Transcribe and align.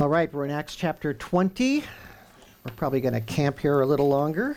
All 0.00 0.08
right, 0.08 0.32
we're 0.32 0.44
in 0.44 0.52
Acts 0.52 0.76
chapter 0.76 1.12
20. 1.12 1.82
We're 2.64 2.72
probably 2.76 3.00
going 3.00 3.14
to 3.14 3.20
camp 3.20 3.58
here 3.58 3.80
a 3.80 3.86
little 3.86 4.08
longer. 4.08 4.56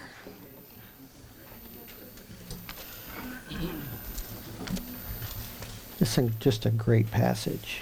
This 5.98 6.20
is 6.20 6.30
just 6.40 6.68
a 6.68 6.70
great 6.70 7.10
passage. 7.10 7.82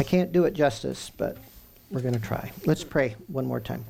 I 0.00 0.02
can't 0.02 0.32
do 0.32 0.42
it 0.44 0.54
justice, 0.54 1.12
but 1.16 1.36
we're 1.88 2.00
going 2.00 2.14
to 2.14 2.20
try. 2.20 2.50
Let's 2.66 2.82
pray 2.82 3.14
one 3.28 3.46
more 3.46 3.60
time. 3.60 3.84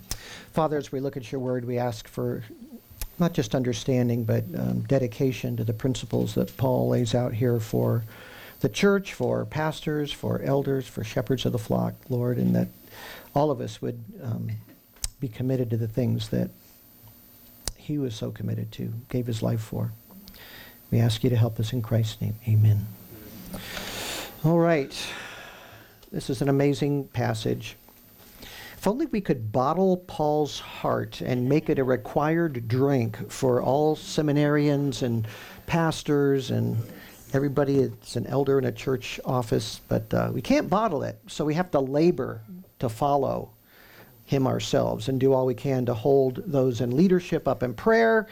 Father, 0.52 0.76
as 0.76 0.92
we 0.92 1.00
look 1.00 1.16
at 1.16 1.32
your 1.32 1.40
word, 1.40 1.64
we 1.64 1.78
ask 1.78 2.06
for 2.06 2.44
not 3.20 3.32
just 3.32 3.54
understanding, 3.54 4.24
but 4.24 4.44
um, 4.54 4.82
dedication 4.82 5.56
to 5.56 5.64
the 5.64 5.72
principles 5.72 6.34
that 6.34 6.54
Paul 6.58 6.90
lays 6.90 7.14
out 7.14 7.32
here 7.32 7.58
for 7.58 8.04
the 8.62 8.68
church, 8.68 9.12
for 9.12 9.44
pastors, 9.44 10.12
for 10.12 10.40
elders, 10.40 10.86
for 10.86 11.02
shepherds 11.02 11.44
of 11.44 11.50
the 11.50 11.58
flock, 11.58 11.94
Lord, 12.08 12.38
and 12.38 12.54
that 12.54 12.68
all 13.34 13.50
of 13.50 13.60
us 13.60 13.82
would 13.82 14.02
um, 14.22 14.52
be 15.18 15.26
committed 15.26 15.68
to 15.70 15.76
the 15.76 15.88
things 15.88 16.28
that 16.28 16.48
he 17.76 17.98
was 17.98 18.14
so 18.14 18.30
committed 18.30 18.70
to, 18.72 18.92
gave 19.08 19.26
his 19.26 19.42
life 19.42 19.60
for. 19.60 19.92
We 20.92 21.00
ask 21.00 21.24
you 21.24 21.30
to 21.30 21.36
help 21.36 21.58
us 21.58 21.72
in 21.72 21.82
Christ's 21.82 22.20
name. 22.20 22.36
Amen. 22.46 22.86
All 24.44 24.60
right. 24.60 24.94
This 26.12 26.30
is 26.30 26.40
an 26.40 26.48
amazing 26.48 27.08
passage. 27.08 27.76
If 28.76 28.86
only 28.86 29.06
we 29.06 29.20
could 29.20 29.50
bottle 29.50 29.96
Paul's 29.96 30.60
heart 30.60 31.20
and 31.20 31.48
make 31.48 31.68
it 31.68 31.80
a 31.80 31.84
required 31.84 32.68
drink 32.68 33.30
for 33.30 33.60
all 33.60 33.96
seminarians 33.96 35.02
and 35.02 35.26
pastors 35.66 36.52
and 36.52 36.76
everybody 37.32 37.86
that's 37.86 38.16
an 38.16 38.26
elder 38.26 38.58
in 38.58 38.64
a 38.64 38.72
church 38.72 39.18
office, 39.24 39.80
but 39.88 40.12
uh, 40.12 40.30
we 40.32 40.42
can't 40.42 40.68
bottle 40.68 41.02
it, 41.02 41.18
so 41.26 41.44
we 41.44 41.54
have 41.54 41.70
to 41.70 41.80
labor 41.80 42.42
to 42.78 42.88
follow 42.88 43.50
him 44.24 44.46
ourselves 44.46 45.08
and 45.08 45.18
do 45.20 45.32
all 45.32 45.46
we 45.46 45.54
can 45.54 45.86
to 45.86 45.94
hold 45.94 46.42
those 46.46 46.80
in 46.80 46.96
leadership 46.96 47.48
up 47.48 47.62
in 47.62 47.74
prayer 47.74 48.26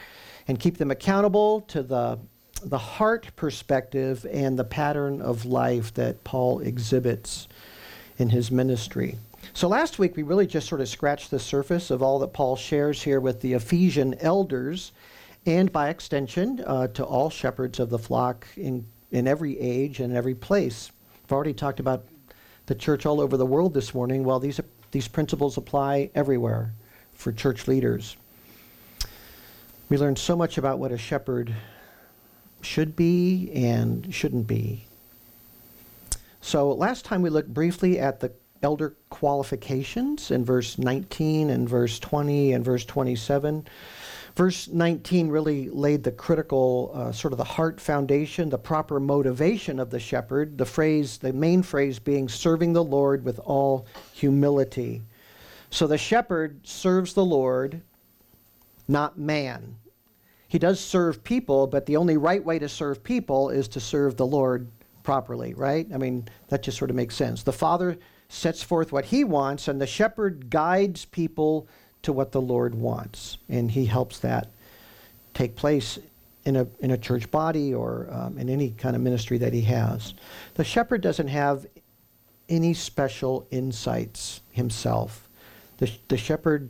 and 0.47 0.59
keep 0.59 0.77
them 0.77 0.91
accountable 0.91 1.61
to 1.61 1.83
the 1.83 2.17
the 2.63 2.77
heart 2.77 3.27
perspective 3.35 4.25
and 4.31 4.57
the 4.57 4.63
pattern 4.63 5.19
of 5.19 5.45
life 5.45 5.93
that 5.95 6.23
Paul 6.23 6.59
exhibits 6.59 7.47
in 8.19 8.29
his 8.29 8.51
ministry. 8.51 9.17
So 9.53 9.67
last 9.67 9.97
week 9.97 10.15
we 10.15 10.23
really 10.23 10.45
just 10.45 10.67
sort 10.67 10.81
of 10.81 10.87
scratched 10.87 11.31
the 11.31 11.39
surface 11.39 11.89
of 11.89 12.03
all 12.03 12.19
that 12.19 12.33
Paul 12.33 12.55
shares 12.55 13.01
here 13.01 13.19
with 13.19 13.41
the 13.41 13.53
Ephesian 13.53 14.13
elders 14.19 14.91
and 15.45 15.71
by 15.71 15.89
extension 15.89 16.63
uh, 16.65 16.87
to 16.87 17.03
all 17.03 17.29
shepherds 17.29 17.79
of 17.79 17.89
the 17.89 17.99
flock 17.99 18.47
in, 18.55 18.85
in 19.11 19.27
every 19.27 19.59
age 19.59 19.99
and 19.99 20.13
every 20.13 20.35
place. 20.35 20.91
I've 21.23 21.31
already 21.31 21.53
talked 21.53 21.79
about 21.79 22.05
the 22.67 22.75
church 22.75 23.05
all 23.05 23.19
over 23.19 23.37
the 23.37 23.45
world 23.45 23.73
this 23.73 23.93
morning. 23.93 24.23
Well, 24.23 24.39
these, 24.39 24.59
these 24.91 25.07
principles 25.07 25.57
apply 25.57 26.11
everywhere 26.13 26.73
for 27.13 27.31
church 27.31 27.67
leaders. 27.67 28.15
We 29.89 29.97
learned 29.97 30.19
so 30.19 30.35
much 30.35 30.57
about 30.57 30.79
what 30.79 30.91
a 30.91 30.97
shepherd 30.97 31.53
should 32.61 32.95
be 32.95 33.51
and 33.53 34.13
shouldn't 34.13 34.47
be. 34.47 34.85
So 36.41 36.71
last 36.71 37.03
time 37.05 37.21
we 37.21 37.29
looked 37.29 37.53
briefly 37.53 37.99
at 37.99 38.19
the 38.19 38.31
elder 38.63 38.95
qualifications 39.09 40.31
in 40.31 40.45
verse 40.45 40.77
19 40.77 41.49
and 41.49 41.67
verse 41.67 41.99
20 41.99 42.53
and 42.53 42.63
verse 42.63 42.85
27. 42.85 43.67
Verse 44.35 44.69
19 44.69 45.27
really 45.27 45.69
laid 45.69 46.03
the 46.03 46.11
critical, 46.11 46.91
uh, 46.93 47.11
sort 47.11 47.33
of 47.33 47.37
the 47.37 47.43
heart 47.43 47.81
foundation, 47.81 48.49
the 48.49 48.57
proper 48.57 48.99
motivation 48.99 49.79
of 49.79 49.89
the 49.89 49.99
shepherd. 49.99 50.57
The 50.57 50.65
phrase, 50.65 51.17
the 51.17 51.33
main 51.33 51.63
phrase 51.63 51.99
being 51.99 52.29
serving 52.29 52.73
the 52.73 52.83
Lord 52.83 53.25
with 53.25 53.39
all 53.39 53.85
humility. 54.13 55.01
So 55.69 55.85
the 55.85 55.97
shepherd 55.97 56.65
serves 56.65 57.13
the 57.13 57.25
Lord, 57.25 57.81
not 58.87 59.17
man. 59.17 59.75
He 60.47 60.59
does 60.59 60.79
serve 60.79 61.23
people, 61.23 61.67
but 61.67 61.85
the 61.85 61.97
only 61.97 62.17
right 62.17 62.43
way 62.43 62.59
to 62.59 62.67
serve 62.67 63.03
people 63.03 63.49
is 63.49 63.67
to 63.69 63.79
serve 63.79 64.17
the 64.17 64.25
Lord 64.25 64.69
properly, 65.03 65.53
right? 65.53 65.87
I 65.93 65.97
mean, 65.97 66.27
that 66.49 66.63
just 66.63 66.77
sort 66.77 66.89
of 66.89 66.95
makes 66.95 67.15
sense. 67.15 67.43
The 67.43 67.53
Father 67.53 67.97
sets 68.27 68.63
forth 68.63 68.91
what 68.91 69.05
he 69.05 69.23
wants, 69.23 69.67
and 69.67 69.79
the 69.79 69.87
shepherd 69.87 70.49
guides 70.49 71.05
people 71.05 71.67
to 72.03 72.13
what 72.13 72.31
the 72.31 72.41
Lord 72.41 72.75
wants. 72.75 73.37
And 73.49 73.71
he 73.71 73.85
helps 73.85 74.19
that 74.19 74.49
take 75.33 75.55
place 75.55 75.99
in 76.45 76.55
a, 76.55 76.67
in 76.79 76.91
a 76.91 76.97
church 76.97 77.29
body 77.29 77.73
or 77.73 78.07
um, 78.11 78.37
in 78.37 78.49
any 78.49 78.71
kind 78.71 78.95
of 78.95 79.01
ministry 79.01 79.37
that 79.37 79.53
he 79.53 79.61
has. 79.61 80.13
The 80.55 80.63
shepherd 80.63 81.01
doesn't 81.01 81.27
have 81.27 81.67
any 82.49 82.73
special 82.73 83.47
insights 83.51 84.41
himself. 84.51 85.29
The, 85.77 85.91
the 86.07 86.17
shepherd 86.17 86.69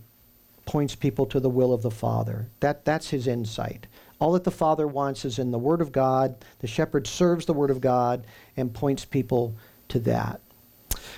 points 0.66 0.96
people 0.96 1.26
to 1.28 1.40
the 1.40 1.50
will 1.50 1.74
of 1.74 1.82
the 1.82 1.92
Father. 1.92 2.48
That, 2.60 2.86
that's 2.86 3.10
his 3.10 3.28
insight. 3.28 3.88
All 4.20 4.34
that 4.34 4.44
the 4.44 4.52
Father 4.52 4.88
wants 4.88 5.26
is 5.26 5.40
in 5.40 5.52
the 5.52 5.58
Word 5.58 5.82
of 5.82 5.92
God. 5.92 6.36
The 6.60 6.68
shepherd 6.68 7.08
serves 7.08 7.46
the 7.46 7.54
Word 7.54 7.72
of 7.72 7.82
God 7.82 8.26
and 8.56 8.74
points 8.74 9.04
people 9.04 9.56
to 9.90 10.00
that. 10.02 10.40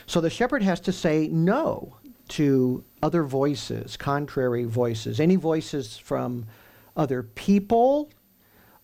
So 0.06 0.22
the 0.22 0.30
shepherd 0.30 0.64
has 0.64 0.80
to 0.82 0.92
say 0.92 1.28
no 1.28 1.98
to 2.34 2.84
other 3.04 3.24
voices, 3.24 3.96
contrary 3.96 4.64
voices, 4.64 5.20
any 5.20 5.36
voices 5.36 5.98
from 5.98 6.46
other 6.98 7.22
people, 7.22 8.10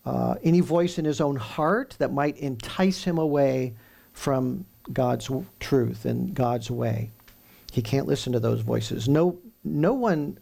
uh, 0.06 0.36
any 0.44 0.60
voice 0.60 1.00
in 1.00 1.06
his 1.06 1.20
own 1.20 1.36
heart 1.36 1.96
that 1.98 2.14
might 2.14 2.38
entice 2.38 3.04
him 3.04 3.18
away 3.18 3.74
from 4.14 4.66
God's 4.94 5.28
w- 5.28 5.48
truth 5.60 6.06
and 6.06 6.34
God's 6.34 6.70
way. 6.70 7.12
He 7.72 7.82
can't 7.82 8.06
listen 8.06 8.34
to 8.34 8.40
those 8.40 8.62
voices. 8.62 9.10
No, 9.10 9.40
no 9.64 9.94
one 9.94 10.38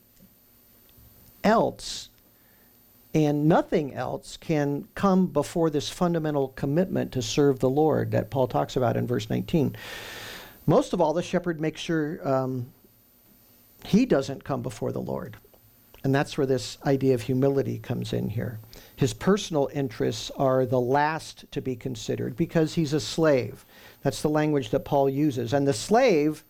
else 1.46 2.10
and 3.14 3.48
nothing 3.48 3.94
else 3.94 4.36
can 4.36 4.86
come 4.96 5.28
before 5.28 5.70
this 5.70 5.90
fundamental 5.90 6.50
commitment 6.50 7.14
to 7.14 7.22
serve 7.22 7.60
the 7.60 7.70
Lord 7.70 8.12
that 8.12 8.30
Paul 8.30 8.48
talks 8.48 8.76
about 8.76 8.98
in 8.98 9.08
verse 9.08 9.30
19. 9.30 9.78
Most 10.66 10.92
of 10.92 11.00
all, 11.00 11.14
the 11.14 11.24
shepherd 11.24 11.62
makes 11.62 11.80
sure 11.80 12.20
um, 12.28 12.68
he 13.86 14.06
doesn't 14.06 14.44
come 14.44 14.62
before 14.62 14.92
the 14.92 15.02
Lord. 15.02 15.38
And 16.04 16.14
that's 16.14 16.38
where 16.38 16.48
this 16.48 16.78
idea 16.86 17.16
of 17.16 17.24
humility 17.24 17.80
comes 17.80 18.14
in 18.14 18.30
here. 18.30 18.60
His 18.96 19.14
personal 19.14 19.70
interests 19.74 20.32
are 20.38 20.66
the 20.66 20.80
last 20.80 21.46
to 21.52 21.62
be 21.62 21.76
considered 21.76 22.36
because 22.36 22.76
he's 22.76 22.94
a 22.94 23.00
slave. 23.00 23.66
That's 24.04 24.22
the 24.22 24.30
language 24.30 24.70
that 24.70 24.86
Paul 24.86 25.10
uses. 25.10 25.54
And 25.54 25.68
the 25.68 25.74
slave, 25.74 26.44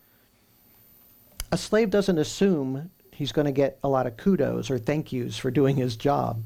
a 1.50 1.58
slave 1.58 1.90
doesn't 1.90 2.18
assume 2.18 2.90
he's 3.10 3.32
going 3.32 3.46
to 3.46 3.52
get 3.52 3.78
a 3.82 3.88
lot 3.88 4.06
of 4.06 4.16
kudos 4.16 4.70
or 4.70 4.78
thank 4.78 5.12
yous 5.12 5.36
for 5.36 5.50
doing 5.50 5.76
his 5.76 5.96
job 5.96 6.42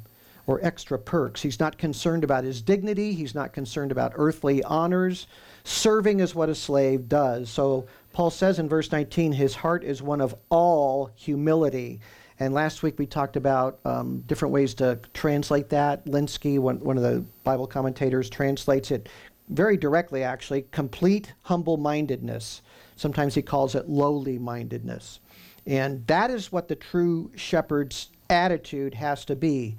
or 0.46 0.64
extra 0.64 0.98
perks. 0.98 1.42
He's 1.42 1.60
not 1.60 1.78
concerned 1.78 2.24
about 2.24 2.44
his 2.44 2.62
dignity, 2.62 3.12
he's 3.12 3.34
not 3.34 3.52
concerned 3.52 3.92
about 3.92 4.12
earthly 4.14 4.62
honors. 4.64 5.26
Serving 5.64 6.20
is 6.20 6.34
what 6.34 6.48
a 6.48 6.54
slave 6.54 7.08
does. 7.08 7.48
So 7.48 7.86
Paul 8.12 8.30
says 8.30 8.58
in 8.58 8.68
verse 8.68 8.90
19, 8.90 9.32
his 9.32 9.54
heart 9.54 9.84
is 9.84 10.02
one 10.02 10.20
of 10.20 10.34
all 10.50 11.10
humility. 11.14 12.00
And 12.40 12.52
last 12.52 12.82
week 12.82 12.98
we 12.98 13.06
talked 13.06 13.36
about 13.36 13.78
um, 13.84 14.22
different 14.26 14.52
ways 14.52 14.74
to 14.74 14.98
translate 15.14 15.68
that. 15.70 16.04
Lenski, 16.06 16.58
one, 16.58 16.80
one 16.80 16.96
of 16.96 17.02
the 17.02 17.24
Bible 17.44 17.66
commentators, 17.66 18.28
translates 18.28 18.90
it 18.90 19.08
very 19.48 19.76
directly, 19.76 20.22
actually 20.22 20.62
complete 20.72 21.32
humble 21.42 21.76
mindedness. 21.76 22.62
Sometimes 22.96 23.34
he 23.34 23.42
calls 23.42 23.74
it 23.74 23.88
lowly 23.88 24.38
mindedness. 24.38 25.20
And 25.66 26.06
that 26.06 26.30
is 26.30 26.50
what 26.50 26.68
the 26.68 26.74
true 26.74 27.30
shepherd's 27.36 28.10
attitude 28.28 28.94
has 28.94 29.24
to 29.26 29.36
be. 29.36 29.76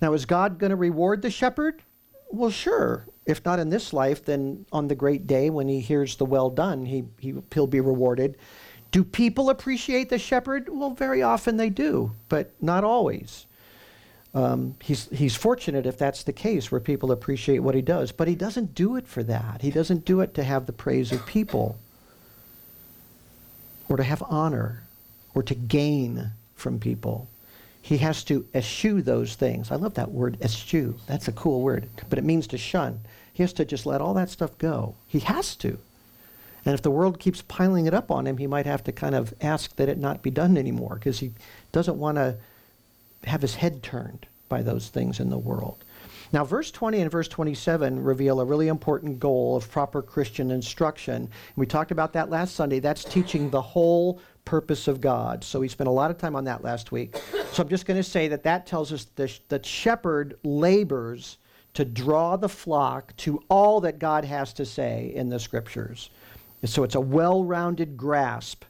Now, 0.00 0.12
is 0.12 0.26
God 0.26 0.58
going 0.58 0.70
to 0.70 0.76
reward 0.76 1.22
the 1.22 1.30
shepherd? 1.30 1.82
Well, 2.30 2.50
sure. 2.50 3.06
If 3.28 3.44
not 3.44 3.58
in 3.58 3.68
this 3.68 3.92
life, 3.92 4.24
then 4.24 4.64
on 4.72 4.88
the 4.88 4.94
great 4.94 5.26
day 5.26 5.50
when 5.50 5.68
he 5.68 5.80
hears 5.80 6.16
the 6.16 6.24
well 6.24 6.48
done, 6.48 6.86
he, 6.86 7.04
he, 7.18 7.34
he'll 7.52 7.66
be 7.66 7.80
rewarded. 7.80 8.38
Do 8.90 9.04
people 9.04 9.50
appreciate 9.50 10.08
the 10.08 10.18
shepherd? 10.18 10.70
Well, 10.70 10.90
very 10.90 11.22
often 11.22 11.58
they 11.58 11.68
do, 11.68 12.12
but 12.30 12.50
not 12.62 12.84
always. 12.84 13.44
Um, 14.32 14.76
he's, 14.82 15.10
he's 15.10 15.36
fortunate 15.36 15.84
if 15.84 15.98
that's 15.98 16.22
the 16.22 16.32
case, 16.32 16.72
where 16.72 16.80
people 16.80 17.12
appreciate 17.12 17.58
what 17.58 17.74
he 17.74 17.82
does, 17.82 18.12
but 18.12 18.28
he 18.28 18.34
doesn't 18.34 18.74
do 18.74 18.96
it 18.96 19.06
for 19.06 19.22
that. 19.24 19.60
He 19.60 19.70
doesn't 19.70 20.06
do 20.06 20.22
it 20.22 20.32
to 20.34 20.42
have 20.42 20.64
the 20.64 20.72
praise 20.72 21.12
of 21.12 21.24
people 21.26 21.76
or 23.90 23.98
to 23.98 24.02
have 24.02 24.22
honor 24.26 24.84
or 25.34 25.42
to 25.42 25.54
gain 25.54 26.30
from 26.54 26.80
people. 26.80 27.28
He 27.82 27.98
has 27.98 28.24
to 28.24 28.46
eschew 28.54 29.02
those 29.02 29.34
things. 29.34 29.70
I 29.70 29.76
love 29.76 29.94
that 29.94 30.10
word, 30.10 30.38
eschew. 30.40 30.94
That's 31.06 31.28
a 31.28 31.32
cool 31.32 31.60
word, 31.60 31.88
but 32.08 32.18
it 32.18 32.24
means 32.24 32.46
to 32.48 32.58
shun. 32.58 33.00
He 33.38 33.44
has 33.44 33.52
to 33.52 33.64
just 33.64 33.86
let 33.86 34.00
all 34.00 34.14
that 34.14 34.30
stuff 34.30 34.58
go. 34.58 34.96
He 35.06 35.20
has 35.20 35.54
to. 35.56 35.78
And 36.64 36.74
if 36.74 36.82
the 36.82 36.90
world 36.90 37.20
keeps 37.20 37.40
piling 37.42 37.86
it 37.86 37.94
up 37.94 38.10
on 38.10 38.26
him, 38.26 38.38
he 38.38 38.48
might 38.48 38.66
have 38.66 38.82
to 38.82 38.90
kind 38.90 39.14
of 39.14 39.32
ask 39.40 39.76
that 39.76 39.88
it 39.88 39.96
not 39.96 40.22
be 40.22 40.30
done 40.32 40.58
anymore 40.58 40.96
because 40.96 41.20
he 41.20 41.30
doesn't 41.70 42.00
want 42.00 42.16
to 42.16 42.36
have 43.22 43.40
his 43.40 43.54
head 43.54 43.84
turned 43.84 44.26
by 44.48 44.62
those 44.62 44.88
things 44.88 45.20
in 45.20 45.30
the 45.30 45.38
world. 45.38 45.84
Now, 46.32 46.42
verse 46.42 46.72
20 46.72 47.00
and 47.00 47.12
verse 47.12 47.28
27 47.28 48.02
reveal 48.02 48.40
a 48.40 48.44
really 48.44 48.66
important 48.66 49.20
goal 49.20 49.54
of 49.54 49.70
proper 49.70 50.02
Christian 50.02 50.50
instruction. 50.50 51.30
We 51.54 51.64
talked 51.64 51.92
about 51.92 52.14
that 52.14 52.30
last 52.30 52.56
Sunday. 52.56 52.80
That's 52.80 53.04
teaching 53.04 53.50
the 53.50 53.62
whole 53.62 54.20
purpose 54.46 54.88
of 54.88 55.00
God. 55.00 55.44
So 55.44 55.60
we 55.60 55.68
spent 55.68 55.86
a 55.86 55.92
lot 55.92 56.10
of 56.10 56.18
time 56.18 56.34
on 56.34 56.42
that 56.46 56.64
last 56.64 56.90
week. 56.90 57.14
So 57.52 57.62
I'm 57.62 57.68
just 57.68 57.86
going 57.86 57.98
to 57.98 58.02
say 58.02 58.26
that 58.26 58.42
that 58.42 58.66
tells 58.66 58.92
us 58.92 59.04
that 59.14 59.38
the 59.48 59.62
shepherd 59.62 60.36
labors 60.42 61.38
to 61.78 61.84
draw 61.84 62.34
the 62.34 62.48
flock 62.48 63.16
to 63.16 63.40
all 63.48 63.80
that 63.82 64.00
God 64.00 64.24
has 64.24 64.52
to 64.54 64.66
say 64.66 65.12
in 65.14 65.28
the 65.28 65.38
scriptures. 65.38 66.10
So 66.64 66.82
it's 66.82 66.96
a 66.96 67.00
well 67.00 67.44
rounded 67.44 67.96
grasp 67.96 68.64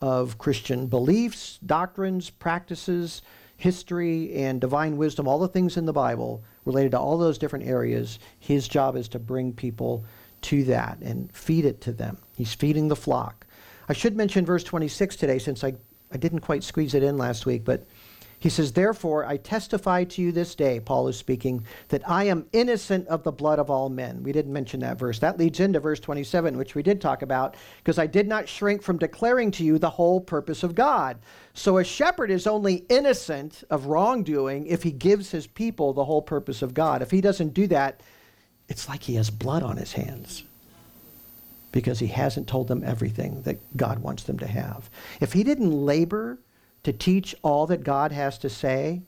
of 0.00 0.38
Christian 0.38 0.86
beliefs, 0.86 1.58
doctrines, 1.66 2.30
practices, 2.30 3.20
history, 3.58 4.32
and 4.32 4.62
divine 4.62 4.96
wisdom, 4.96 5.28
all 5.28 5.38
the 5.38 5.46
things 5.46 5.76
in 5.76 5.84
the 5.84 5.92
Bible 5.92 6.42
related 6.64 6.92
to 6.92 6.98
all 6.98 7.18
those 7.18 7.36
different 7.36 7.66
areas. 7.66 8.18
His 8.38 8.66
job 8.66 8.96
is 8.96 9.08
to 9.08 9.18
bring 9.18 9.52
people 9.52 10.06
to 10.40 10.64
that 10.64 10.96
and 11.02 11.30
feed 11.36 11.66
it 11.66 11.82
to 11.82 11.92
them. 11.92 12.16
He's 12.34 12.54
feeding 12.54 12.88
the 12.88 12.96
flock. 12.96 13.46
I 13.90 13.92
should 13.92 14.16
mention 14.16 14.46
verse 14.46 14.64
26 14.64 15.16
today 15.16 15.38
since 15.38 15.62
I, 15.62 15.74
I 16.10 16.16
didn't 16.16 16.40
quite 16.40 16.64
squeeze 16.64 16.94
it 16.94 17.02
in 17.02 17.18
last 17.18 17.44
week, 17.44 17.62
but 17.62 17.86
he 18.44 18.50
says, 18.50 18.72
Therefore, 18.72 19.24
I 19.24 19.38
testify 19.38 20.04
to 20.04 20.20
you 20.20 20.30
this 20.30 20.54
day, 20.54 20.78
Paul 20.78 21.08
is 21.08 21.16
speaking, 21.16 21.64
that 21.88 22.06
I 22.06 22.24
am 22.24 22.44
innocent 22.52 23.08
of 23.08 23.22
the 23.22 23.32
blood 23.32 23.58
of 23.58 23.70
all 23.70 23.88
men. 23.88 24.22
We 24.22 24.32
didn't 24.32 24.52
mention 24.52 24.80
that 24.80 24.98
verse. 24.98 25.18
That 25.18 25.38
leads 25.38 25.60
into 25.60 25.80
verse 25.80 25.98
27, 25.98 26.58
which 26.58 26.74
we 26.74 26.82
did 26.82 27.00
talk 27.00 27.22
about, 27.22 27.56
because 27.78 27.98
I 27.98 28.06
did 28.06 28.28
not 28.28 28.46
shrink 28.46 28.82
from 28.82 28.98
declaring 28.98 29.50
to 29.52 29.64
you 29.64 29.78
the 29.78 29.88
whole 29.88 30.20
purpose 30.20 30.62
of 30.62 30.74
God. 30.74 31.16
So 31.54 31.78
a 31.78 31.84
shepherd 31.84 32.30
is 32.30 32.46
only 32.46 32.84
innocent 32.90 33.64
of 33.70 33.86
wrongdoing 33.86 34.66
if 34.66 34.82
he 34.82 34.92
gives 34.92 35.30
his 35.30 35.46
people 35.46 35.94
the 35.94 36.04
whole 36.04 36.20
purpose 36.20 36.60
of 36.60 36.74
God. 36.74 37.00
If 37.00 37.10
he 37.10 37.22
doesn't 37.22 37.54
do 37.54 37.66
that, 37.68 38.02
it's 38.68 38.90
like 38.90 39.04
he 39.04 39.14
has 39.14 39.30
blood 39.30 39.62
on 39.62 39.78
his 39.78 39.94
hands 39.94 40.44
because 41.72 41.98
he 41.98 42.08
hasn't 42.08 42.46
told 42.46 42.68
them 42.68 42.82
everything 42.84 43.40
that 43.44 43.56
God 43.74 44.00
wants 44.00 44.24
them 44.24 44.38
to 44.40 44.46
have. 44.46 44.90
If 45.22 45.32
he 45.32 45.44
didn't 45.44 45.72
labor 45.72 46.40
to 46.84 46.92
teach 46.92 47.34
all 47.42 47.66
that 47.66 47.82
God 47.82 48.12
has 48.12 48.38
to 48.38 48.48
say, 48.48 49.02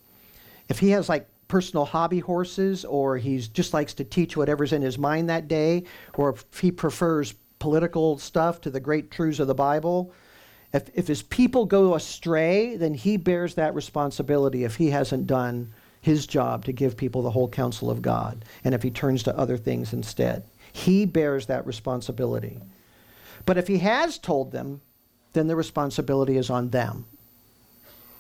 if 0.69 0.79
he 0.79 0.91
has 0.91 1.09
like 1.09 1.29
personal 1.49 1.85
hobby 1.85 2.19
horses 2.19 2.85
or 2.85 3.17
he 3.17 3.39
just 3.39 3.73
likes 3.73 3.95
to 3.95 4.05
teach 4.05 4.37
whatever's 4.37 4.73
in 4.73 4.83
his 4.83 4.99
mind 4.99 5.31
that 5.31 5.49
day, 5.49 5.85
or 6.15 6.31
if 6.31 6.45
he 6.61 6.73
prefers 6.73 7.35
political 7.59 8.19
stuff 8.19 8.61
to 8.63 8.71
the 8.71 8.81
great 8.81 9.11
truths 9.11 9.39
of 9.39 9.47
the 9.47 9.55
Bible, 9.55 10.13
if, 10.73 10.91
if 10.95 11.07
his 11.07 11.23
people 11.23 11.65
go 11.65 11.95
astray, 11.95 12.77
then 12.77 12.95
he 12.95 13.17
bears 13.17 13.55
that 13.55 13.75
responsibility 13.75 14.65
if 14.65 14.77
he 14.77 14.91
hasn't 14.91 15.27
done 15.27 15.73
his 16.01 16.27
job 16.27 16.65
to 16.65 16.73
give 16.73 16.97
people 16.97 17.23
the 17.23 17.31
whole 17.31 17.49
counsel 17.49 17.91
of 17.91 18.03
God, 18.03 18.45
and 18.65 18.75
if 18.75 18.83
he 18.83 18.91
turns 18.91 19.23
to 19.25 19.37
other 19.37 19.57
things 19.57 19.93
instead. 19.93 20.45
He 20.73 21.07
bears 21.07 21.47
that 21.47 21.67
responsibility. 21.67 22.61
But 23.45 23.59
if 23.59 23.67
he 23.67 23.79
has 23.79 24.19
told 24.19 24.53
them, 24.53 24.81
then 25.33 25.47
the 25.47 25.57
responsibility 25.57 26.37
is 26.37 26.51
on 26.51 26.71
them. 26.71 27.07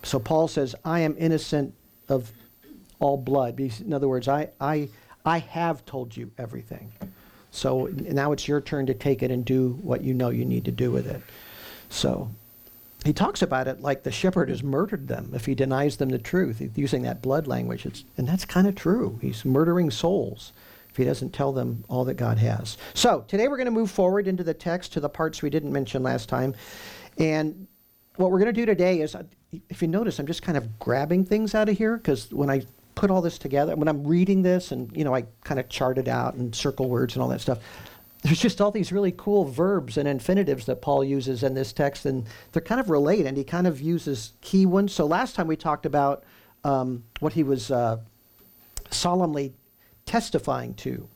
So 0.07 0.21
Paul 0.21 0.47
says, 0.47 0.77
I 0.85 1.01
am 1.01 1.17
innocent 1.19 1.75
of 2.09 2.31
all 3.01 3.17
blood. 3.17 3.59
In 3.59 3.93
other 3.93 4.07
words, 4.07 4.29
I, 4.29 4.51
I, 4.61 4.89
I 5.25 5.39
have 5.39 5.85
told 5.85 6.17
you 6.17 6.31
everything. 6.39 6.93
So 7.51 7.87
now 7.93 8.31
it's 8.31 8.47
your 8.47 8.61
turn 8.61 8.87
to 8.87 8.95
take 8.95 9.25
it 9.25 9.33
and 9.33 9.45
do 9.45 9.71
what 9.83 10.03
you 10.03 10.15
know 10.15 10.31
you 10.31 10.45
need 10.45 10.65
to 10.67 10.71
do 10.71 10.93
with 10.93 11.09
it. 11.09 11.21
So 11.89 12.31
he 13.05 13.13
talks 13.13 13.43
about 13.43 13.67
it 13.67 13.81
like 13.81 14.05
the 14.05 14.13
shepherd 14.13 14.49
has 14.49 14.63
murdered 14.63 15.09
them 15.09 15.33
if 15.35 15.45
he 15.45 15.57
denies 15.57 15.97
them 15.97 16.11
the 16.11 16.19
truth, 16.19 16.63
using 16.77 17.03
that 17.03 17.21
blood 17.21 17.49
language. 17.49 17.85
It's, 17.85 18.05
and 18.17 18.29
that's 18.29 18.45
kind 18.45 18.69
of 18.69 18.77
true. 18.77 19.19
He's 19.21 19.45
murdering 19.45 19.91
souls 19.91 20.53
if 20.89 20.97
he 20.97 21.05
doesn't 21.05 21.33
tell 21.33 21.53
them 21.53 21.85
all 21.89 22.05
that 22.05 22.15
God 22.15 22.39
has. 22.39 22.79
So 22.95 23.25
today 23.27 23.49
we're 23.49 23.57
going 23.57 23.67
to 23.67 23.73
move 23.73 23.91
forward 23.91 24.29
into 24.29 24.45
the 24.45 24.55
text 24.55 24.93
to 24.93 25.01
the 25.01 25.09
parts 25.09 25.43
we 25.43 25.51
didn't 25.51 25.73
mention 25.73 26.05
last 26.05 26.29
time. 26.29 26.55
And 27.19 27.67
what 28.17 28.31
we're 28.31 28.39
going 28.39 28.53
to 28.55 28.61
do 28.61 28.67
today 28.67 29.01
is, 29.01 29.15
uh, 29.15 29.23
if 29.69 29.83
you 29.83 29.89
notice, 29.89 30.19
I'm 30.19 30.27
just 30.27 30.43
kind 30.43 30.59
of 30.59 30.79
grabbing 30.79 31.25
things 31.25 31.55
out 31.55 31.69
of 31.69 31.77
here 31.77 31.97
because 31.97 32.33
when 32.33 32.51
I 32.51 32.63
put 32.95 33.11
all 33.11 33.23
this 33.23 33.39
together, 33.39 33.77
when 33.77 33.89
I'm 33.89 34.07
reading 34.07 34.43
this 34.43 34.73
and, 34.73 34.95
you 34.97 35.05
know, 35.05 35.15
I 35.15 35.25
kind 35.45 35.61
of 35.61 35.69
chart 35.69 35.99
it 35.99 36.09
out 36.09 36.35
and 36.35 36.55
circle 36.55 36.89
words 36.89 37.15
and 37.15 37.23
all 37.23 37.29
that 37.29 37.41
stuff, 37.41 37.59
there's 38.23 38.41
just 38.41 38.61
all 38.61 38.71
these 38.71 38.91
really 38.91 39.13
cool 39.17 39.45
verbs 39.45 39.97
and 39.97 40.09
infinitives 40.09 40.67
that 40.67 40.83
Paul 40.83 41.05
uses 41.05 41.43
in 41.43 41.55
this 41.55 41.73
text, 41.73 42.07
and 42.07 42.27
they're 42.53 42.63
kind 42.63 42.81
of 42.81 42.91
related. 42.91 43.27
And 43.27 43.37
he 43.37 43.45
kind 43.45 43.67
of 43.67 43.81
uses 43.81 44.33
key 44.41 44.67
ones. 44.67 44.93
So 44.93 45.07
last 45.07 45.35
time 45.35 45.47
we 45.47 45.57
talked 45.57 45.87
about 45.87 46.25
um, 46.65 47.05
what 47.21 47.35
he 47.35 47.43
was 47.43 47.71
uh, 47.71 47.99
solemnly 48.91 49.55
testifying 50.07 50.75
to. 50.75 51.09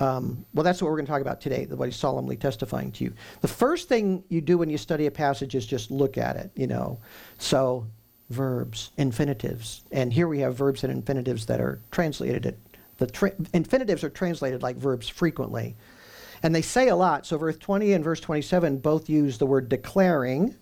Um, 0.00 0.44
well, 0.54 0.62
that's 0.62 0.80
what 0.80 0.88
we're 0.90 0.96
going 0.96 1.06
to 1.06 1.12
talk 1.12 1.20
about 1.20 1.40
today, 1.40 1.66
what 1.66 1.86
he's 1.86 1.96
solemnly 1.96 2.36
testifying 2.36 2.92
to 2.92 3.04
you. 3.04 3.12
The 3.40 3.48
first 3.48 3.88
thing 3.88 4.22
you 4.28 4.40
do 4.40 4.58
when 4.58 4.70
you 4.70 4.78
study 4.78 5.06
a 5.06 5.10
passage 5.10 5.54
is 5.54 5.66
just 5.66 5.90
look 5.90 6.16
at 6.16 6.36
it, 6.36 6.50
you 6.54 6.66
know. 6.66 6.98
So, 7.38 7.86
verbs, 8.30 8.92
infinitives. 8.96 9.82
And 9.90 10.12
here 10.12 10.28
we 10.28 10.38
have 10.40 10.54
verbs 10.54 10.84
and 10.84 10.92
infinitives 10.92 11.46
that 11.46 11.60
are 11.60 11.80
translated. 11.90 12.46
It, 12.46 12.58
the 12.98 13.06
tra- 13.06 13.34
infinitives 13.52 14.04
are 14.04 14.10
translated 14.10 14.62
like 14.62 14.76
verbs 14.76 15.08
frequently. 15.08 15.76
And 16.42 16.54
they 16.54 16.62
say 16.62 16.88
a 16.88 16.96
lot. 16.96 17.26
So, 17.26 17.36
verse 17.36 17.56
20 17.56 17.92
and 17.92 18.04
verse 18.04 18.20
27 18.20 18.78
both 18.78 19.08
use 19.08 19.38
the 19.38 19.46
word 19.46 19.68
declaring 19.68 20.54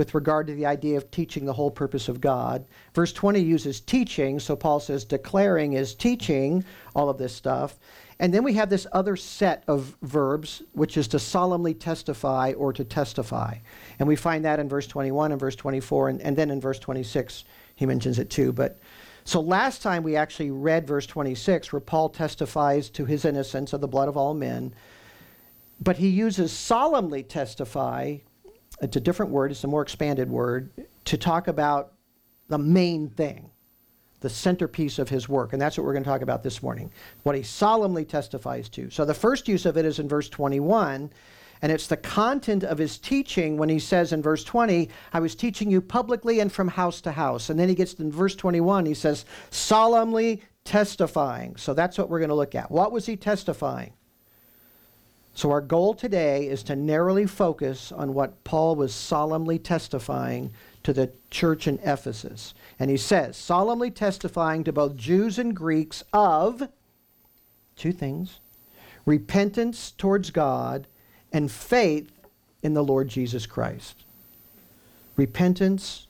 with 0.00 0.14
regard 0.14 0.46
to 0.46 0.54
the 0.54 0.64
idea 0.64 0.96
of 0.96 1.10
teaching 1.10 1.44
the 1.44 1.52
whole 1.52 1.70
purpose 1.70 2.08
of 2.08 2.22
God. 2.22 2.64
Verse 2.94 3.12
20 3.12 3.38
uses 3.38 3.82
teaching. 3.82 4.40
So, 4.40 4.56
Paul 4.56 4.80
says 4.80 5.04
declaring 5.04 5.74
is 5.74 5.94
teaching 5.94 6.64
all 6.94 7.10
of 7.10 7.18
this 7.18 7.34
stuff. 7.34 7.78
And 8.18 8.32
then 8.32 8.42
we 8.42 8.54
have 8.54 8.70
this 8.70 8.86
other 8.92 9.14
set 9.14 9.62
of 9.68 9.94
verbs, 10.00 10.62
which 10.72 10.96
is 10.96 11.06
to 11.08 11.18
solemnly 11.18 11.74
testify 11.74 12.54
or 12.56 12.72
to 12.72 12.82
testify. 12.82 13.58
And 13.98 14.08
we 14.08 14.16
find 14.16 14.42
that 14.46 14.58
in 14.58 14.70
verse 14.70 14.86
21 14.86 15.32
and 15.32 15.38
verse 15.38 15.54
24, 15.56 16.08
and, 16.08 16.22
and 16.22 16.34
then 16.34 16.50
in 16.50 16.62
verse 16.62 16.78
26, 16.78 17.44
he 17.76 17.84
mentions 17.84 18.18
it 18.18 18.30
too. 18.30 18.54
But 18.54 18.80
so 19.24 19.38
last 19.42 19.82
time 19.82 20.02
we 20.02 20.16
actually 20.16 20.50
read 20.50 20.86
verse 20.86 21.04
26, 21.04 21.74
where 21.74 21.80
Paul 21.80 22.08
testifies 22.08 22.88
to 22.88 23.04
his 23.04 23.26
innocence 23.26 23.74
of 23.74 23.82
the 23.82 23.88
blood 23.88 24.08
of 24.08 24.16
all 24.16 24.32
men. 24.32 24.74
But 25.78 25.98
he 25.98 26.08
uses 26.08 26.52
solemnly 26.52 27.22
testify, 27.22 28.16
it's 28.80 28.96
a 28.96 29.00
different 29.00 29.32
word, 29.32 29.50
it's 29.50 29.64
a 29.64 29.68
more 29.68 29.82
expanded 29.82 30.30
word, 30.30 30.70
to 31.06 31.16
talk 31.16 31.48
about 31.48 31.92
the 32.48 32.58
main 32.58 33.08
thing 33.08 33.50
the 34.20 34.30
centerpiece 34.30 34.98
of 34.98 35.08
his 35.08 35.28
work. 35.28 35.52
And 35.52 35.60
that's 35.60 35.76
what 35.76 35.84
we're 35.84 35.92
going 35.92 36.04
to 36.04 36.10
talk 36.10 36.22
about 36.22 36.42
this 36.42 36.62
morning, 36.62 36.92
what 37.22 37.34
he 37.34 37.42
solemnly 37.42 38.04
testifies 38.04 38.68
to. 38.70 38.90
So 38.90 39.04
the 39.04 39.14
first 39.14 39.48
use 39.48 39.66
of 39.66 39.76
it 39.76 39.84
is 39.84 39.98
in 39.98 40.08
verse 40.08 40.28
21. 40.28 41.10
And 41.62 41.70
it's 41.70 41.88
the 41.88 41.96
content 41.96 42.64
of 42.64 42.78
his 42.78 42.96
teaching 42.96 43.58
when 43.58 43.68
he 43.68 43.78
says 43.78 44.12
in 44.12 44.22
verse 44.22 44.44
20, 44.44 44.88
I 45.12 45.20
was 45.20 45.34
teaching 45.34 45.70
you 45.70 45.82
publicly 45.82 46.40
and 46.40 46.50
from 46.50 46.68
house 46.68 47.02
to 47.02 47.12
house. 47.12 47.50
And 47.50 47.60
then 47.60 47.68
he 47.68 47.74
gets 47.74 47.94
to 47.94 48.10
verse 48.10 48.34
21, 48.34 48.86
he 48.86 48.94
says, 48.94 49.26
solemnly 49.50 50.42
testifying. 50.64 51.56
So 51.56 51.74
that's 51.74 51.98
what 51.98 52.08
we're 52.08 52.18
going 52.18 52.30
to 52.30 52.34
look 52.34 52.54
at. 52.54 52.70
What 52.70 52.92
was 52.92 53.04
he 53.04 53.16
testifying? 53.16 53.92
So 55.40 55.50
our 55.52 55.62
goal 55.62 55.94
today 55.94 56.48
is 56.48 56.62
to 56.64 56.76
narrowly 56.76 57.24
focus 57.24 57.92
on 57.92 58.12
what 58.12 58.44
Paul 58.44 58.76
was 58.76 58.94
solemnly 58.94 59.58
testifying 59.58 60.52
to 60.82 60.92
the 60.92 61.12
church 61.30 61.66
in 61.66 61.78
Ephesus. 61.78 62.52
And 62.78 62.90
he 62.90 62.98
says, 62.98 63.38
solemnly 63.38 63.90
testifying 63.90 64.64
to 64.64 64.72
both 64.74 64.96
Jews 64.96 65.38
and 65.38 65.56
Greeks 65.56 66.04
of 66.12 66.68
two 67.74 67.90
things 67.90 68.40
repentance 69.06 69.92
towards 69.92 70.30
God 70.30 70.86
and 71.32 71.50
faith 71.50 72.12
in 72.62 72.74
the 72.74 72.84
Lord 72.84 73.08
Jesus 73.08 73.46
Christ. 73.46 74.04
Repentance 75.16 76.06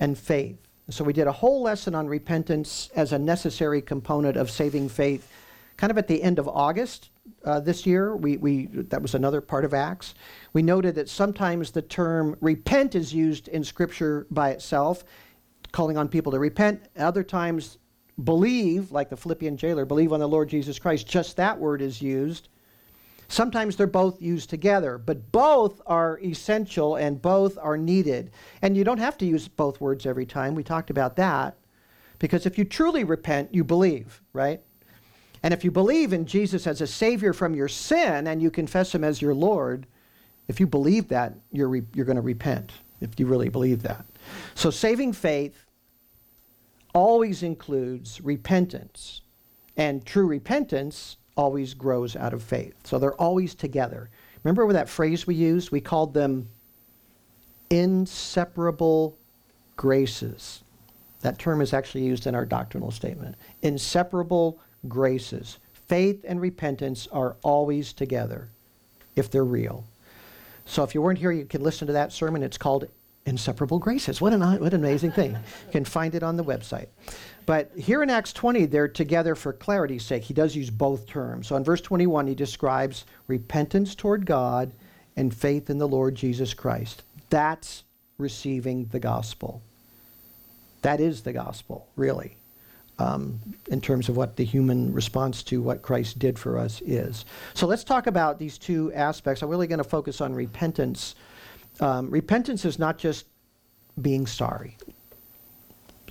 and 0.00 0.16
faith. 0.16 0.56
So 0.88 1.04
we 1.04 1.12
did 1.12 1.26
a 1.26 1.32
whole 1.32 1.60
lesson 1.60 1.94
on 1.94 2.06
repentance 2.06 2.88
as 2.96 3.12
a 3.12 3.18
necessary 3.18 3.82
component 3.82 4.38
of 4.38 4.50
saving 4.50 4.88
faith 4.88 5.30
kind 5.76 5.90
of 5.90 5.98
at 5.98 6.08
the 6.08 6.22
end 6.22 6.38
of 6.38 6.48
August 6.48 7.10
uh, 7.44 7.60
this 7.60 7.86
year. 7.86 8.16
We, 8.16 8.36
we, 8.36 8.66
that 8.66 9.02
was 9.02 9.14
another 9.14 9.40
part 9.40 9.64
of 9.64 9.74
Acts. 9.74 10.14
We 10.52 10.62
noted 10.62 10.94
that 10.96 11.08
sometimes 11.08 11.70
the 11.70 11.82
term 11.82 12.36
repent 12.40 12.94
is 12.94 13.12
used 13.12 13.48
in 13.48 13.64
Scripture 13.64 14.26
by 14.30 14.50
itself, 14.50 15.04
calling 15.72 15.96
on 15.96 16.08
people 16.08 16.32
to 16.32 16.38
repent. 16.38 16.82
Other 16.96 17.22
times, 17.22 17.78
believe, 18.22 18.92
like 18.92 19.08
the 19.08 19.16
Philippian 19.16 19.56
jailer, 19.56 19.84
believe 19.84 20.12
on 20.12 20.20
the 20.20 20.28
Lord 20.28 20.48
Jesus 20.48 20.78
Christ. 20.78 21.06
Just 21.06 21.36
that 21.36 21.58
word 21.58 21.82
is 21.82 22.02
used. 22.02 22.48
Sometimes 23.28 23.76
they're 23.76 23.86
both 23.86 24.20
used 24.20 24.50
together, 24.50 24.98
but 24.98 25.32
both 25.32 25.80
are 25.86 26.20
essential 26.22 26.96
and 26.96 27.22
both 27.22 27.56
are 27.56 27.78
needed. 27.78 28.30
And 28.60 28.76
you 28.76 28.84
don't 28.84 28.98
have 28.98 29.16
to 29.18 29.26
use 29.26 29.48
both 29.48 29.80
words 29.80 30.04
every 30.04 30.26
time. 30.26 30.54
We 30.54 30.62
talked 30.62 30.90
about 30.90 31.16
that. 31.16 31.56
Because 32.18 32.44
if 32.44 32.58
you 32.58 32.64
truly 32.64 33.04
repent, 33.04 33.54
you 33.54 33.64
believe, 33.64 34.20
right? 34.32 34.60
And 35.42 35.54
if 35.54 35.64
you 35.64 35.70
believe 35.70 36.12
in 36.12 36.26
Jesus 36.26 36.66
as 36.66 36.80
a 36.80 36.86
Savior 36.86 37.32
from 37.32 37.54
your 37.54 37.68
sin 37.68 38.26
and 38.26 38.42
you 38.42 38.50
confess 38.50 38.94
Him 38.94 39.04
as 39.04 39.22
your 39.22 39.34
Lord, 39.34 39.86
if 40.48 40.60
you 40.60 40.66
believe 40.66 41.08
that, 41.08 41.34
you're, 41.50 41.68
re- 41.68 41.82
you're 41.94 42.06
going 42.06 42.16
to 42.16 42.22
repent, 42.22 42.72
if 43.00 43.18
you 43.18 43.26
really 43.26 43.48
believe 43.48 43.82
that. 43.82 44.04
So 44.54 44.70
saving 44.70 45.14
faith 45.14 45.64
always 46.94 47.42
includes 47.42 48.20
repentance 48.20 49.22
And 49.76 50.04
true 50.04 50.26
repentance 50.26 51.16
always 51.36 51.74
grows 51.74 52.16
out 52.16 52.34
of 52.34 52.42
faith. 52.42 52.74
So 52.84 52.98
they're 52.98 53.20
always 53.20 53.54
together. 53.54 54.10
Remember 54.44 54.70
that 54.72 54.88
phrase 54.88 55.26
we 55.26 55.34
used? 55.34 55.70
We 55.70 55.80
called 55.80 56.14
them 56.14 56.48
inseparable 57.70 59.18
graces. 59.76 60.62
That 61.20 61.38
term 61.38 61.60
is 61.60 61.72
actually 61.72 62.04
used 62.04 62.26
in 62.26 62.34
our 62.34 62.44
doctrinal 62.44 62.90
statement. 62.90 63.36
Inseparable 63.62 64.60
graces. 64.88 65.58
Faith 65.88 66.24
and 66.26 66.40
repentance 66.40 67.08
are 67.12 67.36
always 67.42 67.92
together 67.92 68.48
if 69.16 69.30
they're 69.30 69.44
real. 69.44 69.84
So 70.64 70.82
if 70.84 70.94
you 70.94 71.02
weren't 71.02 71.18
here, 71.18 71.32
you 71.32 71.44
can 71.44 71.62
listen 71.62 71.86
to 71.86 71.92
that 71.92 72.12
sermon. 72.12 72.42
It's 72.42 72.58
called 72.58 72.88
Inseparable 73.26 73.78
Graces. 73.78 74.20
What 74.20 74.32
an, 74.32 74.40
what 74.40 74.74
an 74.74 74.80
amazing 74.80 75.12
thing. 75.12 75.32
You 75.32 75.72
can 75.72 75.84
find 75.84 76.14
it 76.14 76.22
on 76.22 76.36
the 76.36 76.44
website. 76.44 76.88
But 77.46 77.70
here 77.76 78.02
in 78.02 78.10
Acts 78.10 78.32
20, 78.32 78.66
they're 78.66 78.88
together 78.88 79.34
for 79.34 79.52
clarity's 79.52 80.04
sake. 80.04 80.22
He 80.22 80.34
does 80.34 80.54
use 80.54 80.70
both 80.70 81.06
terms. 81.06 81.48
So 81.48 81.56
in 81.56 81.64
verse 81.64 81.80
21, 81.80 82.26
he 82.26 82.34
describes 82.34 83.04
repentance 83.26 83.94
toward 83.94 84.26
God 84.26 84.72
and 85.16 85.34
faith 85.34 85.68
in 85.68 85.78
the 85.78 85.88
Lord 85.88 86.14
Jesus 86.14 86.54
Christ. 86.54 87.02
That's 87.30 87.84
receiving 88.18 88.86
the 88.86 89.00
gospel. 89.00 89.62
That 90.82 91.00
is 91.00 91.22
the 91.22 91.32
gospel, 91.32 91.88
really, 91.96 92.36
um, 93.02 93.40
in 93.68 93.80
terms 93.80 94.08
of 94.08 94.16
what 94.16 94.36
the 94.36 94.44
human 94.44 94.92
response 94.92 95.42
to 95.42 95.60
what 95.60 95.82
Christ 95.82 96.18
did 96.18 96.38
for 96.38 96.56
us 96.58 96.80
is. 96.82 97.24
So 97.54 97.66
let's 97.66 97.84
talk 97.84 98.06
about 98.06 98.38
these 98.38 98.58
two 98.58 98.92
aspects. 98.92 99.42
I'm 99.42 99.48
really 99.48 99.66
going 99.66 99.78
to 99.78 99.84
focus 99.84 100.20
on 100.20 100.34
repentance. 100.34 101.16
Um, 101.80 102.10
repentance 102.10 102.64
is 102.64 102.78
not 102.78 102.98
just 102.98 103.26
being 104.00 104.26
sorry. 104.26 104.76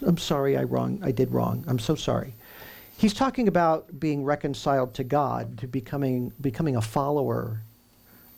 I'm 0.02 0.18
sorry 0.18 0.58
I 0.58 0.64
wrong 0.64 1.00
I 1.04 1.12
did 1.12 1.32
wrong. 1.32 1.64
I'm 1.68 1.80
so 1.80 1.96
sorry. 1.96 2.34
He's 2.98 3.14
talking 3.14 3.48
about 3.48 4.00
being 4.00 4.24
reconciled 4.24 4.94
to 4.96 5.04
God, 5.04 5.58
to 5.60 5.68
becoming 5.68 6.34
becoming 6.42 6.76
a 6.76 6.82
follower 6.82 7.62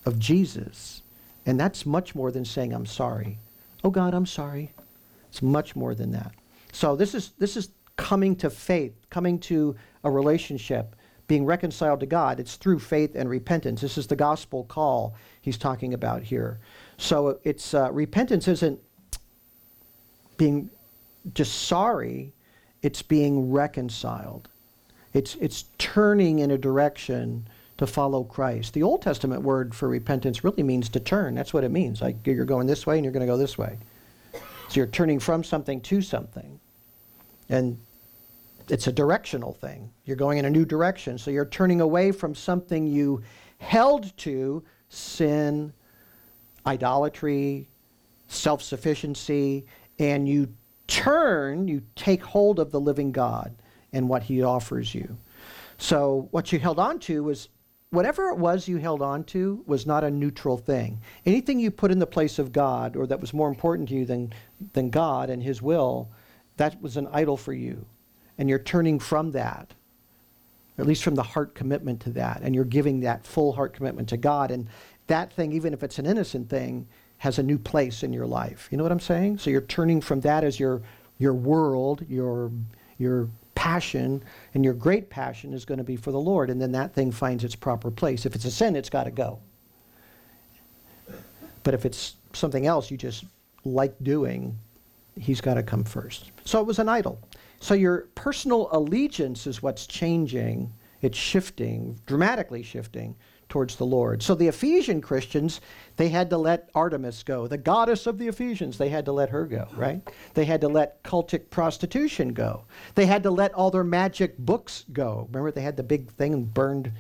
of 0.06 0.20
Jesus. 0.20 1.02
And 1.46 1.60
that's 1.60 1.86
much 1.86 2.16
more 2.16 2.32
than 2.32 2.46
saying 2.46 2.74
I'm 2.74 2.86
sorry. 2.86 3.38
Oh 3.84 3.90
God, 3.90 4.14
I'm 4.14 4.26
sorry. 4.26 4.72
It's 5.30 5.42
much 5.42 5.76
more 5.76 5.96
than 5.96 6.12
that. 6.12 6.34
So 6.72 6.96
this 6.96 7.16
is 7.16 7.32
this 7.40 7.56
is 7.56 7.70
coming 7.98 8.36
to 8.38 8.50
faith, 8.50 8.94
coming 9.10 9.40
to 9.40 9.76
a 10.04 10.12
relationship, 10.12 10.96
being 11.28 11.46
reconciled 11.46 12.00
to 12.02 12.06
God. 12.06 12.40
It's 12.40 12.56
through 12.56 12.80
faith 12.80 13.16
and 13.16 13.30
repentance. 13.30 13.82
This 13.82 13.98
is 13.98 14.08
the 14.08 14.16
gospel 14.16 14.66
call 14.66 15.16
he's 15.42 15.58
talking 15.58 15.94
about 15.94 16.24
here. 16.24 16.60
So 16.98 17.40
it's 17.44 17.74
uh, 17.74 17.92
repentance 17.92 18.48
isn't 18.48 18.80
being 20.38 20.70
just 21.34 21.64
sorry, 21.64 22.34
it's 22.82 23.02
being 23.02 23.52
reconciled. 23.52 24.50
It's, 25.14 25.36
it's 25.36 25.66
turning 25.78 26.40
in 26.40 26.52
a 26.52 26.58
direction 26.58 27.48
to 27.78 27.88
follow 27.88 28.24
Christ. 28.24 28.74
The 28.74 28.84
Old 28.84 29.02
Testament 29.02 29.42
word 29.42 29.74
for 29.74 29.88
repentance 29.88 30.44
really 30.44 30.64
means 30.64 30.90
to 30.90 31.00
turn. 31.00 31.36
That's 31.36 31.54
what 31.54 31.64
it 31.64 31.70
means. 31.70 32.02
Like 32.02 32.26
you're 32.26 32.46
going 32.46 32.68
this 32.68 32.86
way 32.86 32.98
and 32.98 33.06
you're 33.06 33.14
going 33.14 33.26
to 33.26 33.32
go 33.32 33.38
this 33.38 33.58
way. 33.58 33.78
So 34.34 34.80
you're 34.80 34.88
turning 34.88 35.20
from 35.20 35.44
something 35.44 35.82
to 35.82 36.02
something. 36.02 36.53
And 37.50 37.78
it's 38.70 38.88
a 38.88 38.92
directional 38.92 39.54
thing. 39.54 39.92
You're 40.06 40.18
going 40.18 40.38
in 40.38 40.46
a 40.46 40.50
new 40.50 40.66
direction. 40.66 41.18
So 41.18 41.32
you're 41.32 41.46
turning 41.46 41.82
away 41.82 42.12
from 42.12 42.34
something 42.34 42.88
you 42.88 43.22
held 43.58 44.16
to 44.18 44.64
sin, 44.90 45.74
idolatry, 46.66 47.68
self 48.28 48.62
sufficiency, 48.62 49.66
and 50.00 50.28
you 50.28 50.54
turn, 50.88 51.68
you 51.68 51.82
take 51.96 52.24
hold 52.24 52.60
of 52.60 52.72
the 52.72 52.80
living 52.80 53.12
God 53.12 53.56
and 53.94 54.10
what 54.10 54.24
he 54.24 54.44
offers 54.44 54.94
you. 54.94 55.18
So 55.78 56.28
what 56.32 56.52
you 56.52 56.60
held 56.60 56.80
on 56.80 57.00
to 57.00 57.24
was 57.24 57.50
whatever 57.90 58.30
it 58.30 58.38
was 58.38 58.68
you 58.68 58.78
held 58.78 59.02
on 59.02 59.24
to 59.26 59.64
was 59.68 59.86
not 59.86 60.04
a 60.04 60.10
neutral 60.10 60.58
thing. 60.58 61.00
Anything 61.26 61.60
you 61.60 61.72
put 61.72 61.92
in 61.92 62.00
the 62.00 62.08
place 62.08 62.40
of 62.40 62.52
God 62.52 62.96
or 62.96 63.06
that 63.08 63.22
was 63.22 63.34
more 63.34 63.50
important 63.50 63.90
to 63.90 63.96
you 63.96 64.06
than, 64.06 64.34
than 64.74 64.90
God 64.90 65.30
and 65.30 65.44
his 65.44 65.62
will, 65.62 66.10
that 66.58 66.82
was 66.82 66.98
an 66.98 67.08
idol 67.12 67.38
for 67.38 67.54
you. 67.54 67.86
And 68.38 68.50
you're 68.50 68.60
turning 68.60 69.00
from 69.00 69.32
that, 69.32 69.74
at 70.78 70.88
least 70.88 71.04
from 71.04 71.16
the 71.16 71.24
heart 71.24 71.54
commitment 71.56 72.00
to 72.02 72.10
that, 72.12 72.42
and 72.42 72.56
you're 72.56 72.66
giving 72.66 73.02
that 73.02 73.26
full 73.26 73.54
heart 73.54 73.74
commitment 73.74 74.10
to 74.10 74.18
God. 74.18 74.52
And 74.52 74.68
that 75.08 75.32
thing, 75.34 75.54
even 75.54 75.74
if 75.74 75.84
it's 75.84 76.00
an 76.00 76.06
innocent 76.06 76.50
thing, 76.50 76.88
has 77.18 77.40
a 77.40 77.44
new 77.44 77.58
place 77.58 78.04
in 78.04 78.12
your 78.12 78.26
life. 78.26 78.68
You 78.72 78.78
know 78.78 78.84
what 78.84 78.92
I'm 78.92 79.00
saying? 79.00 79.38
So 79.38 79.50
you're 79.50 79.62
turning 79.62 80.02
from 80.02 80.22
that 80.22 80.44
as 80.44 80.60
your 80.60 80.82
your 81.20 81.34
world, 81.34 82.06
your 82.10 82.52
your 82.98 83.30
passion, 83.56 84.24
and 84.54 84.66
your 84.66 84.74
great 84.74 85.10
passion 85.10 85.54
is 85.54 85.64
going 85.64 85.78
to 85.78 85.84
be 85.84 85.96
for 85.96 86.12
the 86.12 86.20
Lord, 86.20 86.50
and 86.50 86.62
then 86.62 86.72
that 86.74 86.94
thing 86.94 87.12
finds 87.12 87.44
its 87.44 87.56
proper 87.56 87.92
place. 87.92 88.26
If 88.26 88.36
it's 88.36 88.46
a 88.46 88.52
sin, 88.52 88.76
it's 88.76 88.90
got 88.90 89.06
to 89.06 89.12
go. 89.12 89.40
But 91.64 91.74
if 91.74 91.86
it's 91.86 92.16
something 92.34 92.66
else 92.66 92.92
you 92.92 92.98
just 92.98 93.24
like 93.64 93.96
doing, 94.04 94.60
he's 95.18 95.42
got 95.42 95.56
to 95.56 95.64
come 95.64 95.84
first. 95.84 96.32
So 96.46 96.60
it 96.60 96.68
was 96.68 96.80
an 96.80 96.90
idol. 96.90 97.20
So 97.60 97.74
your 97.74 98.10
personal 98.16 98.70
allegiance 98.72 99.48
is 99.48 99.62
what's 99.62 99.88
changing. 99.88 100.74
It's 101.02 101.18
shifting, 101.18 102.00
dramatically 102.06 102.64
shifting 102.64 103.16
towards 103.50 103.76
the 103.76 103.86
Lord. 103.86 104.24
So 104.24 104.34
the 104.34 104.48
Ephesian 104.48 105.00
Christians, 105.00 105.62
they 105.98 106.10
had 106.10 106.30
to 106.32 106.38
let 106.38 106.70
Artemis 106.74 107.22
go, 107.24 107.46
the 107.46 107.58
goddess 107.58 108.08
of 108.08 108.18
the 108.18 108.28
Ephesians. 108.28 108.78
They 108.78 108.90
had 108.90 109.06
to 109.06 109.12
let 109.12 109.30
her 109.30 109.46
go, 109.46 109.68
right? 109.76 110.02
They 110.34 110.46
had 110.46 110.62
to 110.62 110.68
let 110.68 111.04
cultic 111.04 111.50
prostitution 111.52 112.34
go. 112.34 112.66
They 112.96 113.06
had 113.06 113.22
to 113.24 113.32
let 113.32 113.54
all 113.54 113.70
their 113.70 113.84
magic 113.84 114.38
books 114.40 114.86
go. 114.92 115.28
Remember, 115.32 115.52
they 115.52 115.62
had 115.62 115.78
the 115.78 115.84
big 115.84 116.10
thing 116.14 116.34
and 116.34 116.52
burned 116.54 116.92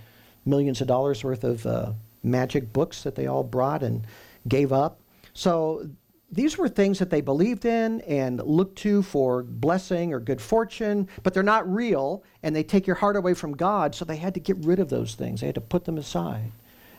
millions 0.45 0.79
of 0.79 0.87
dollars 0.87 1.23
worth 1.23 1.43
of 1.43 1.65
uh, 1.65 1.93
magic 2.21 2.71
books 2.71 3.03
that 3.03 3.15
they 3.15 3.25
all 3.25 3.43
brought 3.43 3.81
and 3.81 4.05
gave 4.47 4.71
up. 4.71 4.99
So 5.33 5.89
these 6.33 6.57
were 6.57 6.67
things 6.67 6.99
that 6.99 7.09
they 7.09 7.21
believed 7.21 7.65
in 7.65 8.01
and 8.01 8.41
looked 8.41 8.77
to 8.79 9.03
for 9.03 9.43
blessing 9.43 10.13
or 10.13 10.19
good 10.19 10.41
fortune, 10.41 11.07
but 11.21 11.33
they're 11.33 11.43
not 11.43 11.71
real 11.71 12.23
and 12.41 12.55
they 12.55 12.63
take 12.63 12.87
your 12.87 12.95
heart 12.95 13.15
away 13.15 13.33
from 13.33 13.55
God, 13.55 13.93
so 13.93 14.03
they 14.03 14.15
had 14.15 14.33
to 14.33 14.39
get 14.39 14.57
rid 14.57 14.79
of 14.79 14.89
those 14.89 15.13
things. 15.15 15.41
They 15.41 15.47
had 15.47 15.55
to 15.55 15.61
put 15.61 15.85
them 15.85 15.97
aside 15.97 16.51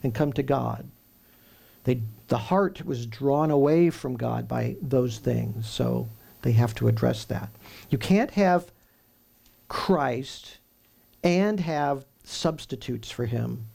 and 0.02 0.14
come 0.14 0.32
to 0.34 0.42
God. 0.42 0.88
They, 1.82 2.00
the 2.28 2.38
heart 2.38 2.86
was 2.86 3.06
drawn 3.06 3.50
away 3.50 3.90
from 3.90 4.16
God 4.16 4.46
by 4.46 4.76
those 4.80 5.18
things, 5.18 5.68
so 5.68 6.08
they 6.42 6.52
have 6.52 6.74
to 6.76 6.88
address 6.88 7.24
that. 7.24 7.50
You 7.90 7.98
can't 7.98 8.30
have 8.32 8.70
Christ 9.68 10.58
and 11.22 11.58
have 11.60 12.04
substitutes 12.22 13.10
for 13.10 13.26
him 13.26 13.66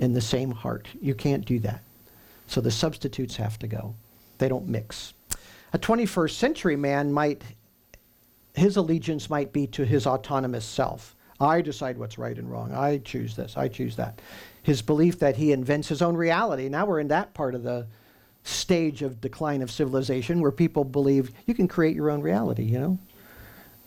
in 0.00 0.12
the 0.12 0.20
same 0.20 0.52
heart. 0.52 0.86
You 1.00 1.14
can't 1.14 1.44
do 1.44 1.58
that. 1.60 1.82
So 2.46 2.60
the 2.60 2.70
substitutes 2.70 3.36
have 3.36 3.58
to 3.58 3.66
go. 3.66 3.94
They 4.38 4.48
don't 4.48 4.68
mix. 4.68 5.14
A 5.72 5.78
21st 5.78 6.30
century 6.30 6.76
man 6.76 7.12
might, 7.12 7.42
his 8.54 8.76
allegiance 8.76 9.28
might 9.28 9.52
be 9.52 9.66
to 9.68 9.84
his 9.84 10.06
autonomous 10.06 10.64
self. 10.64 11.16
I 11.40 11.60
decide 11.60 11.98
what's 11.98 12.18
right 12.18 12.36
and 12.36 12.50
wrong. 12.50 12.72
I 12.72 12.98
choose 12.98 13.34
this. 13.34 13.56
I 13.56 13.68
choose 13.68 13.96
that. 13.96 14.20
His 14.62 14.82
belief 14.82 15.18
that 15.18 15.36
he 15.36 15.52
invents 15.52 15.88
his 15.88 16.00
own 16.00 16.16
reality. 16.16 16.68
Now 16.68 16.86
we're 16.86 17.00
in 17.00 17.08
that 17.08 17.34
part 17.34 17.54
of 17.54 17.62
the 17.62 17.86
stage 18.44 19.02
of 19.02 19.20
decline 19.20 19.62
of 19.62 19.70
civilization 19.70 20.40
where 20.40 20.52
people 20.52 20.84
believe 20.84 21.32
you 21.46 21.54
can 21.54 21.66
create 21.66 21.96
your 21.96 22.10
own 22.10 22.20
reality, 22.20 22.62
you 22.62 22.78
know? 22.78 22.98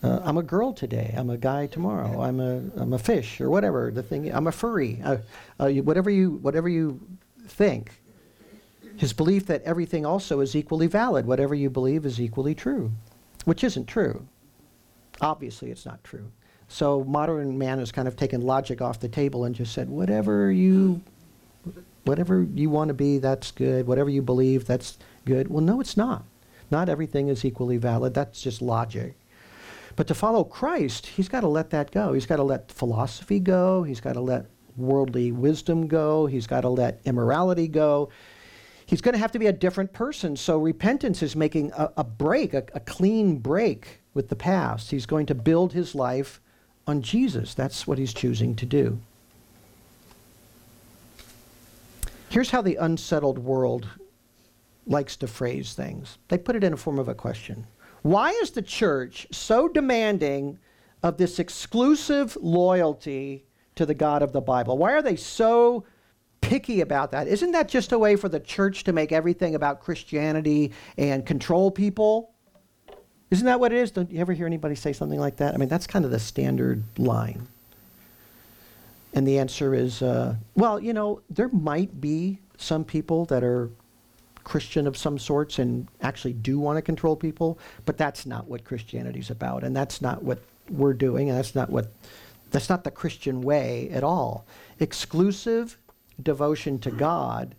Uh, 0.02 0.20
I'm 0.22 0.36
a 0.36 0.42
girl 0.42 0.72
today. 0.72 1.12
I'm 1.16 1.30
a 1.30 1.36
guy 1.36 1.66
tomorrow. 1.66 2.20
I'm 2.22 2.38
a 2.38 2.62
I'm 2.76 2.92
a 2.92 2.98
fish 2.98 3.40
or 3.40 3.50
whatever 3.50 3.90
the 3.90 4.02
thing. 4.02 4.32
I'm 4.32 4.46
a 4.46 4.52
furry. 4.52 5.00
Uh, 5.02 5.16
uh, 5.58 5.70
whatever 5.70 6.08
you 6.08 6.32
whatever 6.42 6.68
you 6.68 7.00
think, 7.48 8.00
his 8.98 9.12
belief 9.12 9.46
that 9.46 9.62
everything 9.62 10.04
also 10.04 10.40
is 10.40 10.56
equally 10.56 10.88
valid. 10.88 11.24
Whatever 11.24 11.54
you 11.54 11.70
believe 11.70 12.04
is 12.04 12.20
equally 12.20 12.54
true, 12.54 12.90
which 13.44 13.62
isn't 13.62 13.86
true. 13.86 14.26
Obviously, 15.20 15.70
it's 15.70 15.86
not 15.86 16.02
true. 16.02 16.32
So 16.66 17.04
modern 17.04 17.56
man 17.56 17.78
has 17.78 17.92
kind 17.92 18.08
of 18.08 18.16
taken 18.16 18.42
logic 18.42 18.82
off 18.82 18.98
the 18.98 19.08
table 19.08 19.44
and 19.44 19.54
just 19.54 19.72
said, 19.72 19.88
whatever 19.88 20.50
you, 20.50 21.00
whatever 22.04 22.42
you 22.54 22.70
want 22.70 22.88
to 22.88 22.94
be, 22.94 23.18
that's 23.18 23.52
good. 23.52 23.86
Whatever 23.86 24.10
you 24.10 24.20
believe, 24.20 24.66
that's 24.66 24.98
good. 25.24 25.48
Well, 25.48 25.62
no, 25.62 25.80
it's 25.80 25.96
not. 25.96 26.24
Not 26.68 26.88
everything 26.88 27.28
is 27.28 27.44
equally 27.44 27.76
valid. 27.76 28.14
That's 28.14 28.42
just 28.42 28.60
logic. 28.60 29.14
But 29.94 30.08
to 30.08 30.14
follow 30.14 30.42
Christ, 30.42 31.06
he's 31.06 31.28
got 31.28 31.40
to 31.40 31.48
let 31.48 31.70
that 31.70 31.92
go. 31.92 32.14
He's 32.14 32.26
got 32.26 32.36
to 32.36 32.42
let 32.42 32.72
philosophy 32.72 33.38
go. 33.38 33.84
He's 33.84 34.00
got 34.00 34.14
to 34.14 34.20
let 34.20 34.46
worldly 34.76 35.30
wisdom 35.30 35.86
go. 35.86 36.26
He's 36.26 36.48
got 36.48 36.62
to 36.62 36.68
let 36.68 37.00
immorality 37.04 37.68
go 37.68 38.10
he's 38.88 39.02
going 39.02 39.12
to 39.12 39.18
have 39.18 39.32
to 39.32 39.38
be 39.38 39.46
a 39.46 39.52
different 39.52 39.92
person. 39.92 40.34
So 40.34 40.58
repentance 40.58 41.22
is 41.22 41.36
making 41.36 41.72
a, 41.72 41.92
a 41.98 42.04
break, 42.04 42.54
a, 42.54 42.64
a 42.74 42.80
clean 42.80 43.36
break 43.36 44.00
with 44.14 44.30
the 44.30 44.36
past. 44.36 44.90
He's 44.90 45.06
going 45.06 45.26
to 45.26 45.34
build 45.34 45.74
his 45.74 45.94
life 45.94 46.40
on 46.86 47.02
Jesus. 47.02 47.54
That's 47.54 47.86
what 47.86 47.98
he's 47.98 48.14
choosing 48.14 48.56
to 48.56 48.66
do. 48.66 48.98
Here's 52.30 52.50
how 52.50 52.62
the 52.62 52.76
unsettled 52.76 53.38
world 53.38 53.86
likes 54.86 55.16
to 55.16 55.26
phrase 55.26 55.74
things 55.74 56.16
they 56.28 56.38
put 56.38 56.56
it 56.56 56.64
in 56.64 56.72
a 56.72 56.76
form 56.76 56.98
of 56.98 57.08
a 57.08 57.14
question. 57.14 57.66
Why 58.02 58.30
is 58.30 58.50
the 58.50 58.62
church 58.62 59.26
so 59.30 59.68
demanding 59.68 60.58
of 61.02 61.18
this 61.18 61.38
exclusive 61.38 62.38
loyalty 62.40 63.44
to 63.74 63.84
the 63.84 63.94
God 63.94 64.22
of 64.22 64.32
the 64.32 64.40
Bible? 64.40 64.78
Why 64.78 64.92
are 64.92 65.02
they 65.02 65.16
so 65.16 65.84
picky 66.40 66.80
about 66.80 67.10
that? 67.12 67.28
Isn't 67.28 67.52
that 67.52 67.68
just 67.68 67.92
a 67.92 67.98
way 67.98 68.16
for 68.16 68.28
the 68.28 68.40
church 68.40 68.84
to 68.84 68.92
make 68.92 69.12
everything 69.12 69.54
about 69.54 69.80
Christianity 69.80 70.72
and 70.96 71.24
control 71.24 71.70
people? 71.70 72.32
Isn't 73.30 73.46
that 73.46 73.60
what 73.60 73.72
it 73.72 73.78
is? 73.78 73.90
Don't 73.90 74.10
you 74.10 74.20
ever 74.20 74.32
hear 74.32 74.46
anybody 74.46 74.74
say 74.74 74.92
something 74.92 75.20
like 75.20 75.36
that? 75.36 75.54
I 75.54 75.58
mean, 75.58 75.68
that's 75.68 75.86
kind 75.86 76.04
of 76.04 76.10
the 76.10 76.18
standard 76.18 76.82
line. 76.98 77.46
And 79.12 79.26
the 79.26 79.38
answer 79.38 79.74
is 79.74 80.02
uh, 80.02 80.36
well, 80.54 80.80
you 80.80 80.92
know, 80.92 81.22
there 81.30 81.48
might 81.48 82.00
be 82.00 82.40
some 82.56 82.84
people 82.84 83.24
that 83.26 83.42
are 83.42 83.70
Christian 84.44 84.86
of 84.86 84.96
some 84.96 85.18
sorts 85.18 85.58
and 85.58 85.88
actually 86.00 86.32
do 86.32 86.58
want 86.58 86.76
to 86.78 86.82
control 86.82 87.16
people, 87.16 87.58
but 87.84 87.98
that's 87.98 88.24
not 88.24 88.48
what 88.48 88.64
Christianity's 88.64 89.30
about, 89.30 89.62
and 89.62 89.76
that's 89.76 90.00
not 90.00 90.22
what 90.22 90.38
we're 90.70 90.94
doing, 90.94 91.28
and 91.28 91.36
that's 91.38 91.54
not 91.54 91.68
what 91.68 91.92
that's 92.50 92.70
not 92.70 92.82
the 92.82 92.90
Christian 92.90 93.42
way 93.42 93.90
at 93.90 94.02
all. 94.02 94.46
Exclusive 94.80 95.76
devotion 96.22 96.78
to 96.80 96.90
God, 96.90 97.54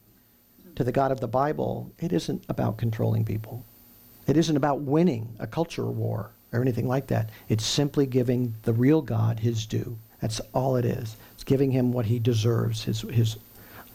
to 0.75 0.83
the 0.83 0.91
God 0.91 1.11
of 1.11 1.19
the 1.19 1.27
Bible, 1.27 1.91
it 1.99 2.13
isn't 2.13 2.43
about 2.49 2.77
controlling 2.77 3.25
people. 3.25 3.65
It 4.27 4.37
isn't 4.37 4.57
about 4.57 4.81
winning 4.81 5.35
a 5.39 5.47
culture 5.47 5.85
war 5.85 6.31
or 6.51 6.61
anything 6.61 6.87
like 6.87 7.07
that. 7.07 7.29
It's 7.47 7.65
simply 7.65 8.05
giving 8.05 8.55
the 8.63 8.73
real 8.73 9.01
God 9.01 9.39
his 9.39 9.65
due. 9.65 9.97
That's 10.21 10.39
all 10.53 10.75
it 10.75 10.85
is. 10.85 11.15
It's 11.33 11.43
giving 11.43 11.71
him 11.71 11.91
what 11.91 12.05
he 12.05 12.19
deserves, 12.19 12.83
his, 12.83 13.01
his 13.01 13.37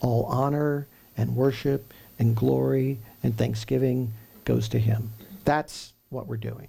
all 0.01 0.25
honor 0.25 0.87
and 1.17 1.37
worship 1.37 1.93
and 2.19 2.35
glory 2.35 2.99
and 3.23 3.37
thanksgiving 3.37 4.13
goes 4.45 4.69
to 4.69 4.79
him. 4.79 5.13
That's 5.45 5.93
what 6.11 6.27
we're 6.27 6.37
doing. 6.37 6.69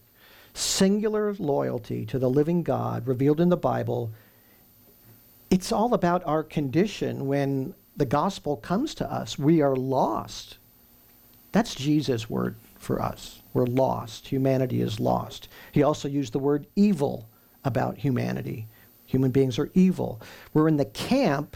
Singular 0.54 1.34
loyalty 1.34 2.06
to 2.08 2.20
the 2.20 2.30
living 2.30 2.64
God 2.64 3.08
revealed 3.08 3.42
in 3.42 3.50
the 3.50 3.58
Bible. 3.58 4.12
It's 5.50 5.72
all 5.72 5.94
about 5.94 6.24
our 6.26 6.44
condition 6.44 7.28
when 7.28 7.74
the 7.98 8.06
gospel 8.06 8.58
comes 8.58 8.94
to 8.96 9.12
us. 9.12 9.40
We 9.40 9.62
are 9.62 9.76
lost. 9.76 10.58
That's 11.52 11.76
Jesus' 11.76 12.30
word 12.30 12.56
for 12.78 13.02
us. 13.02 13.42
We're 13.54 13.66
lost. 13.66 14.28
Humanity 14.28 14.82
is 14.82 15.00
lost. 15.00 15.48
He 15.72 15.84
also 15.84 16.08
used 16.08 16.34
the 16.34 16.40
word 16.40 16.68
evil 16.76 17.30
about 17.64 17.98
humanity. 17.98 18.68
Human 19.06 19.32
beings 19.32 19.58
are 19.58 19.72
evil. 19.74 20.22
We're 20.54 20.68
in 20.68 20.78
the 20.78 20.86
camp 20.86 21.56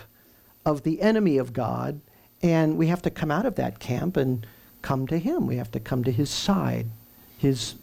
of 0.65 0.83
the 0.83 1.01
enemy 1.01 1.37
of 1.37 1.53
God, 1.53 1.99
and 2.41 2.77
we 2.77 2.87
have 2.87 3.01
to 3.03 3.09
come 3.09 3.31
out 3.31 3.45
of 3.45 3.55
that 3.55 3.79
camp 3.79 4.17
and 4.17 4.45
come 4.81 5.07
to 5.07 5.17
Him. 5.17 5.47
We 5.47 5.57
have 5.57 5.71
to 5.71 5.79
come 5.79 6.03
to 6.03 6.11
His 6.11 6.29
side, 6.29 6.89
His 7.37 7.75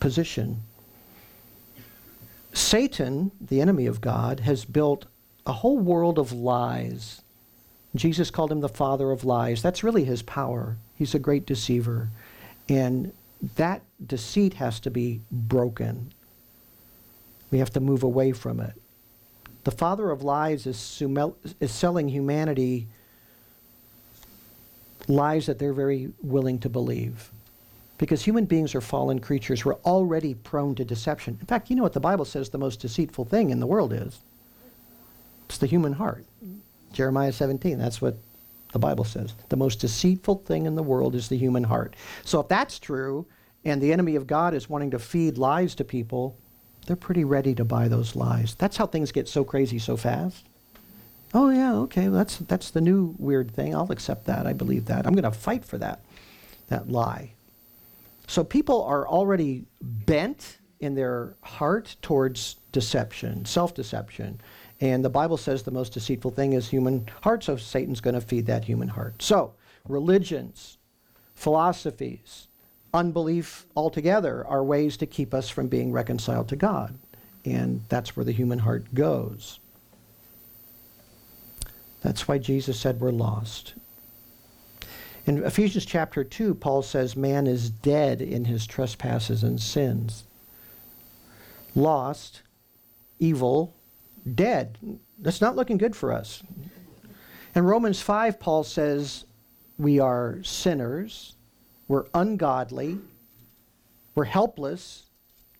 position. 0.00 0.62
Satan, 2.52 3.32
the 3.40 3.60
enemy 3.60 3.86
of 3.86 4.00
God, 4.00 4.40
has 4.40 4.64
built 4.64 5.06
a 5.46 5.52
whole 5.52 5.78
world 5.78 6.18
of 6.18 6.32
lies. 6.32 7.21
Jesus 7.94 8.30
called 8.30 8.50
him 8.50 8.60
the 8.60 8.68
father 8.68 9.10
of 9.10 9.24
lies. 9.24 9.62
That's 9.62 9.84
really 9.84 10.04
his 10.04 10.22
power. 10.22 10.76
He's 10.96 11.14
a 11.14 11.18
great 11.18 11.46
deceiver. 11.46 12.08
And 12.68 13.12
that 13.56 13.82
deceit 14.06 14.54
has 14.54 14.80
to 14.80 14.90
be 14.90 15.20
broken. 15.30 16.12
We 17.50 17.58
have 17.58 17.70
to 17.70 17.80
move 17.80 18.02
away 18.02 18.32
from 18.32 18.60
it. 18.60 18.72
The 19.64 19.70
father 19.70 20.10
of 20.10 20.22
lies 20.22 20.66
is, 20.66 20.76
sumel- 20.76 21.36
is 21.60 21.70
selling 21.70 22.08
humanity 22.08 22.88
lies 25.08 25.46
that 25.46 25.58
they're 25.58 25.72
very 25.72 26.12
willing 26.22 26.58
to 26.60 26.68
believe. 26.68 27.30
Because 27.98 28.22
human 28.22 28.46
beings 28.46 28.74
are 28.74 28.80
fallen 28.80 29.20
creatures. 29.20 29.64
We're 29.64 29.74
already 29.74 30.34
prone 30.34 30.74
to 30.76 30.84
deception. 30.84 31.36
In 31.40 31.46
fact, 31.46 31.70
you 31.70 31.76
know 31.76 31.82
what 31.82 31.92
the 31.92 32.00
Bible 32.00 32.24
says 32.24 32.48
the 32.48 32.58
most 32.58 32.80
deceitful 32.80 33.26
thing 33.26 33.50
in 33.50 33.60
the 33.60 33.66
world 33.66 33.92
is? 33.92 34.18
It's 35.48 35.58
the 35.58 35.66
human 35.66 35.92
heart. 35.92 36.24
Jeremiah 36.92 37.32
17, 37.32 37.78
that's 37.78 38.00
what 38.00 38.16
the 38.72 38.78
Bible 38.78 39.04
says. 39.04 39.34
The 39.48 39.56
most 39.56 39.80
deceitful 39.80 40.36
thing 40.46 40.66
in 40.66 40.74
the 40.74 40.82
world 40.82 41.14
is 41.14 41.28
the 41.28 41.36
human 41.36 41.64
heart. 41.64 41.94
So 42.24 42.40
if 42.40 42.48
that's 42.48 42.78
true, 42.78 43.26
and 43.64 43.80
the 43.80 43.92
enemy 43.92 44.16
of 44.16 44.26
God 44.26 44.54
is 44.54 44.68
wanting 44.68 44.90
to 44.90 44.98
feed 44.98 45.38
lies 45.38 45.74
to 45.76 45.84
people, 45.84 46.36
they're 46.86 46.96
pretty 46.96 47.24
ready 47.24 47.54
to 47.54 47.64
buy 47.64 47.88
those 47.88 48.16
lies. 48.16 48.54
That's 48.56 48.76
how 48.76 48.86
things 48.86 49.12
get 49.12 49.28
so 49.28 49.44
crazy 49.44 49.78
so 49.78 49.96
fast. 49.96 50.46
Oh 51.34 51.48
yeah, 51.48 51.74
okay, 51.74 52.08
well, 52.08 52.18
that's 52.18 52.38
that's 52.38 52.70
the 52.70 52.80
new 52.80 53.14
weird 53.18 53.52
thing. 53.52 53.74
I'll 53.74 53.90
accept 53.90 54.26
that. 54.26 54.46
I 54.46 54.52
believe 54.52 54.86
that. 54.86 55.06
I'm 55.06 55.14
going 55.14 55.22
to 55.22 55.30
fight 55.30 55.64
for 55.64 55.78
that 55.78 56.00
that 56.68 56.90
lie. 56.90 57.32
So 58.26 58.44
people 58.44 58.82
are 58.84 59.06
already 59.06 59.66
bent 59.80 60.58
in 60.80 60.94
their 60.94 61.36
heart 61.42 61.96
towards 62.02 62.56
deception, 62.72 63.44
self-deception. 63.44 64.40
And 64.82 65.04
the 65.04 65.10
Bible 65.10 65.36
says 65.36 65.62
the 65.62 65.70
most 65.70 65.92
deceitful 65.92 66.32
thing 66.32 66.54
is 66.54 66.68
human 66.68 67.08
heart, 67.22 67.44
so 67.44 67.56
Satan's 67.56 68.00
going 68.00 68.14
to 68.14 68.20
feed 68.20 68.46
that 68.46 68.64
human 68.64 68.88
heart. 68.88 69.22
So, 69.22 69.54
religions, 69.88 70.76
philosophies, 71.36 72.48
unbelief 72.92 73.64
altogether 73.76 74.44
are 74.44 74.64
ways 74.64 74.96
to 74.96 75.06
keep 75.06 75.32
us 75.32 75.48
from 75.48 75.68
being 75.68 75.92
reconciled 75.92 76.48
to 76.48 76.56
God. 76.56 76.98
And 77.44 77.84
that's 77.88 78.16
where 78.16 78.24
the 78.24 78.32
human 78.32 78.58
heart 78.58 78.92
goes. 78.92 79.60
That's 82.00 82.26
why 82.26 82.38
Jesus 82.38 82.80
said 82.80 83.00
we're 83.00 83.12
lost. 83.12 83.74
In 85.26 85.44
Ephesians 85.44 85.86
chapter 85.86 86.24
2, 86.24 86.56
Paul 86.56 86.82
says 86.82 87.14
man 87.14 87.46
is 87.46 87.70
dead 87.70 88.20
in 88.20 88.46
his 88.46 88.66
trespasses 88.66 89.44
and 89.44 89.60
sins. 89.60 90.24
Lost, 91.76 92.42
evil, 93.20 93.76
dead. 94.34 94.78
That's 95.18 95.40
not 95.40 95.56
looking 95.56 95.78
good 95.78 95.94
for 95.96 96.12
us. 96.12 96.42
In 97.54 97.64
Romans 97.64 98.00
5, 98.00 98.40
Paul 98.40 98.64
says 98.64 99.24
we 99.78 99.98
are 99.98 100.42
sinners, 100.42 101.36
we're 101.88 102.06
ungodly, 102.14 102.98
we're 104.14 104.24
helpless, 104.24 105.04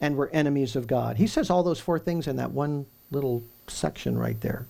and 0.01 0.17
we're 0.17 0.29
enemies 0.29 0.77
of 0.77 0.87
God. 0.87 1.17
He 1.17 1.27
says 1.27 1.51
all 1.51 1.63
those 1.63 1.81
four 1.81 1.99
things 1.99 2.27
in 2.27 2.37
that 2.37 2.53
one 2.53 2.87
little 3.11 3.43
section 3.69 4.19
right 4.19 4.41
there 4.41 4.67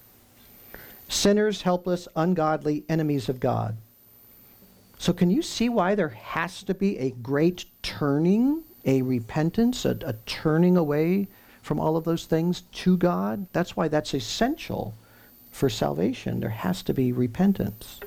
sinners, 1.09 1.61
helpless, 1.61 2.09
ungodly, 2.17 2.85
enemies 2.89 3.29
of 3.29 3.39
God. 3.39 3.77
So, 4.99 5.13
can 5.13 5.31
you 5.31 5.43
see 5.43 5.69
why 5.69 5.95
there 5.95 6.09
has 6.09 6.63
to 6.63 6.75
be 6.75 6.99
a 6.99 7.11
great 7.11 7.67
turning, 7.83 8.63
a 8.85 9.03
repentance, 9.03 9.85
a, 9.85 9.99
a 10.07 10.15
turning 10.27 10.77
away 10.77 11.29
from 11.63 11.81
all 11.81 11.97
of 11.97 12.05
those 12.05 12.27
things 12.27 12.63
to 12.73 12.97
God? 12.97 13.47
That's 13.53 13.77
why 13.77 13.89
that's 13.89 14.15
essential 14.15 14.95
for 15.51 15.71
salvation. 15.71 16.41
There 16.41 16.51
has 16.51 16.83
to 16.83 16.95
be 16.95 17.13
repentance. 17.13 18.01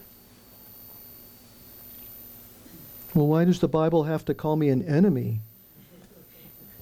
Well, 3.14 3.28
why 3.28 3.46
does 3.46 3.62
the 3.62 3.68
Bible 3.68 4.04
have 4.04 4.26
to 4.26 4.34
call 4.34 4.58
me 4.58 4.70
an 4.70 4.84
enemy? 4.84 5.40